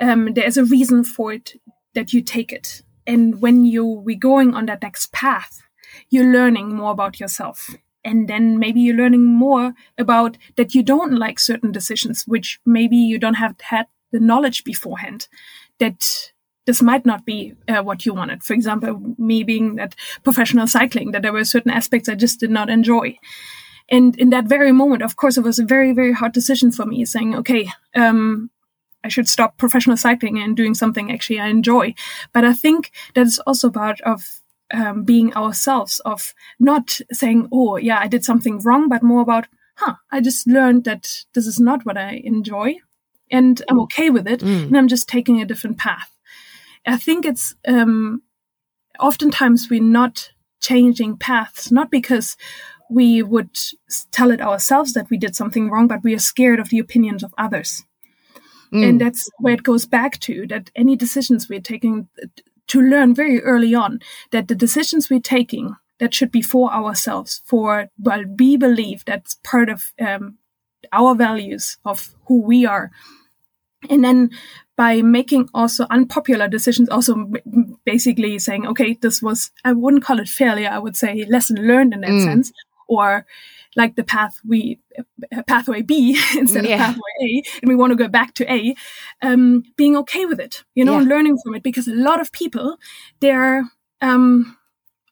Um, 0.00 0.34
there's 0.34 0.56
a 0.56 0.64
reason 0.64 1.04
for 1.04 1.32
it 1.32 1.54
that 1.94 2.12
you 2.12 2.22
take 2.22 2.52
it. 2.52 2.82
And 3.06 3.40
when 3.40 3.64
you're 3.64 4.02
going 4.18 4.54
on 4.54 4.66
that 4.66 4.82
next 4.82 5.12
path, 5.12 5.62
you're 6.10 6.32
learning 6.32 6.74
more 6.74 6.92
about 6.92 7.20
yourself. 7.20 7.70
And 8.04 8.28
then 8.28 8.58
maybe 8.58 8.80
you're 8.80 8.96
learning 8.96 9.24
more 9.24 9.74
about 9.96 10.36
that 10.56 10.74
you 10.74 10.82
don't 10.82 11.14
like 11.14 11.38
certain 11.38 11.72
decisions, 11.72 12.24
which 12.26 12.60
maybe 12.66 12.96
you 12.96 13.18
don't 13.18 13.34
have 13.34 13.54
had 13.60 13.86
the 14.12 14.20
knowledge 14.20 14.64
beforehand 14.64 15.28
that 15.78 16.32
this 16.66 16.80
might 16.80 17.04
not 17.04 17.24
be 17.24 17.54
uh, 17.68 17.82
what 17.82 18.06
you 18.06 18.14
wanted. 18.14 18.42
For 18.42 18.54
example, 18.54 19.14
me 19.18 19.42
being 19.42 19.76
that 19.76 19.94
professional 20.22 20.66
cycling, 20.66 21.10
that 21.10 21.22
there 21.22 21.32
were 21.32 21.44
certain 21.44 21.72
aspects 21.72 22.08
I 22.08 22.14
just 22.14 22.40
did 22.40 22.50
not 22.50 22.70
enjoy. 22.70 23.18
And 23.90 24.16
in 24.16 24.30
that 24.30 24.44
very 24.44 24.72
moment, 24.72 25.02
of 25.02 25.16
course, 25.16 25.36
it 25.36 25.44
was 25.44 25.58
a 25.58 25.64
very, 25.64 25.92
very 25.92 26.12
hard 26.12 26.32
decision 26.32 26.70
for 26.70 26.86
me 26.86 27.04
saying, 27.04 27.34
okay, 27.34 27.68
um, 27.94 28.50
I 29.04 29.08
should 29.08 29.28
stop 29.28 29.58
professional 29.58 29.96
cycling 29.96 30.38
and 30.38 30.56
doing 30.56 30.74
something 30.74 31.10
actually 31.10 31.40
I 31.40 31.48
enjoy. 31.48 31.94
But 32.32 32.44
I 32.44 32.52
think 32.52 32.92
that 33.14 33.26
is 33.26 33.40
also 33.40 33.70
part 33.70 34.00
of 34.02 34.40
um, 34.72 35.02
being 35.02 35.34
ourselves, 35.34 36.00
of 36.04 36.32
not 36.60 37.00
saying, 37.12 37.48
oh, 37.52 37.76
yeah, 37.76 37.98
I 37.98 38.06
did 38.06 38.24
something 38.24 38.60
wrong, 38.60 38.88
but 38.88 39.02
more 39.02 39.20
about, 39.20 39.48
huh, 39.76 39.94
I 40.10 40.20
just 40.20 40.46
learned 40.46 40.84
that 40.84 41.24
this 41.34 41.46
is 41.46 41.58
not 41.58 41.84
what 41.84 41.98
I 41.98 42.22
enjoy 42.24 42.76
and 43.32 43.62
I'm 43.68 43.78
mm. 43.78 43.82
okay 43.84 44.10
with 44.10 44.28
it, 44.28 44.40
mm. 44.40 44.64
and 44.64 44.76
I'm 44.76 44.88
just 44.88 45.08
taking 45.08 45.40
a 45.40 45.46
different 45.46 45.78
path. 45.78 46.10
I 46.86 46.96
think 46.96 47.24
it's 47.24 47.54
um, 47.66 48.22
oftentimes 49.00 49.68
we're 49.70 49.82
not 49.82 50.30
changing 50.60 51.16
paths, 51.16 51.72
not 51.72 51.90
because 51.90 52.36
we 52.90 53.22
would 53.22 53.58
tell 54.10 54.30
it 54.30 54.40
ourselves 54.40 54.92
that 54.92 55.08
we 55.10 55.16
did 55.16 55.34
something 55.34 55.70
wrong, 55.70 55.88
but 55.88 56.04
we 56.04 56.14
are 56.14 56.20
scared 56.20 56.60
of 56.60 56.68
the 56.68 56.78
opinions 56.78 57.22
of 57.22 57.34
others. 57.38 57.84
Mm. 58.72 58.88
And 58.88 59.00
that's 59.00 59.30
where 59.38 59.54
it 59.54 59.62
goes 59.62 59.86
back 59.86 60.20
to 60.20 60.46
that 60.48 60.70
any 60.76 60.94
decisions 60.96 61.48
we're 61.48 61.60
taking 61.60 62.08
to 62.68 62.80
learn 62.80 63.14
very 63.14 63.42
early 63.42 63.74
on 63.74 64.00
that 64.30 64.48
the 64.48 64.54
decisions 64.54 65.10
we're 65.10 65.20
taking 65.20 65.76
that 65.98 66.14
should 66.14 66.32
be 66.32 66.42
for 66.42 66.72
ourselves, 66.72 67.42
for 67.44 67.88
well, 67.98 68.24
we 68.38 68.56
believe 68.56 69.04
that's 69.04 69.36
part 69.44 69.68
of 69.68 69.92
um, 70.00 70.38
our 70.92 71.14
values 71.14 71.78
of 71.84 72.14
who 72.26 72.42
we 72.42 72.66
are 72.66 72.90
and 73.90 74.04
then 74.04 74.30
by 74.76 75.02
making 75.02 75.48
also 75.54 75.86
unpopular 75.90 76.48
decisions, 76.48 76.88
also 76.88 77.30
basically 77.84 78.38
saying, 78.38 78.66
okay, 78.66 78.94
this 79.00 79.22
was, 79.22 79.50
I 79.64 79.72
wouldn't 79.72 80.04
call 80.04 80.18
it 80.18 80.28
failure. 80.28 80.70
I 80.70 80.78
would 80.78 80.96
say 80.96 81.24
lesson 81.28 81.56
learned 81.56 81.92
in 81.92 82.00
that 82.00 82.10
mm. 82.10 82.24
sense, 82.24 82.52
or 82.88 83.26
like 83.76 83.96
the 83.96 84.04
path 84.04 84.40
we, 84.46 84.78
uh, 84.98 85.42
pathway 85.46 85.82
B 85.82 86.18
instead 86.36 86.64
yeah. 86.64 86.74
of 86.74 86.80
pathway 86.80 87.02
A, 87.22 87.42
and 87.60 87.68
we 87.68 87.74
want 87.74 87.90
to 87.90 87.96
go 87.96 88.08
back 88.08 88.34
to 88.34 88.52
A, 88.52 88.74
um, 89.22 89.62
being 89.76 89.96
okay 89.98 90.26
with 90.26 90.40
it, 90.40 90.64
you 90.74 90.84
know, 90.84 90.92
yeah. 90.92 91.00
and 91.00 91.08
learning 91.08 91.38
from 91.42 91.54
it 91.54 91.62
because 91.62 91.88
a 91.88 91.94
lot 91.94 92.20
of 92.20 92.32
people, 92.32 92.76
they're, 93.20 93.64
um, 94.00 94.56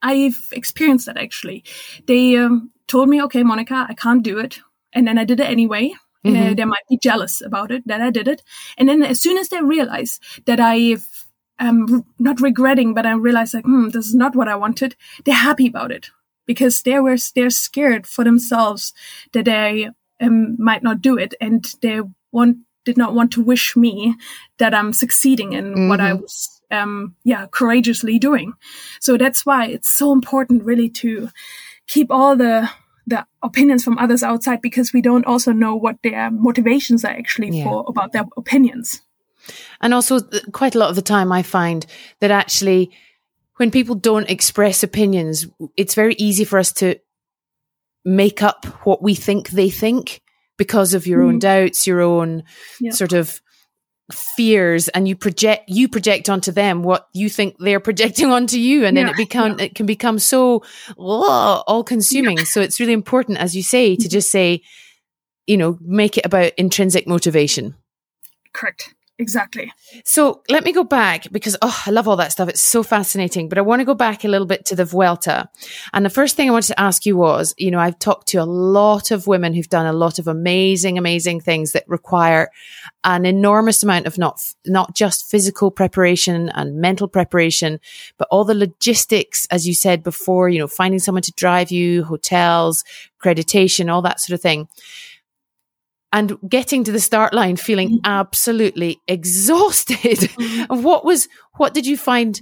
I've 0.03 0.49
experienced 0.53 1.07
that 1.07 1.19
actually. 1.19 1.65
They 2.07 2.37
um, 2.37 2.71
told 2.87 3.09
me, 3.09 3.23
okay, 3.25 3.43
Monica, 3.43 3.87
I 3.89 3.95
can't 3.95 4.23
do 4.23 4.39
it. 4.39 4.61
And 4.93 5.07
then 5.07 5.19
I 5.19 5.25
did 5.25 5.41
it 5.41 5.49
anyway. 5.49 5.93
Mm-hmm. 6.25 6.51
Uh, 6.51 6.55
they 6.55 6.65
might 6.65 6.87
be 6.89 6.99
jealous 6.99 7.41
about 7.41 7.71
it 7.71 7.87
that 7.87 8.01
I 8.01 8.11
did 8.11 8.29
it. 8.29 8.43
And 8.77 8.89
then 8.89 9.03
as 9.03 9.21
soon 9.21 9.39
as 9.39 9.49
they 9.49 9.63
realize 9.63 10.21
that 10.45 10.61
I've 10.61 11.27
um, 11.61 12.05
not 12.19 12.41
regretting, 12.41 12.95
but 12.95 13.07
I 13.07 13.13
realize 13.13 13.55
like, 13.55 13.65
hmm, 13.65 13.91
this 13.91 14.07
is 14.07 14.15
not 14.15 14.35
what 14.35 14.49
I 14.49 14.57
wanted. 14.57 14.97
They're 15.25 15.35
happy 15.35 15.69
about 15.69 15.93
it 15.93 16.11
because 16.47 16.83
they 16.83 16.99
were 16.99 17.17
they're 17.35 17.51
scared 17.51 18.07
for 18.07 18.25
themselves 18.25 18.93
that 19.33 19.45
they 19.45 19.91
um, 20.21 20.57
might 20.59 20.83
not 20.83 21.01
do 21.03 21.19
it, 21.19 21.35
and 21.41 21.65
they 21.83 22.01
want 22.33 22.59
did 22.85 22.97
not 22.97 23.15
want 23.15 23.31
to 23.33 23.43
wish 23.43 23.77
me 23.77 24.17
that 24.59 24.75
I'm 24.75 24.93
succeeding 24.93 25.53
in 25.53 25.73
mm-hmm. 25.73 25.89
what 25.89 26.01
I 26.01 26.13
mm-hmm. 26.13 26.23
was, 26.23 26.61
um, 26.71 27.15
yeah, 27.25 27.47
courageously 27.51 28.19
doing. 28.19 28.55
So 29.01 29.17
that's 29.17 29.45
why 29.45 29.67
it's 29.67 29.89
so 29.89 30.13
important, 30.13 30.65
really, 30.65 30.89
to 30.91 31.31
keep 31.87 32.11
all 32.11 32.37
the 32.37 32.71
the 33.11 33.27
opinions 33.43 33.85
from 33.85 33.99
others 33.99 34.23
outside 34.23 34.63
because 34.63 34.93
we 34.93 35.03
don't 35.03 35.27
also 35.27 35.53
know 35.53 35.77
what 35.77 35.97
their 36.03 36.31
motivations 36.31 37.05
are 37.05 37.13
actually 37.13 37.51
yeah. 37.51 37.65
for 37.65 37.85
about 37.87 38.13
their 38.13 38.25
opinions. 38.37 39.03
And 39.81 39.93
also, 39.93 40.21
quite 40.53 40.75
a 40.75 40.79
lot 40.79 40.91
of 40.91 40.97
the 40.97 41.03
time, 41.03 41.33
I 41.33 41.43
find 41.43 41.85
that 42.21 42.31
actually, 42.31 42.91
when 43.57 43.71
people 43.71 43.95
don't 43.95 44.31
express 44.31 44.83
opinions, 44.83 45.47
it's 45.77 45.95
very 45.95 46.15
easy 46.15 46.45
for 46.45 46.59
us 46.59 46.73
to 46.75 46.97
make 48.05 48.43
up 48.43 48.65
what 48.87 49.03
we 49.03 49.15
think 49.15 49.51
they 49.51 49.71
think 49.71 50.21
because 50.57 50.95
of 50.95 51.07
your 51.07 51.23
mm. 51.23 51.29
own 51.29 51.39
doubts, 51.39 51.87
your 51.87 52.01
own 52.01 52.45
yeah. 52.81 52.93
sort 52.93 53.13
of 53.13 53.41
fears 54.13 54.89
and 54.89 55.07
you 55.07 55.17
project 55.17 55.69
you 55.69 55.89
project 55.89 56.29
onto 56.29 56.53
them 56.53 56.83
what 56.83 57.09
you 57.13 57.29
think 57.29 57.57
they're 57.59 57.81
projecting 57.91 58.31
onto 58.31 58.59
you 58.59 58.85
and 58.85 58.97
yeah, 58.97 59.05
then 59.05 59.13
it 59.13 59.17
become 59.17 59.59
yeah. 59.59 59.67
it 59.67 59.75
can 59.75 59.87
become 59.87 60.19
so 60.19 60.63
oh, 60.99 61.63
all 61.67 61.85
consuming 61.85 62.39
yeah. 62.39 62.45
so 62.45 62.61
it's 62.61 62.81
really 62.81 62.93
important 62.93 63.39
as 63.39 63.57
you 63.57 63.63
say 63.63 63.95
to 63.95 64.03
mm-hmm. 64.03 64.09
just 64.09 64.31
say 64.31 64.63
you 65.47 65.57
know 65.57 65.79
make 65.81 66.19
it 66.19 66.27
about 66.27 66.53
intrinsic 66.57 67.07
motivation 67.07 67.75
correct 68.53 68.95
Exactly. 69.21 69.71
So 70.03 70.43
let 70.49 70.65
me 70.65 70.73
go 70.73 70.83
back 70.83 71.31
because, 71.31 71.55
oh, 71.61 71.83
I 71.85 71.91
love 71.91 72.09
all 72.09 72.17
that 72.17 72.33
stuff. 72.33 72.49
It's 72.49 72.63
so 72.63 72.83
fascinating. 72.83 73.51
But 73.51 73.59
I 73.59 73.61
want 73.61 73.81
to 73.81 73.85
go 73.85 73.93
back 73.93 74.25
a 74.25 74.29
little 74.29 74.47
bit 74.47 74.65
to 74.67 74.75
the 74.75 74.87
Vuelta. 74.87 75.51
And 75.93 76.07
the 76.07 76.11
first 76.11 76.37
thing 76.37 76.49
I 76.49 76.53
wanted 76.53 76.69
to 76.69 76.81
ask 76.81 77.05
you 77.05 77.19
was, 77.19 77.55
you 77.59 77.71
know, 77.71 77.79
I've 77.79 77.99
talked 77.99 78.29
to 78.29 78.39
a 78.39 78.45
lot 78.45 79.11
of 79.11 79.27
women 79.27 79.53
who've 79.53 79.69
done 79.69 79.85
a 79.85 79.93
lot 79.93 80.19
of 80.19 80.27
amazing, 80.27 80.97
amazing 80.97 81.41
things 81.41 81.73
that 81.73 81.85
require 81.87 82.51
an 83.05 83.27
enormous 83.27 83.83
amount 83.83 84.07
of 84.07 84.17
not, 84.17 84.41
not 84.67 84.95
just 84.95 85.31
physical 85.31 85.71
preparation 85.71 86.49
and 86.49 86.81
mental 86.81 87.07
preparation, 87.07 87.79
but 88.17 88.27
all 88.31 88.47
the 88.47 88.55
logistics, 88.55 89.47
as 89.51 89.69
you 89.69 89.75
said 89.75 90.03
before, 90.03 90.49
you 90.49 90.59
know, 90.59 90.67
finding 90.67 90.99
someone 90.99 91.23
to 91.23 91.33
drive 91.33 91.71
you, 91.71 92.05
hotels, 92.05 92.85
accreditation, 93.23 93.93
all 93.93 94.01
that 94.01 94.19
sort 94.19 94.35
of 94.35 94.41
thing 94.41 94.67
and 96.13 96.37
getting 96.49 96.85
to 96.85 96.93
the 96.93 97.01
start 97.01 97.33
line 97.33 97.57
feeling 97.57 97.91
mm-hmm. 97.91 98.07
absolutely 98.07 99.01
exhausted. 99.07 99.99
Mm-hmm. 99.99 100.83
what 100.83 101.05
was, 101.05 101.29
what 101.57 101.75
did 101.75 101.87
you 101.87 101.97
find? 101.97 102.41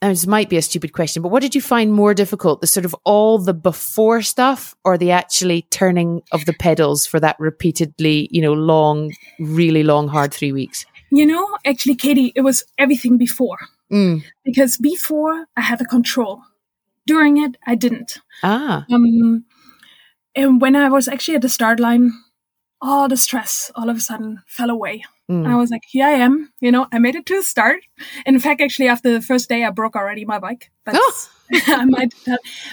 this 0.00 0.26
might 0.26 0.48
be 0.48 0.56
a 0.56 0.62
stupid 0.62 0.92
question, 0.92 1.22
but 1.22 1.30
what 1.30 1.42
did 1.42 1.54
you 1.54 1.60
find 1.60 1.92
more 1.92 2.14
difficult? 2.14 2.60
The 2.60 2.66
sort 2.66 2.84
of 2.84 2.94
all 3.04 3.38
the 3.38 3.54
before 3.54 4.22
stuff 4.22 4.74
or 4.84 4.96
the 4.96 5.10
actually 5.10 5.62
turning 5.70 6.22
of 6.30 6.44
the 6.44 6.52
pedals 6.52 7.04
for 7.04 7.18
that 7.18 7.36
repeatedly, 7.40 8.28
you 8.30 8.40
know, 8.40 8.52
long, 8.52 9.12
really 9.40 9.82
long, 9.82 10.06
hard 10.06 10.32
three 10.32 10.52
weeks? 10.52 10.86
You 11.10 11.26
know, 11.26 11.56
actually, 11.64 11.96
Katie, 11.96 12.32
it 12.36 12.42
was 12.42 12.62
everything 12.76 13.18
before. 13.18 13.58
Mm. 13.90 14.22
Because 14.44 14.76
before 14.76 15.46
I 15.56 15.62
had 15.62 15.78
the 15.78 15.84
control. 15.84 16.42
During 17.06 17.42
it, 17.42 17.56
I 17.66 17.74
didn't. 17.74 18.18
Ah. 18.42 18.84
Um, 18.92 19.46
and 20.36 20.60
when 20.60 20.76
I 20.76 20.90
was 20.90 21.08
actually 21.08 21.36
at 21.36 21.42
the 21.42 21.48
start 21.48 21.80
line, 21.80 22.12
all 22.80 23.08
the 23.08 23.16
stress 23.16 23.70
all 23.74 23.88
of 23.88 23.96
a 23.96 24.00
sudden 24.00 24.42
fell 24.46 24.70
away. 24.70 25.04
Mm. 25.30 25.46
I 25.46 25.56
was 25.56 25.70
like, 25.70 25.82
here 25.88 26.06
I 26.06 26.12
am. 26.12 26.52
You 26.60 26.72
know, 26.72 26.86
I 26.92 26.98
made 26.98 27.14
it 27.14 27.26
to 27.26 27.36
the 27.36 27.42
start. 27.42 27.80
In 28.24 28.38
fact, 28.38 28.60
actually, 28.60 28.88
after 28.88 29.12
the 29.12 29.20
first 29.20 29.48
day, 29.48 29.64
I 29.64 29.70
broke 29.70 29.96
already 29.96 30.24
my 30.24 30.38
bike. 30.38 30.70
But 30.84 30.94
oh. 30.96 31.28
I 31.66 31.84
might, 31.84 32.14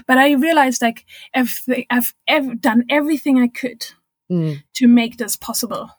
but 0.08 0.18
I 0.18 0.34
realized 0.34 0.82
like 0.82 1.06
I've, 1.34 1.60
I've, 1.90 2.14
I've 2.28 2.62
done 2.62 2.86
everything 2.90 3.40
I 3.40 3.48
could 3.48 3.86
mm. 4.32 4.62
to 4.76 4.88
make 4.88 5.18
this 5.18 5.36
possible. 5.36 5.90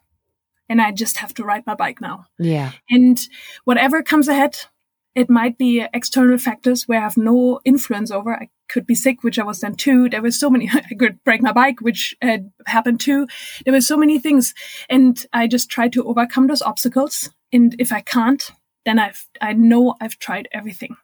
And 0.69 0.81
I 0.81 0.91
just 0.91 1.17
have 1.17 1.33
to 1.35 1.43
ride 1.43 1.65
my 1.65 1.75
bike 1.75 2.01
now. 2.01 2.25
Yeah. 2.37 2.71
And 2.89 3.19
whatever 3.63 4.03
comes 4.03 4.27
ahead, 4.27 4.57
it 5.17 5.31
might 5.31 5.57
be 5.57 5.83
external 5.95 6.37
factors 6.37 6.87
where 6.87 6.99
I 6.99 7.03
have 7.03 7.17
no 7.17 7.59
influence 7.65 8.11
over. 8.11 8.35
I 8.35 8.49
could 8.69 8.85
be 8.85 8.93
sick, 8.93 9.23
which 9.23 9.39
I 9.39 9.43
was 9.43 9.61
then 9.61 9.73
too. 9.73 10.09
There 10.09 10.21
were 10.21 10.29
so 10.29 10.47
many. 10.47 10.69
I 10.73 10.93
could 10.93 11.23
break 11.23 11.41
my 11.41 11.51
bike, 11.51 11.81
which 11.81 12.15
had 12.21 12.51
happened 12.67 12.99
too. 12.99 13.25
There 13.65 13.73
were 13.73 13.81
so 13.81 13.97
many 13.97 14.19
things, 14.19 14.53
and 14.89 15.25
I 15.33 15.47
just 15.47 15.71
try 15.71 15.87
to 15.89 16.03
overcome 16.03 16.45
those 16.45 16.61
obstacles. 16.61 17.31
And 17.51 17.75
if 17.79 17.91
I 17.91 18.01
can't, 18.01 18.51
then 18.85 18.99
I've 18.99 19.27
I 19.41 19.53
know 19.53 19.95
I've 19.99 20.19
tried 20.19 20.49
everything, 20.51 20.95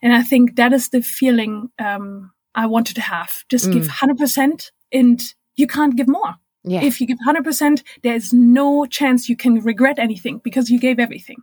and 0.00 0.14
I 0.14 0.22
think 0.22 0.54
that 0.54 0.72
is 0.72 0.90
the 0.90 1.02
feeling 1.02 1.68
um, 1.80 2.30
I 2.54 2.66
wanted 2.66 2.94
to 2.94 3.02
have. 3.02 3.42
Just 3.48 3.66
mm. 3.66 3.72
give 3.72 3.88
hundred 3.88 4.18
percent, 4.18 4.70
and 4.92 5.20
you 5.56 5.66
can't 5.66 5.96
give 5.96 6.06
more. 6.06 6.36
Yeah. 6.62 6.84
If 6.84 7.00
you 7.00 7.08
give 7.08 7.18
hundred 7.24 7.42
percent, 7.42 7.82
there's 8.04 8.32
no 8.32 8.86
chance 8.86 9.28
you 9.28 9.36
can 9.36 9.60
regret 9.60 9.98
anything 9.98 10.40
because 10.44 10.70
you 10.70 10.78
gave 10.78 11.00
everything 11.00 11.38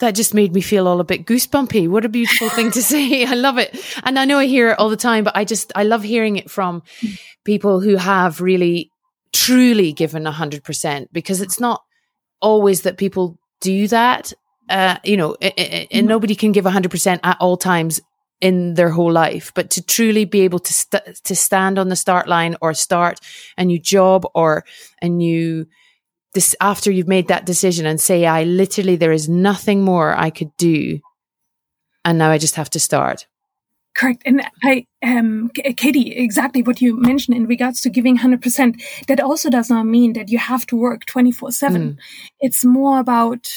that 0.00 0.14
just 0.14 0.34
made 0.34 0.52
me 0.52 0.60
feel 0.60 0.88
all 0.88 1.00
a 1.00 1.04
bit 1.04 1.26
goosebumpy. 1.26 1.88
What 1.88 2.04
a 2.04 2.08
beautiful 2.08 2.48
thing 2.48 2.70
to 2.72 2.82
say. 2.82 3.24
I 3.26 3.34
love 3.34 3.58
it. 3.58 3.78
And 4.02 4.18
I 4.18 4.24
know 4.24 4.38
I 4.38 4.46
hear 4.46 4.70
it 4.70 4.78
all 4.78 4.90
the 4.90 4.96
time, 4.96 5.24
but 5.24 5.36
I 5.36 5.44
just, 5.44 5.72
I 5.74 5.84
love 5.84 6.02
hearing 6.02 6.36
it 6.36 6.50
from 6.50 6.82
people 7.44 7.80
who 7.80 7.96
have 7.96 8.40
really 8.40 8.90
truly 9.32 9.92
given 9.92 10.26
a 10.26 10.32
hundred 10.32 10.64
percent 10.64 11.12
because 11.12 11.40
it's 11.40 11.60
not 11.60 11.82
always 12.40 12.82
that 12.82 12.96
people 12.96 13.38
do 13.60 13.86
that. 13.88 14.32
Uh, 14.68 14.98
you 15.04 15.16
know, 15.16 15.34
and 15.40 15.52
mm-hmm. 15.54 16.06
nobody 16.06 16.34
can 16.34 16.52
give 16.52 16.66
a 16.66 16.70
hundred 16.70 16.90
percent 16.90 17.20
at 17.24 17.36
all 17.40 17.56
times 17.56 18.00
in 18.40 18.74
their 18.74 18.90
whole 18.90 19.12
life, 19.12 19.52
but 19.54 19.70
to 19.70 19.82
truly 19.82 20.24
be 20.24 20.40
able 20.40 20.60
to 20.60 20.72
st- 20.72 21.22
to 21.24 21.36
stand 21.36 21.78
on 21.78 21.88
the 21.88 21.96
start 21.96 22.26
line 22.26 22.56
or 22.62 22.72
start 22.72 23.20
a 23.58 23.64
new 23.64 23.78
job 23.78 24.24
or 24.34 24.64
a 25.02 25.08
new 25.08 25.66
this 26.34 26.54
after 26.60 26.90
you've 26.90 27.08
made 27.08 27.28
that 27.28 27.46
decision 27.46 27.86
and 27.86 28.00
say, 28.00 28.26
I 28.26 28.44
literally, 28.44 28.96
there 28.96 29.12
is 29.12 29.28
nothing 29.28 29.82
more 29.82 30.16
I 30.16 30.30
could 30.30 30.56
do. 30.56 31.00
And 32.04 32.18
now 32.18 32.30
I 32.30 32.38
just 32.38 32.54
have 32.56 32.70
to 32.70 32.80
start. 32.80 33.26
Correct. 33.94 34.22
And 34.24 34.42
I, 34.62 34.86
um, 35.02 35.50
Katie, 35.76 36.12
exactly 36.16 36.62
what 36.62 36.80
you 36.80 36.96
mentioned 36.96 37.36
in 37.36 37.46
regards 37.46 37.80
to 37.82 37.90
giving 37.90 38.18
100%, 38.18 38.80
that 39.08 39.20
also 39.20 39.50
does 39.50 39.68
not 39.68 39.84
mean 39.84 40.12
that 40.12 40.30
you 40.30 40.38
have 40.38 40.64
to 40.66 40.76
work 40.76 41.04
24 41.06 41.50
seven. 41.52 41.82
Mm. 41.82 41.98
It's 42.38 42.64
more 42.64 43.00
about 43.00 43.50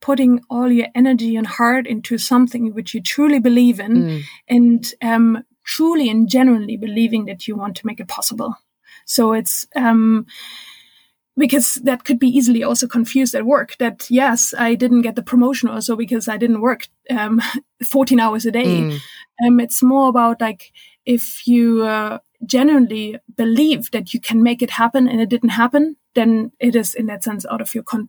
putting 0.00 0.42
all 0.50 0.70
your 0.70 0.88
energy 0.94 1.34
and 1.34 1.46
heart 1.46 1.86
into 1.86 2.18
something 2.18 2.74
which 2.74 2.92
you 2.92 3.00
truly 3.00 3.38
believe 3.38 3.80
in 3.80 3.94
mm. 3.94 4.22
and, 4.48 4.94
um, 5.00 5.42
truly 5.64 6.10
and 6.10 6.28
genuinely 6.28 6.76
believing 6.76 7.24
that 7.24 7.48
you 7.48 7.56
want 7.56 7.74
to 7.76 7.86
make 7.86 8.00
it 8.00 8.08
possible. 8.08 8.54
So 9.06 9.32
it's, 9.32 9.66
um, 9.74 10.26
because 11.36 11.74
that 11.76 12.04
could 12.04 12.18
be 12.18 12.28
easily 12.28 12.62
also 12.62 12.86
confused 12.86 13.34
at 13.34 13.44
work 13.44 13.76
that 13.78 14.08
yes 14.10 14.54
i 14.58 14.74
didn't 14.74 15.02
get 15.02 15.16
the 15.16 15.22
promotion 15.22 15.68
also 15.68 15.96
because 15.96 16.28
i 16.28 16.36
didn't 16.36 16.60
work 16.60 16.88
um, 17.10 17.40
14 17.84 18.20
hours 18.20 18.46
a 18.46 18.50
day 18.50 18.64
mm. 18.64 19.00
um, 19.46 19.60
it's 19.60 19.82
more 19.82 20.08
about 20.08 20.40
like 20.40 20.72
if 21.04 21.46
you 21.46 21.84
uh, 21.84 22.18
genuinely 22.46 23.18
believe 23.36 23.90
that 23.90 24.14
you 24.14 24.20
can 24.20 24.42
make 24.42 24.62
it 24.62 24.70
happen 24.70 25.08
and 25.08 25.20
it 25.20 25.28
didn't 25.28 25.50
happen 25.50 25.96
then 26.14 26.52
it 26.60 26.76
is 26.76 26.94
in 26.94 27.06
that 27.06 27.24
sense 27.24 27.44
out 27.50 27.60
of 27.60 27.74
your 27.74 27.84
con- 27.84 28.08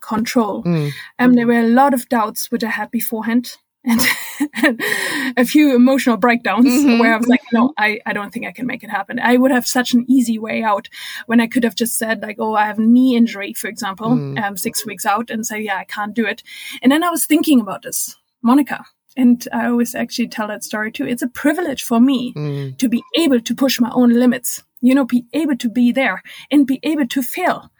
control 0.00 0.62
mm. 0.64 0.90
um, 1.18 1.34
there 1.34 1.46
were 1.46 1.60
a 1.60 1.68
lot 1.68 1.94
of 1.94 2.08
doubts 2.08 2.50
which 2.50 2.64
i 2.64 2.70
had 2.70 2.90
beforehand 2.90 3.56
and, 3.88 4.00
a 5.36 5.44
few 5.44 5.74
emotional 5.74 6.16
breakdowns 6.16 6.66
mm-hmm. 6.66 6.98
where 6.98 7.14
I 7.14 7.16
was 7.16 7.26
like, 7.26 7.40
no, 7.52 7.72
I, 7.78 8.00
I 8.06 8.12
don't 8.12 8.32
think 8.32 8.46
I 8.46 8.52
can 8.52 8.66
make 8.66 8.82
it 8.82 8.90
happen. 8.90 9.18
I 9.18 9.36
would 9.36 9.50
have 9.50 9.66
such 9.66 9.94
an 9.94 10.04
easy 10.08 10.38
way 10.38 10.62
out 10.62 10.88
when 11.26 11.40
I 11.40 11.46
could 11.46 11.64
have 11.64 11.74
just 11.74 11.96
said 11.96 12.22
like, 12.22 12.36
oh, 12.38 12.54
I 12.54 12.66
have 12.66 12.78
knee 12.78 13.16
injury, 13.16 13.52
for 13.52 13.68
example, 13.68 14.10
mm. 14.10 14.42
um, 14.42 14.56
six 14.56 14.86
weeks 14.86 15.06
out 15.06 15.30
and 15.30 15.46
say, 15.46 15.60
yeah, 15.60 15.76
I 15.76 15.84
can't 15.84 16.14
do 16.14 16.26
it. 16.26 16.42
And 16.82 16.92
then 16.92 17.02
I 17.02 17.10
was 17.10 17.26
thinking 17.26 17.60
about 17.60 17.82
this, 17.82 18.16
Monica. 18.42 18.84
And 19.16 19.46
I 19.52 19.66
always 19.66 19.94
actually 19.96 20.28
tell 20.28 20.46
that 20.46 20.62
story 20.62 20.92
too. 20.92 21.04
It's 21.04 21.22
a 21.22 21.28
privilege 21.28 21.82
for 21.82 21.98
me 21.98 22.32
mm. 22.34 22.78
to 22.78 22.88
be 22.88 23.02
able 23.16 23.40
to 23.40 23.54
push 23.54 23.80
my 23.80 23.90
own 23.92 24.10
limits, 24.10 24.62
you 24.80 24.94
know, 24.94 25.04
be 25.04 25.26
able 25.32 25.56
to 25.56 25.68
be 25.68 25.90
there 25.90 26.22
and 26.52 26.66
be 26.66 26.78
able 26.84 27.06
to 27.08 27.22
fail 27.22 27.70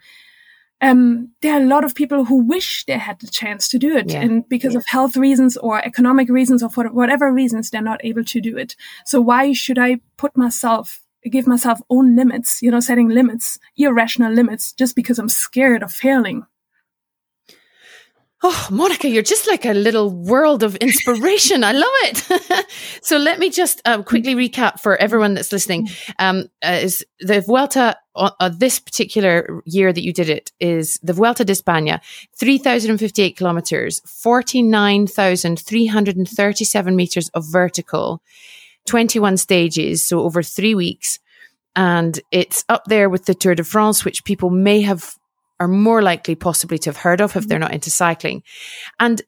um, 0.81 1.31
there 1.41 1.53
are 1.53 1.61
a 1.61 1.67
lot 1.67 1.83
of 1.83 1.95
people 1.95 2.25
who 2.25 2.37
wish 2.37 2.85
they 2.85 2.97
had 2.97 3.19
the 3.19 3.27
chance 3.27 3.67
to 3.69 3.79
do 3.79 3.95
it. 3.95 4.11
Yeah. 4.11 4.21
And 4.21 4.47
because 4.47 4.73
yeah. 4.73 4.79
of 4.79 4.85
health 4.85 5.17
reasons 5.17 5.57
or 5.57 5.85
economic 5.85 6.29
reasons 6.29 6.63
or 6.63 6.69
for 6.69 6.85
whatever 6.87 7.31
reasons, 7.31 7.69
they're 7.69 7.81
not 7.81 8.03
able 8.03 8.23
to 8.23 8.41
do 8.41 8.57
it. 8.57 8.75
So 9.05 9.19
why 9.19 9.51
should 9.53 9.77
I 9.77 9.99
put 10.17 10.37
myself, 10.37 11.01
give 11.29 11.47
myself 11.47 11.81
own 11.89 12.15
limits, 12.15 12.61
you 12.61 12.71
know, 12.71 12.79
setting 12.79 13.09
limits, 13.09 13.59
irrational 13.75 14.31
limits, 14.31 14.73
just 14.73 14.95
because 14.95 15.19
I'm 15.19 15.29
scared 15.29 15.83
of 15.83 15.91
failing? 15.91 16.45
Oh, 18.41 18.69
Monica, 18.71 19.09
you're 19.09 19.21
just 19.21 19.49
like 19.49 19.65
a 19.65 19.73
little 19.73 20.09
world 20.09 20.63
of 20.63 20.77
inspiration. 20.77 21.65
I 21.65 21.73
love 21.73 21.91
it. 22.03 22.65
so 23.01 23.17
let 23.17 23.37
me 23.37 23.49
just 23.49 23.81
um, 23.83 24.05
quickly 24.05 24.33
recap 24.33 24.79
for 24.79 24.95
everyone 24.95 25.33
that's 25.33 25.51
listening. 25.51 25.89
Um, 26.19 26.45
uh, 26.63 26.79
is 26.81 27.05
the 27.19 27.41
Vuelta 27.41 27.97
uh, 28.15 28.31
uh, 28.39 28.47
this 28.47 28.79
particular 28.79 29.61
year 29.65 29.91
that 29.91 30.05
you 30.05 30.13
did 30.13 30.29
it 30.29 30.53
is 30.61 30.97
the 31.03 31.11
Vuelta 31.11 31.43
de 31.43 31.51
España, 31.51 31.99
3,058 32.37 33.35
kilometers, 33.35 33.99
49,337 34.05 36.95
meters 36.95 37.27
of 37.29 37.45
vertical, 37.45 38.21
21 38.85 39.35
stages. 39.35 40.05
So 40.05 40.21
over 40.21 40.43
three 40.43 40.75
weeks. 40.75 41.19
And 41.75 42.17
it's 42.31 42.63
up 42.69 42.85
there 42.85 43.09
with 43.09 43.25
the 43.25 43.35
Tour 43.35 43.55
de 43.55 43.65
France, 43.65 44.05
which 44.05 44.23
people 44.23 44.49
may 44.49 44.79
have 44.81 45.18
are 45.59 45.67
more 45.67 46.01
likely 46.01 46.35
possibly 46.35 46.77
to 46.79 46.89
have 46.89 46.97
heard 46.97 47.21
of 47.21 47.35
if 47.35 47.47
they're 47.47 47.59
not 47.59 47.73
into 47.73 47.89
cycling. 47.89 48.43
And 48.99 49.21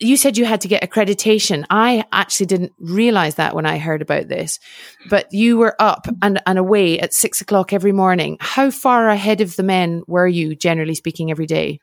you 0.00 0.16
said 0.16 0.36
you 0.36 0.44
had 0.44 0.60
to 0.62 0.68
get 0.68 0.82
accreditation. 0.82 1.64
I 1.70 2.04
actually 2.12 2.46
didn't 2.46 2.72
realize 2.78 3.36
that 3.36 3.54
when 3.54 3.66
I 3.66 3.78
heard 3.78 4.02
about 4.02 4.28
this, 4.28 4.58
but 5.08 5.32
you 5.32 5.56
were 5.56 5.76
up 5.78 6.06
and, 6.20 6.40
and 6.46 6.58
away 6.58 6.98
at 6.98 7.14
six 7.14 7.40
o'clock 7.40 7.72
every 7.72 7.92
morning. 7.92 8.36
How 8.40 8.70
far 8.70 9.08
ahead 9.08 9.40
of 9.40 9.56
the 9.56 9.62
men 9.62 10.02
were 10.06 10.26
you, 10.26 10.56
generally 10.56 10.94
speaking, 10.94 11.30
every 11.30 11.46
day? 11.46 11.78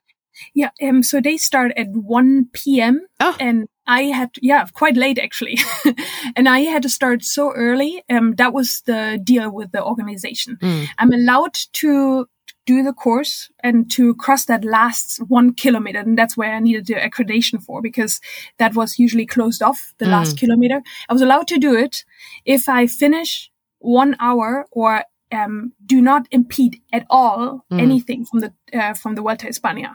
Yeah, 0.53 0.69
um, 0.81 1.03
so 1.03 1.21
they 1.21 1.37
start 1.37 1.71
at 1.77 1.87
1 1.89 2.49
p.m. 2.53 3.05
Oh. 3.19 3.35
and 3.39 3.67
I 3.85 4.03
had, 4.03 4.31
yeah, 4.41 4.65
quite 4.73 4.95
late 4.95 5.19
actually. 5.19 5.57
and 6.35 6.47
I 6.47 6.61
had 6.61 6.83
to 6.83 6.89
start 6.89 7.23
so 7.23 7.51
early. 7.51 8.03
Um, 8.09 8.35
that 8.35 8.53
was 8.53 8.81
the 8.85 9.19
deal 9.23 9.51
with 9.51 9.71
the 9.71 9.83
organization. 9.83 10.57
Mm. 10.61 10.87
I'm 10.97 11.11
allowed 11.11 11.53
to 11.73 12.27
do 12.71 12.83
the 12.83 12.93
course 13.05 13.35
and 13.67 13.77
to 13.95 14.15
cross 14.23 14.45
that 14.45 14.63
last 14.63 15.07
one 15.27 15.53
kilometer. 15.63 15.99
And 15.99 16.17
that's 16.17 16.37
where 16.37 16.53
I 16.53 16.59
needed 16.59 16.85
the 16.87 16.95
accreditation 17.07 17.57
for 17.67 17.81
because 17.81 18.13
that 18.59 18.75
was 18.75 18.99
usually 19.05 19.25
closed 19.25 19.61
off 19.61 19.93
the 19.97 20.05
mm. 20.05 20.15
last 20.15 20.37
kilometer. 20.41 20.79
I 21.09 21.13
was 21.13 21.21
allowed 21.21 21.47
to 21.49 21.57
do 21.67 21.75
it 21.75 22.05
if 22.45 22.69
I 22.69 22.87
finish 22.87 23.51
one 23.79 24.15
hour 24.19 24.67
or 24.71 25.03
um, 25.31 25.73
do 25.85 26.01
not 26.01 26.27
impede 26.31 26.81
at 26.97 27.05
all 27.09 27.65
mm. 27.71 27.81
anything 27.81 28.25
from 28.25 28.39
the 28.43 28.51
uh, 28.73 28.93
from 29.01 29.15
the 29.15 29.21
Vuelta 29.21 29.47
España, 29.47 29.91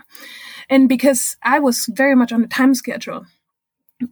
and 0.70 0.88
because 0.88 1.36
I 1.42 1.58
was 1.66 1.76
very 2.02 2.16
much 2.20 2.32
on 2.32 2.40
the 2.40 2.48
time 2.48 2.74
schedule, 2.74 3.26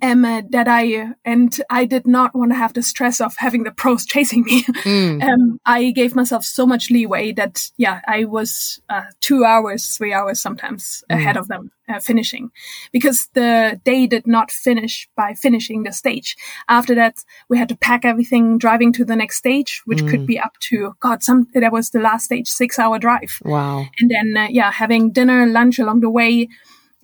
um, 0.01 0.25
uh, 0.25 0.43
that 0.51 0.67
I 0.67 1.13
and 1.25 1.61
I 1.69 1.85
did 1.85 2.07
not 2.07 2.35
want 2.35 2.53
to 2.53 2.57
have 2.57 2.73
the 2.73 2.83
stress 2.83 3.21
of 3.21 3.35
having 3.37 3.65
the 3.65 3.71
pros 3.71 4.07
chasing 4.15 4.45
me. 4.45 4.63
Mm. 4.85 5.23
um, 5.23 5.61
I 5.67 5.91
gave 5.91 6.15
myself 6.15 6.45
so 6.45 6.67
much 6.67 6.91
leeway 6.91 7.33
that 7.33 7.71
yeah, 7.77 8.01
I 8.07 8.25
was 8.25 8.81
uh, 8.89 9.05
two 9.21 9.45
hours, 9.45 9.97
three 9.97 10.13
hours 10.13 10.41
sometimes 10.41 11.05
mm. 11.11 11.17
ahead 11.17 11.37
of 11.37 11.49
them 11.49 11.71
uh, 11.89 12.01
finishing, 12.01 12.51
because 12.93 13.29
the 13.35 13.81
day 13.85 14.07
did 14.07 14.27
not 14.27 14.51
finish 14.51 15.09
by 15.17 15.35
finishing 15.35 15.83
the 15.83 15.93
stage. 15.93 16.37
After 16.69 16.95
that, 16.95 17.17
we 17.49 17.59
had 17.59 17.69
to 17.69 17.77
pack 17.77 18.05
everything, 18.05 18.57
driving 18.59 18.93
to 18.95 19.05
the 19.05 19.17
next 19.17 19.37
stage, 19.37 19.83
which 19.85 20.03
mm. 20.03 20.11
could 20.11 20.27
be 20.27 20.39
up 20.39 20.55
to 20.61 20.95
God. 21.01 21.23
Some 21.23 21.47
that 21.53 21.73
was 21.73 21.91
the 21.91 22.01
last 22.01 22.27
stage, 22.27 22.49
six 22.49 22.79
hour 22.79 22.99
drive. 22.99 23.39
Wow. 23.45 23.87
And 24.01 24.11
then 24.11 24.35
uh, 24.37 24.49
yeah, 24.51 24.73
having 24.73 25.11
dinner, 25.11 25.47
lunch 25.47 25.79
along 25.79 26.01
the 26.01 26.11
way 26.11 26.49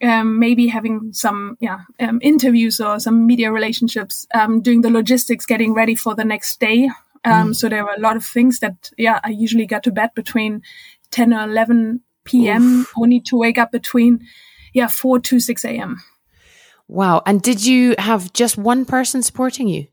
um, 0.03 0.39
maybe 0.39 0.67
having 0.69 1.13
some 1.13 1.57
yeah 1.61 1.81
um, 1.99 2.19
interviews 2.23 2.81
or 2.81 3.01
some 3.01 3.27
media 3.27 3.53
relationships, 3.53 4.27
um, 4.35 4.61
doing 4.61 4.83
the 4.83 4.91
logistics, 4.91 5.47
getting 5.47 5.75
ready 5.75 5.95
for 5.95 6.15
the 6.15 6.25
next 6.25 6.61
day. 6.61 6.91
Um, 7.25 7.51
mm. 7.51 7.57
So 7.57 7.69
there 7.69 7.85
were 7.85 7.95
a 7.97 8.01
lot 8.01 8.17
of 8.17 8.25
things 8.25 8.61
that 8.61 8.91
yeah 8.97 9.21
I 9.23 9.31
usually 9.31 9.67
got 9.67 9.83
to 9.85 9.93
bed 9.93 10.11
between 10.15 10.63
ten 11.11 11.33
or 11.33 11.43
eleven 11.45 12.01
p.m. 12.25 12.81
Oof. 12.81 12.93
Only 12.97 13.21
to 13.21 13.37
wake 13.37 13.59
up 13.59 13.73
between 13.73 14.27
yeah 14.73 14.89
four 14.89 15.21
to 15.21 15.41
six 15.41 15.65
a.m. 15.65 16.01
Wow! 16.89 17.23
And 17.27 17.43
did 17.43 17.65
you 17.65 17.95
have 17.99 18.33
just 18.33 18.57
one 18.59 18.85
person 18.85 19.23
supporting 19.23 19.69
you? 19.69 19.87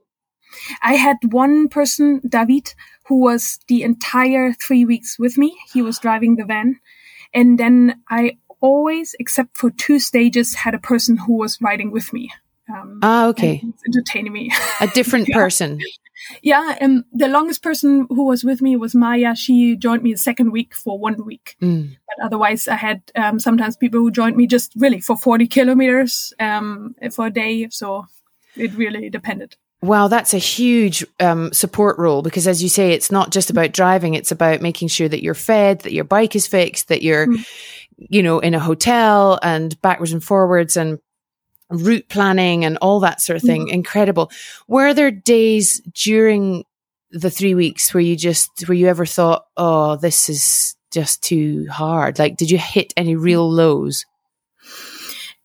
I 0.81 0.95
had 0.95 1.17
one 1.29 1.67
person, 1.67 2.21
David, 2.27 2.73
who 3.07 3.19
was 3.19 3.59
the 3.67 3.83
entire 3.83 4.53
three 4.53 4.85
weeks 4.85 5.19
with 5.19 5.37
me. 5.37 5.55
He 5.71 5.81
was 5.81 5.99
driving 5.99 6.35
the 6.35 6.45
van. 6.45 6.79
And 7.33 7.59
then 7.59 8.01
I 8.09 8.37
always, 8.61 9.15
except 9.19 9.57
for 9.57 9.71
two 9.71 9.99
stages, 9.99 10.55
had 10.55 10.73
a 10.73 10.79
person 10.79 11.17
who 11.17 11.33
was 11.33 11.61
riding 11.61 11.91
with 11.91 12.13
me. 12.13 12.31
Um, 12.69 12.99
ah, 13.01 13.27
okay. 13.27 13.63
Entertaining 13.85 14.33
me. 14.33 14.51
A 14.81 14.87
different 14.87 15.27
yeah. 15.29 15.35
person. 15.35 15.79
Yeah, 16.41 16.75
and 16.81 17.05
the 17.13 17.27
longest 17.27 17.61
person 17.61 18.07
who 18.09 18.25
was 18.25 18.43
with 18.43 18.61
me 18.61 18.75
was 18.75 18.95
Maya. 18.95 19.35
She 19.35 19.75
joined 19.75 20.03
me 20.03 20.13
the 20.13 20.17
second 20.17 20.51
week 20.51 20.73
for 20.73 20.99
one 20.99 21.23
week. 21.25 21.55
Mm. 21.61 21.95
But 22.07 22.25
otherwise, 22.25 22.67
I 22.67 22.75
had 22.75 23.01
um, 23.15 23.39
sometimes 23.39 23.77
people 23.77 23.99
who 23.99 24.11
joined 24.11 24.35
me 24.35 24.47
just 24.47 24.73
really 24.75 24.99
for 24.99 25.15
40 25.15 25.47
kilometers 25.47 26.33
um, 26.39 26.95
for 27.11 27.27
a 27.27 27.31
day. 27.31 27.69
So 27.69 28.07
it 28.55 28.73
really 28.73 29.09
depended. 29.09 29.55
Wow, 29.81 30.07
that's 30.07 30.33
a 30.33 30.39
huge 30.39 31.05
um, 31.19 31.53
support 31.53 31.99
role 31.99 32.23
because, 32.23 32.47
as 32.47 32.63
you 32.63 32.69
say, 32.69 32.93
it's 32.93 33.11
not 33.11 33.31
just 33.31 33.51
about 33.51 33.73
driving; 33.73 34.15
it's 34.15 34.31
about 34.31 34.59
making 34.59 34.87
sure 34.87 35.07
that 35.07 35.21
you're 35.21 35.35
fed, 35.35 35.81
that 35.81 35.93
your 35.93 36.03
bike 36.03 36.35
is 36.35 36.47
fixed, 36.47 36.87
that 36.87 37.03
you're, 37.03 37.27
mm. 37.27 37.45
You 37.97 38.23
know, 38.23 38.39
in 38.39 38.53
a 38.53 38.59
hotel 38.59 39.39
and 39.41 39.79
backwards 39.81 40.13
and 40.13 40.23
forwards 40.23 40.77
and 40.77 40.99
route 41.69 42.07
planning 42.09 42.63
and 42.63 42.77
all 42.77 42.99
that 43.01 43.21
sort 43.21 43.35
of 43.37 43.43
thing. 43.43 43.67
Mm. 43.67 43.73
Incredible. 43.73 44.31
Were 44.67 44.93
there 44.93 45.11
days 45.11 45.81
during 45.93 46.63
the 47.11 47.29
three 47.29 47.55
weeks 47.55 47.93
where 47.93 48.01
you 48.01 48.15
just, 48.15 48.67
where 48.67 48.77
you 48.77 48.87
ever 48.87 49.05
thought, 49.05 49.45
oh, 49.57 49.95
this 49.95 50.29
is 50.29 50.75
just 50.91 51.23
too 51.23 51.67
hard? 51.69 52.19
Like, 52.19 52.37
did 52.37 52.51
you 52.51 52.57
hit 52.57 52.93
any 52.95 53.15
real 53.15 53.49
lows? 53.49 54.05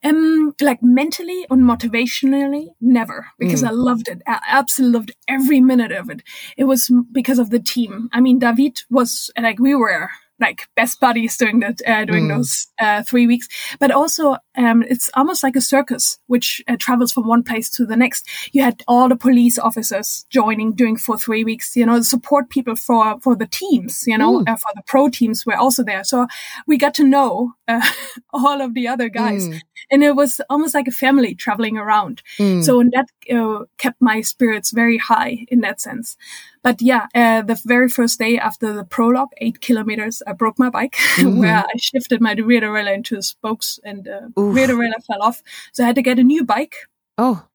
Um, 0.05 0.53
like 0.61 0.82
mentally 0.82 1.46
and 1.48 1.62
motivationally, 1.62 2.70
never, 2.80 3.28
because 3.38 3.62
mm. 3.62 3.68
I 3.68 3.70
loved 3.70 4.09
it. 4.09 4.20
I 4.26 4.40
absolutely 4.48 4.98
loved 4.98 5.12
every 5.28 5.61
minute 5.61 5.92
of 5.92 6.11
it. 6.11 6.22
It 6.57 6.64
was 6.64 6.90
because 7.12 7.38
of 7.38 7.50
the 7.50 7.61
team. 7.61 8.09
I 8.12 8.20
mean, 8.20 8.40
David 8.40 8.82
was 8.90 9.30
like, 9.40 9.61
we 9.61 9.76
were 9.76 10.11
like 10.43 10.68
best 10.76 11.01
buddies 11.01 11.36
during 11.36 11.61
that 11.61 11.80
uh, 11.86 12.05
during 12.05 12.26
mm. 12.26 12.36
those 12.36 12.66
uh, 12.78 13.03
three 13.03 13.26
weeks. 13.26 13.49
But 13.80 13.90
also, 13.90 14.36
um, 14.57 14.82
it's 14.82 15.09
almost 15.14 15.43
like 15.43 15.57
a 15.57 15.61
circus, 15.61 16.18
which 16.26 16.62
uh, 16.68 16.76
travels 16.78 17.12
from 17.12 17.26
one 17.26 17.43
place 17.43 17.70
to 17.70 17.86
the 17.86 17.97
next. 17.97 18.28
You 18.53 18.62
had 18.62 18.82
all 18.86 19.09
the 19.09 19.16
police 19.16 19.59
officers 19.59 20.26
joining 20.28 20.74
during 20.74 20.97
for 20.97 21.16
three 21.16 21.45
weeks. 21.45 21.76
You 21.76 21.86
know, 21.86 21.99
the 21.99 22.05
support 22.05 22.51
people 22.51 22.76
for 22.76 23.18
for 23.20 23.34
the 23.34 23.47
teams. 23.47 24.05
You 24.07 24.18
know, 24.18 24.40
mm. 24.40 24.59
for 24.59 24.70
the 24.74 24.82
pro 24.86 25.09
teams 25.09 25.47
were 25.47 25.57
also 25.57 25.82
there. 25.82 26.05
So 26.05 26.26
we 26.66 26.76
got 26.76 26.95
to 26.95 27.05
know 27.05 27.55
uh, 27.68 27.80
all 28.32 28.61
of 28.61 28.74
the 28.74 28.88
other 28.88 29.09
guys, 29.09 29.49
mm. 29.49 29.61
and 29.90 30.03
it 30.03 30.16
was 30.16 30.40
almost 30.51 30.74
like 30.74 30.88
a 30.88 30.93
family 30.93 31.34
traveling 31.34 31.78
around. 31.78 32.22
Mm. 32.38 32.64
So 32.64 32.82
that 32.93 33.09
uh, 33.34 33.64
kept 33.78 34.01
my 34.01 34.20
spirits 34.20 34.72
very 34.72 34.99
high 34.99 35.47
in 35.49 35.61
that 35.61 35.80
sense. 35.80 36.16
But 36.62 36.80
yeah, 36.80 37.06
uh, 37.14 37.42
the 37.42 37.60
very 37.64 37.88
first 37.88 38.18
day 38.18 38.38
after 38.38 38.72
the 38.72 38.84
prologue, 38.84 39.30
eight 39.38 39.60
kilometers, 39.60 40.22
I 40.26 40.32
broke 40.32 40.58
my 40.58 40.70
bike 40.70 40.92
mm-hmm. 41.16 41.38
where 41.38 41.58
I 41.58 41.76
shifted 41.76 42.20
my 42.20 42.34
rear 42.34 42.60
derailleur 42.60 42.94
into 42.94 43.16
the 43.16 43.22
spokes 43.22 43.80
and 43.84 44.04
the 44.04 44.32
uh, 44.36 44.42
rear 44.42 44.68
derailleur 44.68 45.04
fell 45.04 45.22
off. 45.22 45.42
So 45.72 45.82
I 45.82 45.86
had 45.86 45.96
to 45.96 46.02
get 46.02 46.18
a 46.18 46.22
new 46.22 46.44
bike. 46.44 46.76
Oh, 47.18 47.46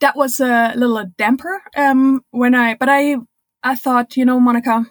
that 0.00 0.16
was 0.16 0.40
a 0.40 0.72
little 0.74 1.04
damper. 1.18 1.62
Um, 1.76 2.24
when 2.30 2.54
I, 2.54 2.74
but 2.74 2.88
I, 2.88 3.16
I 3.62 3.74
thought, 3.74 4.16
you 4.16 4.24
know, 4.24 4.40
Monica, 4.40 4.86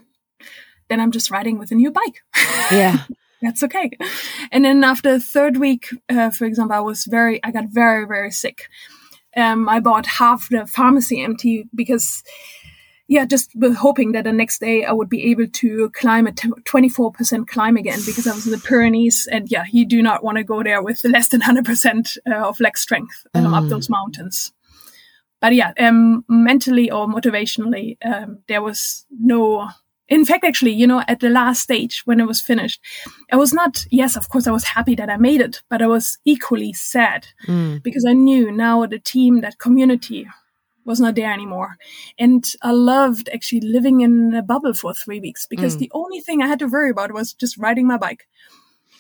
then 0.89 0.99
I'm 0.99 1.11
just 1.11 1.31
riding 1.31 1.57
with 1.57 1.71
a 1.71 1.75
new 1.75 1.91
bike. 1.91 2.21
Yeah. 2.71 3.05
That's 3.41 3.63
okay. 3.63 3.89
And 4.51 4.65
then 4.65 4.83
after 4.83 5.13
the 5.13 5.19
third 5.19 5.57
week, 5.57 5.87
uh, 6.09 6.29
for 6.29 6.45
example, 6.45 6.75
I 6.75 6.81
was 6.81 7.05
very, 7.05 7.43
I 7.43 7.51
got 7.51 7.69
very, 7.69 8.05
very 8.05 8.31
sick. 8.31 8.67
Um, 9.35 9.69
I 9.69 9.79
bought 9.79 10.05
half 10.05 10.49
the 10.49 10.67
pharmacy 10.67 11.23
empty 11.23 11.67
because 11.73 12.23
yeah, 13.09 13.25
just 13.25 13.51
hoping 13.79 14.11
that 14.11 14.23
the 14.23 14.31
next 14.31 14.59
day 14.59 14.85
I 14.85 14.91
would 14.91 15.09
be 15.09 15.31
able 15.31 15.47
to 15.47 15.89
climb 15.89 16.27
a 16.27 16.31
24% 16.31 17.47
climb 17.47 17.75
again 17.75 17.99
because 18.05 18.27
I 18.27 18.35
was 18.35 18.45
in 18.45 18.51
the 18.51 18.59
Pyrenees. 18.59 19.27
And 19.31 19.51
yeah, 19.51 19.63
you 19.71 19.83
do 19.83 20.03
not 20.03 20.23
want 20.23 20.37
to 20.37 20.43
go 20.43 20.61
there 20.61 20.83
with 20.83 21.03
less 21.03 21.29
than 21.29 21.41
100% 21.41 22.17
uh, 22.29 22.47
of 22.47 22.59
leg 22.59 22.77
strength 22.77 23.25
um, 23.33 23.45
mm. 23.45 23.57
up 23.57 23.67
those 23.67 23.89
mountains. 23.89 24.53
But 25.41 25.55
yeah, 25.55 25.73
um, 25.79 26.23
mentally 26.29 26.91
or 26.91 27.07
motivationally, 27.07 27.97
um, 28.05 28.39
there 28.47 28.61
was 28.61 29.05
no. 29.19 29.69
In 30.07 30.25
fact, 30.25 30.43
actually, 30.43 30.73
you 30.73 30.87
know, 30.87 31.03
at 31.07 31.19
the 31.19 31.29
last 31.29 31.61
stage 31.61 32.01
when 32.05 32.19
it 32.19 32.27
was 32.27 32.41
finished, 32.41 32.81
I 33.31 33.37
was 33.37 33.53
not, 33.53 33.85
yes, 33.91 34.15
of 34.17 34.29
course, 34.29 34.47
I 34.47 34.51
was 34.51 34.63
happy 34.63 34.95
that 34.95 35.09
I 35.09 35.17
made 35.17 35.39
it, 35.39 35.61
but 35.69 35.83
I 35.83 35.87
was 35.87 36.17
equally 36.25 36.73
sad 36.73 37.27
mm. 37.47 37.81
because 37.83 38.05
I 38.05 38.13
knew 38.13 38.51
now 38.51 38.85
the 38.87 38.97
team, 38.97 39.41
that 39.41 39.59
community 39.59 40.27
was 40.89 40.99
not 40.99 41.15
there 41.15 41.31
anymore. 41.31 41.77
And 42.17 42.43
I 42.61 42.71
loved 42.71 43.29
actually 43.33 43.61
living 43.61 44.01
in 44.01 44.33
a 44.33 44.41
bubble 44.41 44.73
for 44.73 44.93
three 44.93 45.19
weeks 45.21 45.47
because 45.47 45.75
mm. 45.75 45.79
the 45.79 45.91
only 45.93 46.19
thing 46.19 46.41
I 46.41 46.47
had 46.47 46.59
to 46.59 46.67
worry 46.67 46.89
about 46.89 47.13
was 47.13 47.33
just 47.33 47.57
riding 47.57 47.87
my 47.87 47.97
bike. 47.97 48.27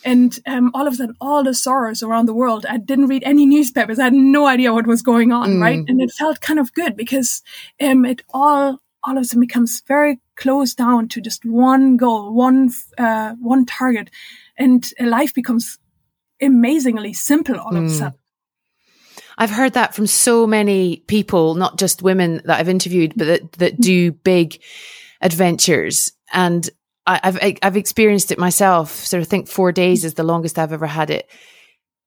And 0.05 0.39
um, 0.45 0.71
all 0.73 0.87
of 0.87 0.93
a 0.93 0.95
sudden, 0.95 1.15
all 1.19 1.43
the 1.43 1.53
sorrows 1.53 2.01
around 2.01 2.27
the 2.27 2.33
world, 2.33 2.65
I 2.69 2.77
didn't 2.77 3.07
read 3.07 3.23
any 3.25 3.45
newspapers. 3.45 3.99
I 3.99 4.05
had 4.05 4.13
no 4.13 4.45
idea 4.45 4.73
what 4.73 4.87
was 4.87 5.01
going 5.01 5.33
on, 5.33 5.55
mm. 5.55 5.61
right? 5.61 5.83
And 5.89 5.99
it 5.99 6.11
felt 6.11 6.39
kind 6.39 6.59
of 6.59 6.73
good 6.73 6.95
because 6.95 7.41
um, 7.81 8.05
it 8.05 8.21
all 8.29 8.79
all 9.03 9.17
of 9.17 9.23
a 9.23 9.25
sudden 9.25 9.41
becomes 9.41 9.81
very 9.87 10.19
close 10.35 10.73
down 10.73 11.07
to 11.09 11.21
just 11.21 11.43
one 11.45 11.97
goal, 11.97 12.33
one 12.33 12.69
uh, 12.97 13.33
one 13.41 13.65
target, 13.65 14.09
and 14.57 14.93
life 14.99 15.33
becomes 15.33 15.79
amazingly 16.41 17.13
simple 17.13 17.59
all 17.59 17.75
of 17.75 17.83
a 17.83 17.87
mm. 17.87 17.97
sudden. 17.97 18.18
I've 19.39 19.49
heard 19.49 19.73
that 19.73 19.95
from 19.95 20.05
so 20.05 20.45
many 20.45 20.97
people, 21.07 21.55
not 21.55 21.79
just 21.79 22.01
women 22.01 22.41
that 22.43 22.59
I've 22.59 22.67
interviewed, 22.67 23.13
but 23.15 23.25
that, 23.25 23.51
that 23.53 23.79
do 23.79 24.11
big 24.11 24.61
adventures. 25.21 26.11
And 26.33 26.69
I, 27.07 27.19
have 27.23 27.39
I've 27.63 27.77
experienced 27.77 28.31
it 28.31 28.37
myself. 28.37 28.91
So 28.91 29.17
I 29.17 29.23
think 29.23 29.47
four 29.47 29.71
days 29.71 30.03
is 30.03 30.15
the 30.15 30.23
longest 30.23 30.59
I've 30.59 30.73
ever 30.73 30.85
had 30.85 31.09
it. 31.09 31.31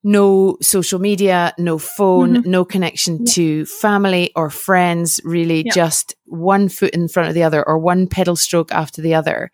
No 0.05 0.59
social 0.61 0.99
media, 0.99 1.55
no 1.59 1.79
phone, 1.79 2.35
mm-hmm. 2.35 2.51
no 2.51 2.67
connection 2.67 3.25
to 3.27 3.65
family 3.65 4.31
or 4.37 4.51
friends, 4.51 5.19
really 5.25 5.65
yeah. 5.65 5.73
just 5.73 6.15
one 6.25 6.69
foot 6.69 6.91
in 6.91 7.09
front 7.09 7.31
of 7.31 7.35
the 7.35 7.45
other 7.45 7.67
or 7.67 7.79
one 7.79 8.09
pedal 8.09 8.37
stroke 8.37 8.73
after 8.73 9.01
the 9.01 9.15
other. 9.15 9.51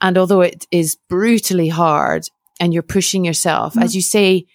And 0.00 0.16
although 0.16 0.42
it 0.42 0.66
is 0.70 0.96
brutally 1.08 1.68
hard 1.68 2.24
and 2.60 2.72
you're 2.72 2.82
pushing 2.84 3.24
yourself, 3.24 3.72
mm-hmm. 3.72 3.82
as 3.82 3.96
you 3.96 4.02
say, 4.02 4.46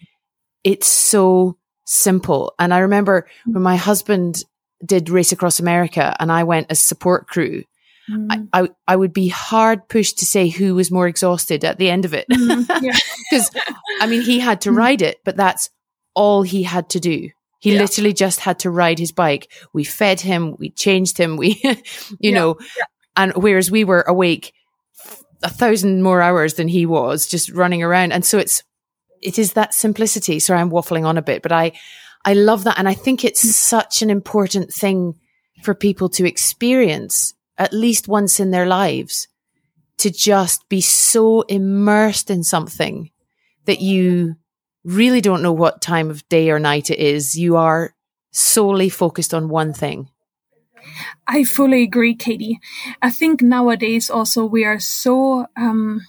it's 0.63 0.87
so 0.87 1.57
simple. 1.91 2.53
And 2.57 2.73
I 2.73 2.79
remember 2.79 3.27
when 3.45 3.63
my 3.63 3.75
husband 3.75 4.43
did 4.83 5.09
Race 5.09 5.31
Across 5.31 5.59
America 5.59 6.15
and 6.19 6.31
I 6.31 6.43
went 6.43 6.67
as 6.69 6.79
support 6.79 7.27
crew, 7.27 7.63
mm. 8.09 8.47
I, 8.53 8.61
I, 8.61 8.69
I, 8.87 8.95
would 8.95 9.13
be 9.13 9.27
hard 9.27 9.87
pushed 9.89 10.19
to 10.19 10.25
say 10.25 10.47
who 10.47 10.73
was 10.73 10.89
more 10.89 11.07
exhausted 11.07 11.63
at 11.65 11.77
the 11.77 11.89
end 11.89 12.05
of 12.05 12.13
it. 12.13 12.25
Because, 12.27 13.49
mm, 13.49 13.73
I 14.01 14.07
mean, 14.07 14.21
he 14.21 14.39
had 14.39 14.61
to 14.61 14.71
mm. 14.71 14.77
ride 14.77 15.01
it, 15.01 15.19
but 15.23 15.37
that's 15.37 15.69
all 16.15 16.41
he 16.41 16.63
had 16.63 16.89
to 16.91 16.99
do. 16.99 17.29
He 17.59 17.73
yeah. 17.73 17.81
literally 17.81 18.13
just 18.13 18.39
had 18.39 18.59
to 18.59 18.71
ride 18.71 18.97
his 18.97 19.11
bike. 19.11 19.51
We 19.73 19.83
fed 19.83 20.19
him, 20.21 20.55
we 20.57 20.71
changed 20.71 21.17
him, 21.17 21.37
we, 21.37 21.59
you 21.63 21.75
yeah. 22.19 22.33
know, 22.33 22.57
yeah. 22.59 22.85
and 23.17 23.33
whereas 23.35 23.69
we 23.69 23.83
were 23.83 24.01
awake 24.01 24.53
a 25.43 25.49
thousand 25.49 26.03
more 26.03 26.21
hours 26.21 26.53
than 26.53 26.67
he 26.67 26.85
was 26.85 27.27
just 27.27 27.51
running 27.51 27.83
around. 27.83 28.13
And 28.13 28.23
so 28.23 28.37
it's, 28.37 28.63
it 29.21 29.39
is 29.39 29.53
that 29.53 29.73
simplicity. 29.73 30.39
Sorry, 30.39 30.59
I'm 30.59 30.71
waffling 30.71 31.05
on 31.05 31.17
a 31.17 31.21
bit, 31.21 31.41
but 31.41 31.51
I, 31.51 31.73
I 32.25 32.33
love 32.33 32.63
that. 32.63 32.77
And 32.77 32.87
I 32.87 32.93
think 32.93 33.23
it's 33.23 33.45
mm. 33.45 33.49
such 33.49 34.01
an 34.01 34.09
important 34.09 34.71
thing 34.73 35.15
for 35.63 35.75
people 35.75 36.09
to 36.09 36.27
experience 36.27 37.33
at 37.57 37.73
least 37.73 38.07
once 38.07 38.39
in 38.39 38.51
their 38.51 38.65
lives 38.65 39.27
to 39.97 40.09
just 40.09 40.67
be 40.67 40.81
so 40.81 41.41
immersed 41.41 42.31
in 42.31 42.43
something 42.43 43.11
that 43.65 43.81
you 43.81 44.35
really 44.83 45.21
don't 45.21 45.43
know 45.43 45.53
what 45.53 45.81
time 45.81 46.09
of 46.09 46.27
day 46.27 46.49
or 46.49 46.59
night 46.59 46.89
it 46.89 46.97
is. 46.97 47.37
You 47.37 47.57
are 47.57 47.93
solely 48.31 48.89
focused 48.89 49.33
on 49.33 49.49
one 49.49 49.73
thing. 49.73 50.09
I 51.27 51.43
fully 51.43 51.83
agree, 51.83 52.15
Katie. 52.15 52.59
I 53.01 53.11
think 53.11 53.43
nowadays 53.43 54.09
also 54.09 54.45
we 54.45 54.65
are 54.65 54.79
so 54.79 55.45
um, 55.55 56.01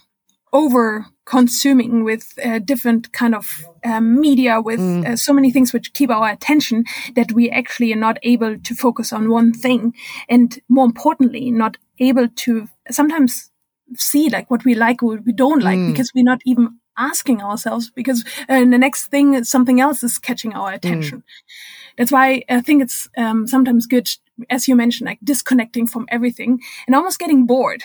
over 0.53 1.07
consuming 1.25 2.03
with 2.03 2.37
uh, 2.45 2.59
different 2.59 3.11
kind 3.11 3.33
of 3.33 3.65
um, 3.83 4.19
media 4.19 4.61
with 4.61 4.79
mm. 4.79 5.05
uh, 5.05 5.15
so 5.15 5.33
many 5.33 5.51
things 5.51 5.73
which 5.73 5.93
keep 5.93 6.09
our 6.09 6.29
attention 6.29 6.83
that 7.15 7.31
we 7.31 7.49
actually 7.49 7.91
are 7.91 7.97
not 7.97 8.17
able 8.23 8.57
to 8.59 8.75
focus 8.75 9.11
on 9.11 9.29
one 9.29 9.51
thing 9.51 9.93
and 10.29 10.59
more 10.69 10.85
importantly 10.85 11.49
not 11.49 11.77
able 11.99 12.27
to 12.27 12.67
sometimes 12.91 13.51
see 13.95 14.29
like 14.29 14.49
what 14.51 14.63
we 14.63 14.75
like 14.75 15.01
or 15.01 15.15
what 15.15 15.25
we 15.25 15.33
don't 15.33 15.63
like 15.63 15.77
mm. 15.77 15.91
because 15.91 16.11
we're 16.13 16.23
not 16.23 16.41
even 16.45 16.77
asking 16.97 17.41
ourselves 17.41 17.89
because 17.89 18.23
uh, 18.49 18.59
the 18.59 18.77
next 18.77 19.07
thing 19.07 19.43
something 19.43 19.79
else 19.79 20.03
is 20.03 20.19
catching 20.19 20.53
our 20.53 20.71
attention 20.73 21.19
mm. 21.19 21.23
that's 21.97 22.11
why 22.11 22.43
i 22.49 22.61
think 22.61 22.83
it's 22.83 23.09
um, 23.17 23.47
sometimes 23.47 23.87
good 23.87 24.09
as 24.49 24.67
you 24.67 24.75
mentioned 24.75 25.07
like 25.07 25.19
disconnecting 25.23 25.87
from 25.87 26.05
everything 26.09 26.59
and 26.85 26.95
almost 26.95 27.17
getting 27.17 27.45
bored 27.45 27.83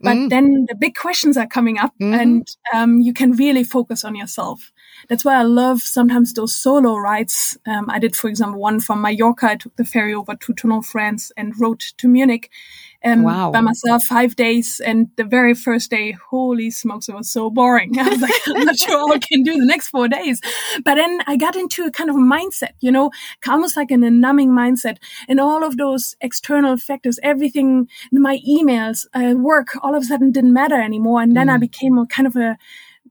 but 0.00 0.16
mm. 0.16 0.28
then 0.30 0.66
the 0.68 0.74
big 0.74 0.94
questions 0.94 1.36
are 1.36 1.46
coming 1.46 1.78
up 1.78 1.92
mm-hmm. 2.00 2.14
and 2.14 2.48
um, 2.74 3.00
you 3.00 3.12
can 3.12 3.32
really 3.32 3.64
focus 3.64 4.04
on 4.04 4.14
yourself. 4.14 4.72
That's 5.08 5.24
why 5.24 5.36
I 5.36 5.42
love 5.42 5.80
sometimes 5.82 6.32
those 6.32 6.54
solo 6.54 6.96
rides. 6.96 7.58
Um, 7.66 7.88
I 7.90 7.98
did, 7.98 8.16
for 8.16 8.28
example, 8.28 8.60
one 8.60 8.80
from 8.80 9.02
Mallorca. 9.02 9.50
I 9.50 9.56
took 9.56 9.76
the 9.76 9.84
ferry 9.84 10.14
over 10.14 10.34
to 10.34 10.54
Toulon, 10.54 10.82
France 10.82 11.32
and 11.36 11.58
rode 11.58 11.80
to 11.80 12.08
Munich 12.08 12.50
um, 13.04 13.22
wow. 13.22 13.50
by 13.50 13.60
myself 13.60 14.02
five 14.04 14.36
days. 14.36 14.80
And 14.84 15.08
the 15.16 15.24
very 15.24 15.54
first 15.54 15.90
day, 15.90 16.12
holy 16.12 16.70
smokes, 16.70 17.08
it 17.08 17.14
was 17.14 17.30
so 17.30 17.50
boring. 17.50 17.98
I 17.98 18.08
was 18.08 18.20
like, 18.20 18.32
I'm 18.48 18.64
not 18.64 18.78
sure 18.78 19.12
I 19.12 19.18
can 19.18 19.42
do 19.42 19.58
the 19.58 19.66
next 19.66 19.88
four 19.88 20.08
days. 20.08 20.40
But 20.84 20.96
then 20.96 21.20
I 21.26 21.36
got 21.36 21.56
into 21.56 21.84
a 21.84 21.90
kind 21.90 22.10
of 22.10 22.16
a 22.16 22.20
mindset, 22.20 22.72
you 22.80 22.90
know, 22.90 23.10
almost 23.46 23.76
like 23.76 23.90
in 23.90 24.02
a 24.02 24.10
numbing 24.10 24.50
mindset 24.50 24.96
and 25.28 25.40
all 25.40 25.64
of 25.64 25.76
those 25.76 26.16
external 26.20 26.76
factors, 26.76 27.18
everything, 27.22 27.88
my 28.12 28.40
emails, 28.48 29.06
uh, 29.14 29.34
work, 29.36 29.68
all 29.82 29.94
of 29.94 30.02
a 30.02 30.06
sudden 30.06 30.32
didn't 30.32 30.52
matter 30.52 30.80
anymore. 30.80 31.22
And 31.22 31.36
then 31.36 31.46
mm. 31.46 31.54
I 31.54 31.58
became 31.58 31.98
a 31.98 32.06
kind 32.06 32.26
of 32.26 32.36
a, 32.36 32.58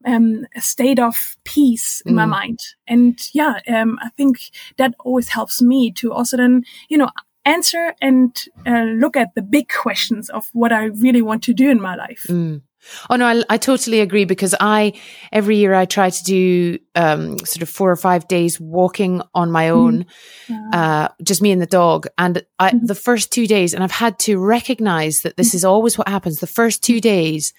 um, 0.05 0.45
a 0.55 0.61
state 0.61 0.99
of 0.99 1.37
peace 1.43 2.01
in 2.05 2.13
mm. 2.13 2.17
my 2.17 2.25
mind. 2.25 2.59
And 2.87 3.19
yeah, 3.33 3.59
um, 3.67 3.99
I 4.01 4.09
think 4.09 4.51
that 4.77 4.93
always 5.03 5.29
helps 5.29 5.61
me 5.61 5.91
to 5.93 6.13
also 6.13 6.37
then, 6.37 6.63
you 6.89 6.97
know, 6.97 7.09
answer 7.45 7.93
and 8.01 8.45
uh, 8.65 8.83
look 8.83 9.15
at 9.15 9.35
the 9.35 9.41
big 9.41 9.69
questions 9.69 10.29
of 10.29 10.49
what 10.53 10.71
I 10.71 10.85
really 10.85 11.21
want 11.21 11.43
to 11.43 11.53
do 11.53 11.69
in 11.69 11.81
my 11.81 11.95
life. 11.95 12.25
Mm. 12.27 12.61
Oh 13.09 13.15
no, 13.15 13.25
I, 13.25 13.43
I, 13.49 13.57
totally 13.57 13.99
agree 13.99 14.25
because 14.25 14.53
I 14.59 14.93
every 15.31 15.57
year 15.57 15.73
I 15.73 15.85
try 15.85 16.11
to 16.11 16.23
do 16.23 16.77
um, 16.93 17.39
sort 17.39 17.63
of 17.63 17.69
four 17.69 17.89
or 17.89 17.95
five 17.95 18.27
days 18.27 18.59
walking 18.59 19.23
on 19.33 19.51
my 19.51 19.65
mm-hmm. 19.65 19.77
own, 19.77 20.05
mm. 20.47 20.73
uh, 20.73 21.09
just 21.23 21.41
me 21.41 21.51
and 21.51 21.59
the 21.59 21.65
dog. 21.65 22.07
And 22.19 22.45
I, 22.59 22.71
mm. 22.71 22.85
the 22.85 22.95
first 22.95 23.31
two 23.31 23.47
days, 23.47 23.73
and 23.73 23.83
I've 23.83 23.91
had 23.91 24.19
to 24.19 24.37
recognize 24.37 25.21
that 25.21 25.35
this 25.35 25.51
mm. 25.51 25.55
is 25.55 25.65
always 25.65 25.97
what 25.97 26.07
happens. 26.07 26.39
The 26.39 26.47
first 26.47 26.83
two 26.83 27.01
days, 27.01 27.53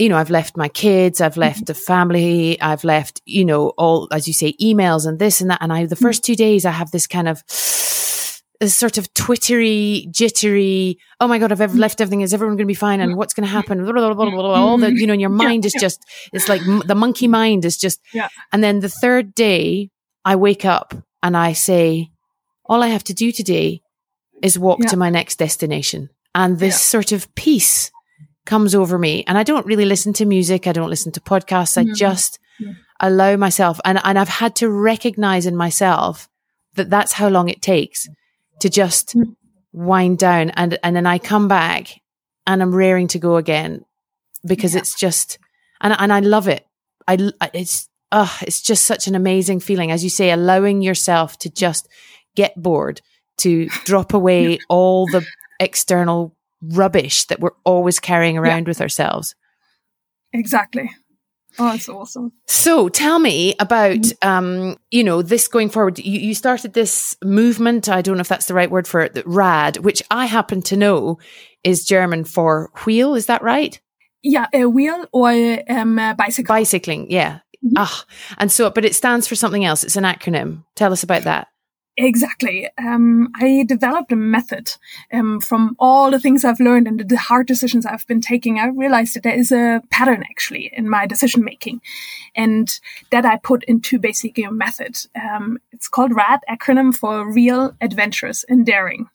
you 0.00 0.08
know, 0.08 0.16
I've 0.16 0.30
left 0.30 0.56
my 0.56 0.68
kids, 0.68 1.20
I've 1.20 1.32
mm-hmm. 1.32 1.40
left 1.40 1.66
the 1.66 1.74
family, 1.74 2.60
I've 2.60 2.84
left, 2.84 3.20
you 3.26 3.44
know, 3.44 3.68
all 3.76 4.08
as 4.10 4.26
you 4.26 4.32
say, 4.32 4.54
emails 4.54 5.06
and 5.06 5.18
this 5.18 5.40
and 5.40 5.50
that. 5.50 5.58
And 5.60 5.72
I, 5.72 5.86
the 5.86 5.94
mm-hmm. 5.94 6.04
first 6.04 6.24
two 6.24 6.34
days, 6.34 6.64
I 6.64 6.70
have 6.70 6.90
this 6.90 7.06
kind 7.06 7.28
of 7.28 7.44
a 8.62 8.68
sort 8.68 8.98
of 8.98 9.12
twittery, 9.14 10.06
jittery, 10.10 10.98
oh 11.20 11.28
my 11.28 11.38
God, 11.38 11.50
I've 11.52 11.60
ever 11.60 11.72
mm-hmm. 11.72 11.80
left 11.80 12.00
everything. 12.00 12.20
Is 12.20 12.34
everyone 12.34 12.56
going 12.56 12.66
to 12.66 12.70
be 12.70 12.74
fine? 12.74 13.00
And 13.00 13.16
what's 13.16 13.32
going 13.32 13.46
to 13.46 13.50
happen? 13.50 13.84
Blah, 13.84 13.92
blah, 13.92 14.14
blah, 14.14 14.54
all 14.54 14.78
the, 14.78 14.92
you 14.92 15.06
know, 15.06 15.12
and 15.12 15.20
your 15.20 15.30
mind 15.30 15.64
is 15.64 15.74
just, 15.78 16.04
it's 16.32 16.48
like 16.48 16.62
the 16.86 16.94
monkey 16.94 17.28
mind 17.28 17.64
is 17.64 17.76
just, 17.76 18.00
yeah. 18.12 18.28
and 18.52 18.62
then 18.62 18.80
the 18.80 18.88
third 18.88 19.34
day 19.34 19.90
I 20.24 20.36
wake 20.36 20.64
up 20.64 20.94
and 21.22 21.36
I 21.36 21.52
say, 21.52 22.10
all 22.66 22.82
I 22.82 22.88
have 22.88 23.04
to 23.04 23.14
do 23.14 23.32
today 23.32 23.82
is 24.42 24.58
walk 24.58 24.80
to 24.86 24.96
my 24.96 25.10
next 25.10 25.36
destination. 25.36 26.10
And 26.34 26.58
this 26.58 26.80
sort 26.80 27.12
of 27.12 27.34
peace 27.34 27.90
comes 28.50 28.74
over 28.74 28.98
me. 28.98 29.22
And 29.28 29.38
I 29.38 29.44
don't 29.44 29.64
really 29.64 29.84
listen 29.84 30.12
to 30.14 30.26
music. 30.26 30.66
I 30.66 30.72
don't 30.72 30.90
listen 30.90 31.12
to 31.12 31.20
podcasts. 31.20 31.78
I 31.78 31.84
just 31.94 32.40
allow 32.98 33.36
myself. 33.36 33.80
And, 33.84 34.00
and 34.02 34.18
I've 34.18 34.28
had 34.28 34.56
to 34.56 34.68
recognize 34.68 35.46
in 35.46 35.56
myself 35.56 36.28
that 36.74 36.90
that's 36.90 37.12
how 37.12 37.28
long 37.28 37.48
it 37.48 37.62
takes 37.62 38.08
to 38.58 38.68
just 38.68 39.14
mm. 39.16 39.36
wind 39.72 40.18
down 40.18 40.50
and 40.50 40.78
and 40.82 40.94
then 40.94 41.06
I 41.06 41.18
come 41.18 41.48
back 41.48 42.00
and 42.46 42.60
I'm 42.60 42.74
raring 42.74 43.08
to 43.08 43.18
go 43.18 43.36
again 43.36 43.84
because 44.44 44.74
yeah. 44.74 44.80
it's 44.80 44.94
just 44.94 45.38
and 45.80 45.94
and 45.98 46.12
I 46.12 46.20
love 46.20 46.46
it. 46.46 46.66
I 47.08 47.32
it's 47.54 47.88
oh 48.12 48.36
it's 48.42 48.60
just 48.60 48.84
such 48.84 49.06
an 49.06 49.14
amazing 49.14 49.60
feeling 49.60 49.90
as 49.90 50.04
you 50.04 50.10
say 50.10 50.30
allowing 50.30 50.82
yourself 50.82 51.38
to 51.38 51.50
just 51.50 51.88
get 52.36 52.60
bored 52.60 53.00
to 53.38 53.68
drop 53.84 54.12
away 54.20 54.58
all 54.68 55.06
the 55.06 55.24
external 55.58 56.36
rubbish 56.62 57.24
that 57.26 57.40
we're 57.40 57.50
always 57.64 57.98
carrying 58.00 58.38
around 58.38 58.64
yeah. 58.64 58.70
with 58.70 58.80
ourselves. 58.80 59.34
Exactly. 60.32 60.90
Oh, 61.58 61.70
that's 61.70 61.88
awesome. 61.88 62.32
So 62.46 62.88
tell 62.88 63.18
me 63.18 63.54
about, 63.58 63.96
mm-hmm. 63.96 64.28
um, 64.28 64.76
you 64.90 65.02
know, 65.02 65.22
this 65.22 65.48
going 65.48 65.68
forward. 65.68 65.98
You, 65.98 66.20
you, 66.20 66.34
started 66.34 66.74
this 66.74 67.16
movement. 67.24 67.88
I 67.88 68.02
don't 68.02 68.16
know 68.16 68.20
if 68.20 68.28
that's 68.28 68.46
the 68.46 68.54
right 68.54 68.70
word 68.70 68.86
for 68.86 69.00
it, 69.00 69.22
RAD, 69.26 69.78
which 69.78 70.02
I 70.10 70.26
happen 70.26 70.62
to 70.62 70.76
know 70.76 71.18
is 71.64 71.84
German 71.84 72.24
for 72.24 72.70
wheel. 72.86 73.14
Is 73.14 73.26
that 73.26 73.42
right? 73.42 73.80
Yeah, 74.22 74.46
a 74.52 74.66
wheel 74.66 75.06
or 75.12 75.30
um, 75.68 75.98
a 75.98 76.14
bicycle. 76.16 76.54
Bicycling, 76.54 77.10
yeah. 77.10 77.40
Mm-hmm. 77.64 77.74
Ah, 77.76 78.04
and 78.38 78.50
so, 78.50 78.70
but 78.70 78.84
it 78.84 78.94
stands 78.94 79.26
for 79.26 79.34
something 79.34 79.64
else. 79.64 79.82
It's 79.82 79.96
an 79.96 80.04
acronym. 80.04 80.64
Tell 80.76 80.92
us 80.92 81.02
about 81.02 81.24
that. 81.24 81.48
Exactly. 82.02 82.66
Um, 82.78 83.30
I 83.34 83.64
developed 83.68 84.10
a 84.10 84.16
method 84.16 84.72
um, 85.12 85.38
from 85.38 85.76
all 85.78 86.10
the 86.10 86.18
things 86.18 86.46
I've 86.46 86.58
learned 86.58 86.88
and 86.88 87.06
the 87.06 87.18
hard 87.18 87.46
decisions 87.46 87.84
I've 87.84 88.06
been 88.06 88.22
taking. 88.22 88.58
I 88.58 88.68
realized 88.68 89.14
that 89.14 89.22
there 89.22 89.38
is 89.38 89.52
a 89.52 89.82
pattern 89.90 90.22
actually 90.22 90.70
in 90.74 90.88
my 90.88 91.06
decision 91.06 91.44
making, 91.44 91.82
and 92.34 92.80
that 93.10 93.26
I 93.26 93.36
put 93.36 93.64
into 93.64 93.98
basically 93.98 94.44
a 94.44 94.50
method. 94.50 94.96
Um, 95.14 95.58
it's 95.72 95.88
called 95.88 96.16
RAD, 96.16 96.40
acronym 96.48 96.96
for 96.96 97.30
Real, 97.30 97.76
Adventurous, 97.82 98.46
and 98.48 98.64
Daring. 98.64 99.10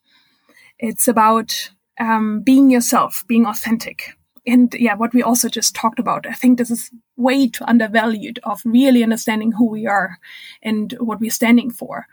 It's 0.77 1.07
about 1.07 1.71
um, 1.99 2.41
being 2.41 2.69
yourself, 2.69 3.25
being 3.27 3.47
authentic. 3.47 4.15
And 4.45 4.71
yeah, 4.75 4.93
what 4.93 5.11
we 5.11 5.23
also 5.23 5.49
just 5.49 5.73
talked 5.73 5.97
about, 5.97 6.27
I 6.27 6.33
think 6.33 6.59
this 6.59 6.69
is 6.69 6.91
way 7.17 7.47
too 7.47 7.65
undervalued 7.67 8.39
of 8.43 8.61
really 8.63 9.01
understanding 9.01 9.53
who 9.53 9.67
we 9.67 9.87
are 9.87 10.19
and 10.61 10.93
what 10.99 11.19
we're 11.19 11.31
standing 11.31 11.71
for. 11.71 12.05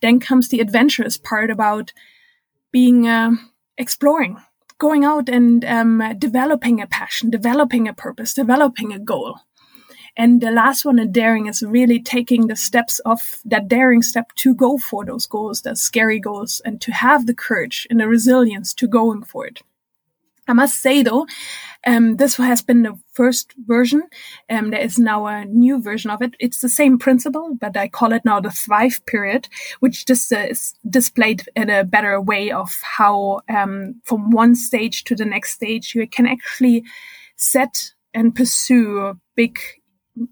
Then 0.00 0.20
comes 0.20 0.48
the 0.48 0.60
adventurous 0.60 1.16
part 1.16 1.50
about 1.50 1.92
being 2.70 3.08
uh, 3.08 3.32
exploring, 3.76 4.38
going 4.78 5.04
out 5.04 5.28
and 5.28 5.64
um, 5.64 6.02
developing 6.18 6.80
a 6.80 6.86
passion, 6.86 7.30
developing 7.30 7.88
a 7.88 7.94
purpose, 7.94 8.34
developing 8.34 8.92
a 8.92 8.98
goal. 8.98 9.40
And 10.16 10.40
the 10.40 10.50
last 10.50 10.84
one, 10.84 10.98
a 10.98 11.06
daring, 11.06 11.46
is 11.46 11.62
really 11.62 12.00
taking 12.02 12.48
the 12.48 12.56
steps 12.56 12.98
of 13.00 13.40
that 13.44 13.68
daring 13.68 14.02
step 14.02 14.32
to 14.36 14.52
go 14.52 14.76
for 14.76 15.04
those 15.04 15.26
goals, 15.26 15.62
those 15.62 15.80
scary 15.80 16.18
goals, 16.18 16.60
and 16.64 16.80
to 16.80 16.92
have 16.92 17.26
the 17.26 17.34
courage 17.34 17.86
and 17.88 18.00
the 18.00 18.08
resilience 18.08 18.74
to 18.74 18.88
going 18.88 19.22
for 19.22 19.46
it. 19.46 19.62
I 20.48 20.54
must 20.54 20.80
say 20.80 21.02
though, 21.02 21.26
um, 21.86 22.16
this 22.16 22.36
has 22.36 22.62
been 22.62 22.82
the 22.82 22.98
first 23.12 23.54
version. 23.66 24.02
Um, 24.50 24.70
there 24.70 24.80
is 24.80 24.98
now 24.98 25.26
a 25.26 25.44
new 25.44 25.80
version 25.80 26.10
of 26.10 26.22
it. 26.22 26.34
It's 26.40 26.60
the 26.60 26.68
same 26.68 26.98
principle, 26.98 27.56
but 27.60 27.76
I 27.76 27.88
call 27.88 28.12
it 28.12 28.24
now 28.24 28.40
the 28.40 28.50
Thrive 28.50 29.00
period, 29.06 29.48
which 29.80 30.06
just 30.06 30.32
uh, 30.32 30.38
is 30.38 30.74
displayed 30.88 31.44
in 31.54 31.70
a 31.70 31.84
better 31.84 32.20
way 32.20 32.50
of 32.50 32.74
how, 32.82 33.42
um, 33.48 34.00
from 34.04 34.30
one 34.30 34.54
stage 34.54 35.04
to 35.04 35.14
the 35.14 35.24
next 35.24 35.52
stage, 35.54 35.94
you 35.94 36.06
can 36.08 36.26
actually 36.26 36.84
set 37.36 37.92
and 38.12 38.34
pursue 38.34 39.18
big 39.36 39.58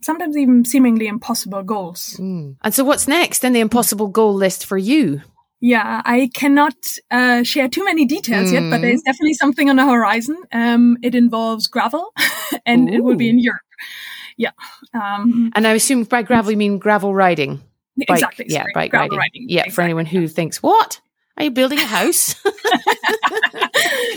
sometimes 0.02 0.36
even 0.36 0.64
seemingly 0.64 1.06
impossible 1.06 1.62
goals. 1.62 2.16
Mm. 2.18 2.56
And 2.62 2.74
so, 2.74 2.82
what's 2.82 3.06
next 3.06 3.44
in 3.44 3.52
the 3.52 3.60
impossible 3.60 4.08
goal 4.08 4.34
list 4.34 4.66
for 4.66 4.76
you? 4.76 5.22
Yeah, 5.61 6.02
I 6.04 6.30
cannot 6.34 6.74
uh, 7.11 7.42
share 7.42 7.68
too 7.68 7.84
many 7.84 8.04
details 8.04 8.50
mm. 8.50 8.52
yet, 8.52 8.70
but 8.70 8.82
there's 8.82 9.00
mm. 9.00 9.04
definitely 9.04 9.34
something 9.34 9.70
on 9.70 9.76
the 9.76 9.86
horizon. 9.86 10.36
Um, 10.52 10.98
it 11.02 11.14
involves 11.14 11.66
gravel, 11.66 12.12
and 12.66 12.88
Ooh. 12.88 12.92
it 12.92 13.04
will 13.04 13.16
be 13.16 13.28
in 13.30 13.38
Europe. 13.38 13.62
Yeah. 14.36 14.50
Um, 14.92 15.50
and 15.54 15.66
I 15.66 15.72
assume 15.72 16.04
by 16.04 16.22
gravel 16.22 16.50
you 16.50 16.59
mean 16.59 16.78
gravel 16.78 17.14
riding. 17.14 17.62
Bike, 17.96 18.11
exactly. 18.11 18.46
Yeah, 18.48 18.64
bike 18.74 18.92
riding. 18.92 19.16
riding. 19.16 19.46
Yeah, 19.48 19.61
exactly. 19.61 19.72
for 19.72 19.82
anyone 19.82 20.07
who 20.07 20.28
thinks 20.28 20.62
what 20.62 21.00
are 21.37 21.45
you 21.45 21.51
building 21.51 21.78
a 21.78 21.84
house? 21.84 22.34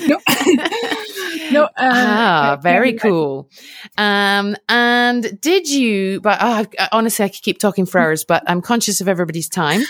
nope. 0.08 0.22
no. 1.52 1.70
Uh, 1.80 1.92
ah, 1.94 2.60
very 2.62 2.94
cool. 2.94 3.50
Um, 3.98 4.56
and 4.68 5.40
did 5.42 5.70
you? 5.70 6.20
But 6.22 6.42
uh, 6.42 6.66
honestly, 6.92 7.26
I 7.26 7.30
could 7.30 7.42
keep 7.42 7.58
talking 7.58 7.86
for 7.86 8.00
hours, 8.00 8.26
but 8.26 8.44
I'm 8.48 8.62
conscious 8.62 9.02
of 9.02 9.08
everybody's 9.08 9.48
time, 9.48 9.82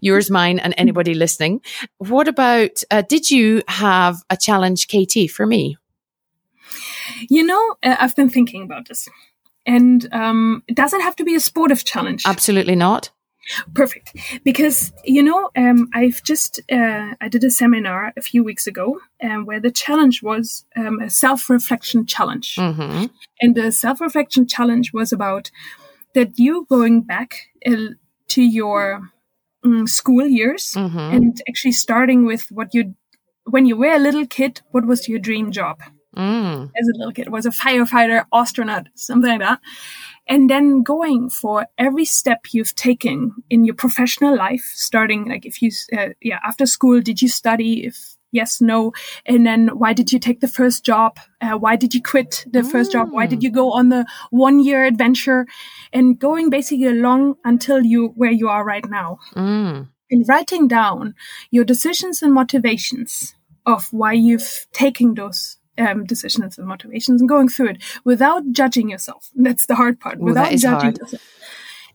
yours, 0.00 0.30
mine, 0.30 0.58
and 0.58 0.74
anybody 0.76 1.14
listening. 1.14 1.60
What 1.98 2.26
about? 2.26 2.82
Uh, 2.90 3.02
did 3.02 3.30
you 3.30 3.62
have 3.68 4.16
a 4.28 4.36
challenge, 4.36 4.88
Katie, 4.88 5.28
for 5.28 5.46
me? 5.46 5.76
You 7.28 7.44
know, 7.44 7.76
uh, 7.82 7.96
I've 7.98 8.16
been 8.16 8.30
thinking 8.30 8.62
about 8.62 8.88
this, 8.88 9.08
and 9.64 10.08
um, 10.12 10.62
does 10.72 10.92
it 10.92 11.00
have 11.00 11.16
to 11.16 11.24
be 11.24 11.34
a 11.34 11.40
sportive 11.40 11.84
challenge? 11.84 12.24
Absolutely 12.26 12.76
not. 12.76 13.10
Perfect. 13.74 14.16
Because, 14.44 14.92
you 15.04 15.22
know, 15.22 15.50
um, 15.56 15.88
I've 15.94 16.22
just, 16.22 16.60
uh, 16.70 17.14
I 17.20 17.28
did 17.28 17.44
a 17.44 17.50
seminar 17.50 18.12
a 18.16 18.22
few 18.22 18.42
weeks 18.42 18.66
ago 18.66 19.00
um, 19.22 19.46
where 19.46 19.60
the 19.60 19.70
challenge 19.70 20.22
was 20.22 20.64
um, 20.76 21.00
a 21.00 21.10
self 21.10 21.48
reflection 21.48 22.06
challenge. 22.06 22.56
Mm-hmm. 22.56 23.06
And 23.40 23.54
the 23.54 23.70
self 23.72 24.00
reflection 24.00 24.46
challenge 24.46 24.92
was 24.92 25.12
about 25.12 25.50
that 26.14 26.38
you 26.38 26.66
going 26.68 27.02
back 27.02 27.48
uh, 27.66 27.94
to 28.28 28.42
your 28.42 29.10
um, 29.64 29.86
school 29.86 30.26
years 30.26 30.72
mm-hmm. 30.74 30.98
and 30.98 31.42
actually 31.48 31.72
starting 31.72 32.24
with 32.24 32.50
what 32.50 32.74
you, 32.74 32.94
when 33.44 33.66
you 33.66 33.76
were 33.76 33.94
a 33.94 33.98
little 33.98 34.26
kid, 34.26 34.62
what 34.70 34.86
was 34.86 35.08
your 35.08 35.18
dream 35.18 35.52
job? 35.52 35.80
Mm. 36.16 36.70
As 36.74 36.88
a 36.88 36.98
little 36.98 37.12
kid, 37.12 37.28
was 37.28 37.44
a 37.44 37.50
firefighter, 37.50 38.24
astronaut, 38.32 38.86
something 38.94 39.38
like 39.38 39.40
that 39.40 39.60
and 40.28 40.50
then 40.50 40.82
going 40.82 41.30
for 41.30 41.66
every 41.78 42.04
step 42.04 42.46
you've 42.52 42.74
taken 42.74 43.34
in 43.50 43.64
your 43.64 43.74
professional 43.74 44.36
life 44.36 44.72
starting 44.74 45.28
like 45.28 45.46
if 45.46 45.62
you 45.62 45.70
uh, 45.96 46.08
yeah 46.20 46.38
after 46.44 46.66
school 46.66 47.00
did 47.00 47.22
you 47.22 47.28
study 47.28 47.86
if 47.86 48.16
yes, 48.36 48.60
no. 48.60 48.92
And 49.24 49.46
then 49.46 49.68
why 49.68 49.92
did 49.92 50.12
you 50.12 50.18
take 50.18 50.40
the 50.40 50.48
first 50.48 50.84
job? 50.84 51.18
Uh, 51.40 51.56
why 51.58 51.74
did 51.74 51.94
you 51.94 52.02
quit 52.02 52.44
the 52.50 52.60
mm. 52.60 52.70
first 52.70 52.92
job? 52.92 53.08
Why 53.10 53.26
did 53.26 53.42
you 53.42 53.50
go 53.50 53.72
on 53.72 53.88
the 53.88 54.06
one 54.30 54.60
year 54.60 54.84
adventure? 54.84 55.46
And 55.92 56.18
going 56.18 56.50
basically 56.50 56.86
along 56.86 57.36
until 57.44 57.84
you 57.84 58.08
where 58.14 58.30
you 58.30 58.48
are 58.48 58.64
right 58.64 58.88
now. 58.88 59.18
Mm. 59.34 59.88
And 60.10 60.24
writing 60.28 60.68
down 60.68 61.14
your 61.50 61.64
decisions 61.64 62.22
and 62.22 62.32
motivations 62.32 63.34
of 63.64 63.88
why 63.92 64.12
you've 64.12 64.66
taken 64.72 65.14
those 65.14 65.55
um, 65.78 66.04
decisions 66.04 66.58
and 66.58 66.66
motivations 66.66 67.20
and 67.20 67.28
going 67.28 67.48
through 67.48 67.70
it 67.70 67.82
without 68.04 68.42
judging 68.52 68.88
yourself. 68.88 69.30
That's 69.34 69.66
the 69.66 69.74
hard 69.74 70.00
part. 70.00 70.18
Ooh, 70.18 70.24
without 70.24 70.50
judging 70.50 70.70
hard. 70.70 70.98
yourself 70.98 71.22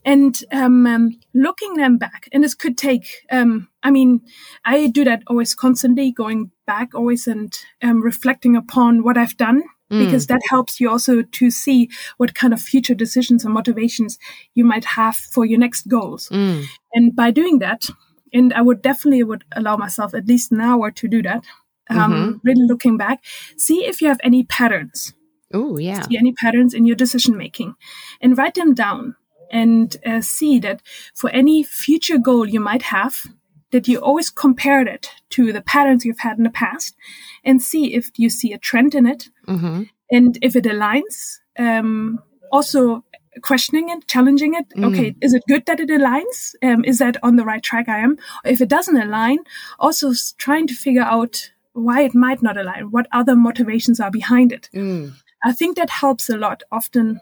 and 0.03 0.43
um, 0.51 0.87
um, 0.87 1.19
looking 1.33 1.75
them 1.75 1.97
back. 1.97 2.27
And 2.31 2.43
this 2.43 2.55
could 2.55 2.77
take, 2.77 3.23
um, 3.31 3.69
I 3.83 3.91
mean, 3.91 4.21
I 4.65 4.87
do 4.87 5.03
that 5.05 5.23
always 5.27 5.53
constantly, 5.53 6.11
going 6.11 6.51
back 6.65 6.95
always 6.95 7.27
and 7.27 7.57
um, 7.81 8.01
reflecting 8.01 8.55
upon 8.55 9.03
what 9.03 9.17
I've 9.17 9.37
done. 9.37 9.63
Mm. 9.91 10.05
Because 10.05 10.27
that 10.27 10.41
helps 10.49 10.79
you 10.79 10.89
also 10.89 11.21
to 11.21 11.51
see 11.51 11.89
what 12.15 12.33
kind 12.33 12.53
of 12.53 12.61
future 12.61 12.93
decisions 12.93 13.43
and 13.43 13.53
motivations 13.53 14.17
you 14.55 14.63
might 14.63 14.85
have 14.85 15.17
for 15.17 15.45
your 15.45 15.59
next 15.59 15.89
goals. 15.89 16.29
Mm. 16.29 16.63
And 16.93 17.13
by 17.13 17.29
doing 17.31 17.59
that, 17.59 17.89
and 18.33 18.53
I 18.53 18.61
would 18.61 18.81
definitely 18.81 19.23
would 19.23 19.43
allow 19.51 19.75
myself 19.75 20.13
at 20.13 20.27
least 20.27 20.53
an 20.53 20.61
hour 20.61 20.91
to 20.91 21.07
do 21.09 21.21
that. 21.23 21.43
Um, 21.91 22.11
Mhm. 22.13 22.39
Really 22.43 22.65
looking 22.67 22.97
back, 22.97 23.23
see 23.57 23.85
if 23.85 24.01
you 24.01 24.07
have 24.07 24.19
any 24.23 24.43
patterns. 24.43 25.13
Oh, 25.53 25.77
yeah. 25.77 26.01
see 26.03 26.17
any 26.17 26.31
patterns 26.31 26.73
in 26.73 26.85
your 26.85 26.95
decision 26.95 27.37
making. 27.37 27.75
And 28.21 28.37
write 28.37 28.53
them 28.53 28.73
down 28.73 29.15
and 29.51 29.97
uh, 30.05 30.21
see 30.21 30.59
that 30.59 30.81
for 31.13 31.29
any 31.31 31.61
future 31.61 32.17
goal 32.17 32.47
you 32.47 32.61
might 32.61 32.83
have 32.83 33.25
that 33.71 33.87
you 33.87 33.99
always 33.99 34.29
compare 34.29 34.87
it 34.87 35.11
to 35.29 35.51
the 35.51 35.61
patterns 35.61 36.05
you've 36.05 36.19
had 36.19 36.37
in 36.37 36.43
the 36.43 36.49
past 36.49 36.95
and 37.43 37.61
see 37.61 37.93
if 37.93 38.11
you 38.17 38.29
see 38.29 38.53
a 38.53 38.57
trend 38.57 38.95
in 38.95 39.05
it. 39.05 39.29
Hmm 39.45 39.83
and 40.11 40.37
if 40.41 40.55
it 40.55 40.65
aligns 40.65 41.39
um, 41.57 42.19
also 42.51 43.03
questioning 43.41 43.89
it 43.89 44.05
challenging 44.07 44.53
it. 44.53 44.69
Mm. 44.77 44.85
okay 44.85 45.15
is 45.21 45.33
it 45.33 45.43
good 45.47 45.65
that 45.65 45.79
it 45.79 45.89
aligns? 45.89 46.53
Um, 46.61 46.83
is 46.83 46.97
that 46.99 47.17
on 47.23 47.37
the 47.37 47.45
right 47.45 47.63
track 47.63 47.87
i 47.87 47.99
am? 47.99 48.17
If 48.43 48.61
it 48.61 48.67
doesn't 48.67 49.01
align 49.01 49.39
also 49.79 50.11
trying 50.37 50.67
to 50.67 50.73
figure 50.73 51.01
out 51.01 51.51
why 51.73 52.01
it 52.01 52.13
might 52.13 52.41
not 52.41 52.57
align 52.57 52.91
what 52.91 53.07
other 53.11 53.35
motivations 53.35 53.99
are 53.99 54.11
behind 54.11 54.51
it 54.51 54.69
Mm. 54.73 55.13
I 55.43 55.51
think 55.53 55.75
that 55.77 55.89
helps 55.89 56.29
a 56.29 56.37
lot 56.37 56.63
often 56.71 57.19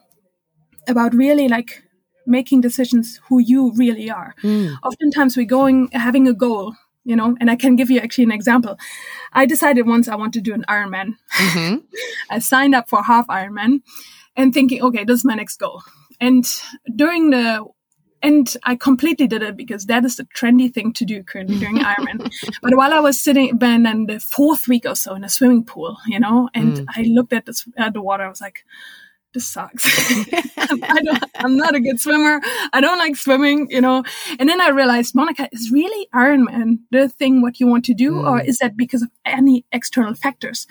about 0.88 1.14
really 1.14 1.48
like 1.48 1.84
making 2.26 2.62
decisions 2.62 3.20
who 3.28 3.40
you 3.40 3.72
really 3.76 4.10
are. 4.10 4.36
Mm. 4.44 4.76
Oftentimes 4.84 5.38
we're 5.38 5.46
going, 5.46 5.90
having 5.94 6.28
a 6.28 6.34
goal, 6.34 6.76
you 7.04 7.16
know, 7.16 7.36
and 7.40 7.50
I 7.50 7.56
can 7.56 7.76
give 7.76 7.90
you 7.90 8.00
actually 8.00 8.26
an 8.26 8.32
example. 8.32 8.78
I 9.34 9.46
decided 9.46 9.88
once 9.88 10.08
I 10.08 10.16
want 10.16 10.34
to 10.34 10.42
do 10.42 10.54
an 10.54 10.66
Ironman. 10.68 11.16
hmm 11.32 11.76
I 12.30 12.40
signed 12.40 12.76
up 12.76 12.90
for 12.90 13.04
half 13.04 13.28
Ironman 13.28 13.82
and 14.36 14.54
thinking, 14.54 14.82
okay, 14.82 15.04
this 15.04 15.20
is 15.20 15.26
my 15.26 15.36
next 15.36 15.58
goal. 15.58 15.82
And 16.20 16.46
during 16.96 17.30
the 17.32 17.66
and 18.22 18.56
I 18.64 18.76
completely 18.76 19.28
did 19.28 19.42
it 19.44 19.56
because 19.58 19.86
that 19.86 20.04
is 20.06 20.18
the 20.18 20.26
trendy 20.26 20.74
thing 20.74 20.94
to 20.94 21.06
do 21.06 21.24
currently 21.24 21.58
during 21.60 21.78
Ironman. 21.92 22.32
but 22.62 22.76
while 22.76 22.94
I 22.94 23.00
was 23.00 23.22
sitting 23.22 23.58
Ben, 23.58 23.86
in 23.86 24.06
the 24.08 24.20
fourth 24.20 24.68
week 24.68 24.86
or 24.86 24.96
so 24.96 25.16
in 25.16 25.24
a 25.24 25.30
swimming 25.30 25.64
pool, 25.64 25.98
you 26.08 26.20
know, 26.20 26.50
and 26.54 26.74
Mm. 26.80 26.86
I 26.96 27.02
looked 27.04 27.34
at 27.34 27.46
this, 27.46 27.68
at 27.78 27.94
the 27.94 28.02
water, 28.02 28.24
I 28.24 28.30
was 28.30 28.42
like, 28.42 28.64
this 29.34 29.48
sucks. 29.48 29.84
I 30.58 31.02
don't, 31.04 31.24
I'm 31.36 31.56
not 31.56 31.76
a 31.76 31.80
good 31.80 32.00
swimmer. 32.00 32.42
I 32.74 32.82
don't 32.82 32.98
like 32.98 33.16
swimming, 33.16 33.68
you 33.70 33.80
know. 33.80 34.04
And 34.40 34.50
then 34.50 34.60
I 34.60 34.70
realized, 34.70 35.14
Monica, 35.16 35.48
is 35.52 35.70
really 35.72 36.08
Ironman 36.14 36.80
the 36.92 37.10
thing 37.10 37.42
what 37.42 37.60
you 37.60 37.68
want 37.68 37.86
to 37.86 37.94
do, 37.94 38.18
or 38.20 38.40
Mm. 38.42 38.48
is 38.48 38.58
that 38.58 38.76
because 38.76 39.04
of 39.04 39.10
any 39.26 39.66
external 39.72 40.16
factors? 40.16 40.66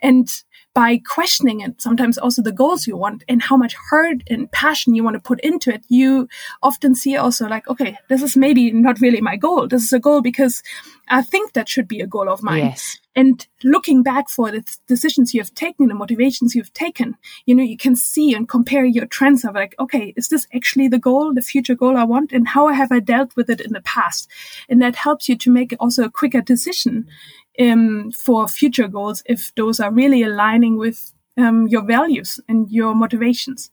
And 0.00 0.28
by 0.74 1.00
questioning 1.06 1.60
it, 1.60 1.80
sometimes 1.80 2.18
also 2.18 2.42
the 2.42 2.50
goals 2.50 2.86
you 2.86 2.96
want 2.96 3.22
and 3.28 3.40
how 3.40 3.56
much 3.56 3.76
heart 3.90 4.24
and 4.28 4.50
passion 4.50 4.94
you 4.94 5.04
want 5.04 5.14
to 5.14 5.20
put 5.20 5.40
into 5.40 5.72
it, 5.72 5.84
you 5.88 6.28
often 6.64 6.96
see 6.96 7.16
also 7.16 7.46
like, 7.46 7.68
okay, 7.68 7.96
this 8.08 8.22
is 8.22 8.36
maybe 8.36 8.72
not 8.72 9.00
really 9.00 9.20
my 9.20 9.36
goal. 9.36 9.68
This 9.68 9.84
is 9.84 9.92
a 9.92 10.00
goal 10.00 10.20
because 10.20 10.64
I 11.08 11.22
think 11.22 11.52
that 11.52 11.68
should 11.68 11.86
be 11.86 12.00
a 12.00 12.08
goal 12.08 12.28
of 12.28 12.42
mine. 12.42 12.64
Yes. 12.64 12.98
And 13.14 13.46
looking 13.62 14.02
back 14.02 14.28
for 14.28 14.50
the 14.50 14.64
decisions 14.88 15.32
you 15.32 15.40
have 15.40 15.54
taken, 15.54 15.86
the 15.86 15.94
motivations 15.94 16.56
you've 16.56 16.74
taken, 16.74 17.14
you 17.46 17.54
know, 17.54 17.62
you 17.62 17.76
can 17.76 17.94
see 17.94 18.34
and 18.34 18.48
compare 18.48 18.84
your 18.84 19.06
trends 19.06 19.44
of 19.44 19.54
like, 19.54 19.76
okay, 19.78 20.12
is 20.16 20.28
this 20.28 20.48
actually 20.52 20.88
the 20.88 20.98
goal, 20.98 21.32
the 21.32 21.40
future 21.40 21.76
goal 21.76 21.96
I 21.96 22.02
want? 22.02 22.32
And 22.32 22.48
how 22.48 22.66
have 22.66 22.90
I 22.90 22.98
dealt 22.98 23.36
with 23.36 23.48
it 23.48 23.60
in 23.60 23.72
the 23.72 23.82
past? 23.82 24.28
And 24.68 24.82
that 24.82 24.96
helps 24.96 25.28
you 25.28 25.36
to 25.36 25.50
make 25.50 25.76
also 25.78 26.02
a 26.02 26.10
quicker 26.10 26.40
decision 26.40 27.06
um, 27.60 28.10
for 28.12 28.48
future 28.48 28.88
goals 28.88 29.22
if 29.26 29.52
those 29.56 29.80
are 29.80 29.92
really 29.92 30.22
aligning 30.22 30.76
with 30.76 31.12
um, 31.36 31.66
your 31.68 31.84
values 31.84 32.40
and 32.48 32.70
your 32.70 32.94
motivations. 32.94 33.70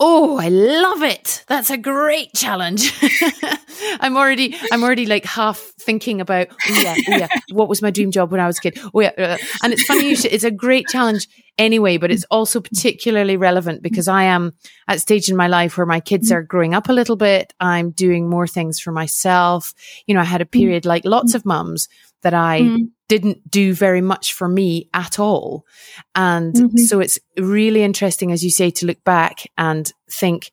Oh, 0.00 0.38
I 0.38 0.48
love 0.48 1.04
it. 1.04 1.44
That's 1.46 1.70
a 1.70 1.78
great 1.78 2.32
challenge. 2.34 2.92
I'm 4.00 4.16
already, 4.16 4.56
I'm 4.72 4.82
already 4.82 5.06
like 5.06 5.24
half 5.24 5.58
thinking 5.78 6.20
about, 6.20 6.48
oh 6.50 6.80
yeah, 6.80 6.96
oh 7.08 7.16
yeah, 7.16 7.28
what 7.52 7.68
was 7.68 7.80
my 7.80 7.92
dream 7.92 8.10
job 8.10 8.32
when 8.32 8.40
I 8.40 8.46
was 8.46 8.58
a 8.58 8.60
kid? 8.60 8.78
Oh 8.92 9.00
yeah. 9.00 9.12
uh, 9.16 9.36
and 9.62 9.72
it's 9.72 9.84
funny, 9.84 10.08
you 10.08 10.16
should, 10.16 10.32
it's 10.32 10.42
a 10.42 10.50
great 10.50 10.88
challenge 10.88 11.28
anyway, 11.58 11.96
but 11.96 12.10
it's 12.10 12.24
also 12.24 12.60
particularly 12.60 13.36
relevant 13.36 13.82
because 13.82 14.08
I 14.08 14.24
am 14.24 14.54
at 14.88 14.96
a 14.96 15.00
stage 15.00 15.28
in 15.28 15.36
my 15.36 15.46
life 15.46 15.76
where 15.76 15.86
my 15.86 16.00
kids 16.00 16.32
are 16.32 16.42
growing 16.42 16.74
up 16.74 16.88
a 16.88 16.92
little 16.92 17.16
bit. 17.16 17.52
I'm 17.60 17.92
doing 17.92 18.28
more 18.28 18.48
things 18.48 18.80
for 18.80 18.90
myself. 18.90 19.74
You 20.06 20.14
know, 20.14 20.20
I 20.20 20.24
had 20.24 20.40
a 20.40 20.46
period 20.46 20.86
like 20.86 21.04
lots 21.04 21.34
of 21.34 21.46
mums 21.46 21.88
that 22.24 22.34
I 22.34 22.60
Mm. 22.62 22.88
didn't 23.08 23.48
do 23.50 23.72
very 23.74 24.00
much 24.00 24.32
for 24.32 24.48
me 24.48 24.88
at 24.92 25.18
all. 25.18 25.64
And 26.14 26.54
Mhm. 26.54 26.78
so 26.80 26.98
it's 27.00 27.18
really 27.36 27.82
interesting, 27.84 28.32
as 28.32 28.42
you 28.42 28.50
say, 28.50 28.70
to 28.72 28.86
look 28.86 29.04
back 29.04 29.46
and 29.56 29.92
think, 30.10 30.50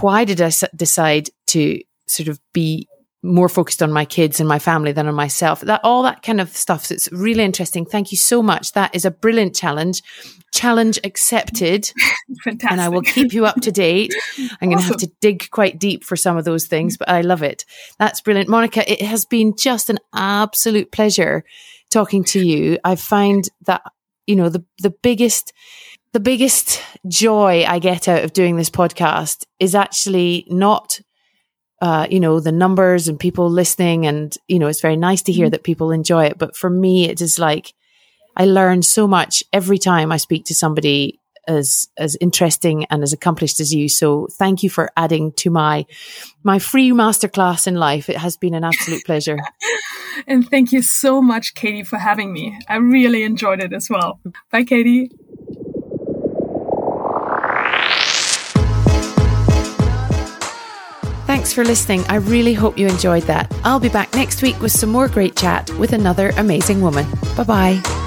why 0.00 0.24
did 0.24 0.40
I 0.40 0.46
s- 0.46 0.64
decide 0.76 1.30
to 1.48 1.80
sort 2.06 2.28
of 2.28 2.38
be 2.52 2.86
more 3.22 3.48
focused 3.48 3.82
on 3.82 3.92
my 3.92 4.04
kids 4.04 4.38
and 4.38 4.48
my 4.48 4.58
family 4.58 4.92
than 4.92 5.08
on 5.08 5.14
myself? 5.14 5.60
That 5.62 5.80
all 5.84 6.02
that 6.04 6.22
kind 6.22 6.40
of 6.40 6.56
stuff. 6.56 6.86
So 6.86 6.94
it's 6.94 7.10
really 7.12 7.44
interesting. 7.44 7.84
Thank 7.84 8.12
you 8.12 8.18
so 8.18 8.42
much. 8.42 8.72
That 8.72 8.94
is 8.94 9.04
a 9.04 9.10
brilliant 9.10 9.54
challenge. 9.54 10.02
Challenge 10.52 10.98
accepted. 11.04 11.90
Fantastic. 12.44 12.70
And 12.70 12.80
I 12.80 12.88
will 12.88 13.02
keep 13.02 13.32
you 13.32 13.46
up 13.46 13.60
to 13.62 13.72
date. 13.72 14.14
I'm 14.60 14.68
going 14.68 14.78
to 14.78 14.84
have 14.84 14.96
to 14.98 15.10
dig 15.20 15.50
quite 15.50 15.78
deep 15.78 16.04
for 16.04 16.16
some 16.16 16.36
of 16.36 16.44
those 16.44 16.66
things, 16.66 16.96
but 16.96 17.08
I 17.08 17.22
love 17.22 17.42
it. 17.42 17.64
That's 17.98 18.20
brilliant. 18.20 18.48
Monica, 18.48 18.90
it 18.90 19.02
has 19.02 19.24
been 19.24 19.54
just 19.56 19.90
an 19.90 19.98
absolute 20.14 20.92
pleasure 20.92 21.44
talking 21.90 22.24
to 22.24 22.44
you. 22.44 22.78
I 22.84 22.96
find 22.96 23.48
that, 23.66 23.82
you 24.26 24.36
know, 24.36 24.48
the, 24.48 24.64
the 24.78 24.90
biggest, 24.90 25.52
the 26.12 26.20
biggest 26.20 26.82
joy 27.06 27.64
I 27.66 27.78
get 27.78 28.08
out 28.08 28.24
of 28.24 28.32
doing 28.32 28.56
this 28.56 28.70
podcast 28.70 29.44
is 29.58 29.74
actually 29.74 30.46
not, 30.48 31.00
uh, 31.80 32.06
you 32.10 32.20
know, 32.20 32.40
the 32.40 32.52
numbers 32.52 33.08
and 33.08 33.18
people 33.18 33.48
listening. 33.50 34.06
And, 34.06 34.36
you 34.48 34.58
know, 34.58 34.66
it's 34.66 34.80
very 34.80 34.96
nice 34.96 35.22
to 35.22 35.32
hear 35.32 35.48
that 35.50 35.62
people 35.62 35.92
enjoy 35.92 36.26
it. 36.26 36.38
But 36.38 36.56
for 36.56 36.70
me, 36.70 37.08
it 37.08 37.20
is 37.20 37.38
like, 37.38 37.74
I 38.36 38.44
learn 38.44 38.82
so 38.82 39.06
much 39.06 39.42
every 39.52 39.78
time 39.78 40.12
I 40.12 40.16
speak 40.16 40.44
to 40.46 40.54
somebody 40.54 41.20
as 41.48 41.88
as 41.96 42.16
interesting 42.20 42.84
and 42.84 43.02
as 43.02 43.12
accomplished 43.12 43.58
as 43.58 43.74
you. 43.74 43.88
So 43.88 44.28
thank 44.32 44.62
you 44.62 44.70
for 44.70 44.90
adding 44.96 45.32
to 45.32 45.50
my 45.50 45.86
my 46.44 46.58
free 46.58 46.90
masterclass 46.90 47.66
in 47.66 47.74
life. 47.74 48.08
It 48.08 48.18
has 48.18 48.36
been 48.36 48.54
an 48.54 48.64
absolute 48.64 49.04
pleasure. 49.04 49.38
And 50.26 50.48
thank 50.48 50.72
you 50.72 50.82
so 50.82 51.22
much, 51.22 51.54
Katie, 51.54 51.84
for 51.84 51.96
having 51.96 52.32
me. 52.32 52.58
I 52.68 52.76
really 52.76 53.22
enjoyed 53.22 53.62
it 53.62 53.72
as 53.72 53.88
well. 53.88 54.20
Bye, 54.50 54.64
Katie. 54.64 55.12
Thanks 61.38 61.52
for 61.52 61.64
listening. 61.64 62.04
I 62.08 62.16
really 62.16 62.52
hope 62.52 62.76
you 62.76 62.88
enjoyed 62.88 63.22
that. 63.22 63.54
I'll 63.62 63.78
be 63.78 63.88
back 63.88 64.12
next 64.12 64.42
week 64.42 64.60
with 64.60 64.72
some 64.72 64.90
more 64.90 65.06
great 65.06 65.36
chat 65.36 65.70
with 65.78 65.92
another 65.92 66.30
amazing 66.30 66.80
woman. 66.80 67.06
Bye 67.36 67.44
bye. 67.44 68.04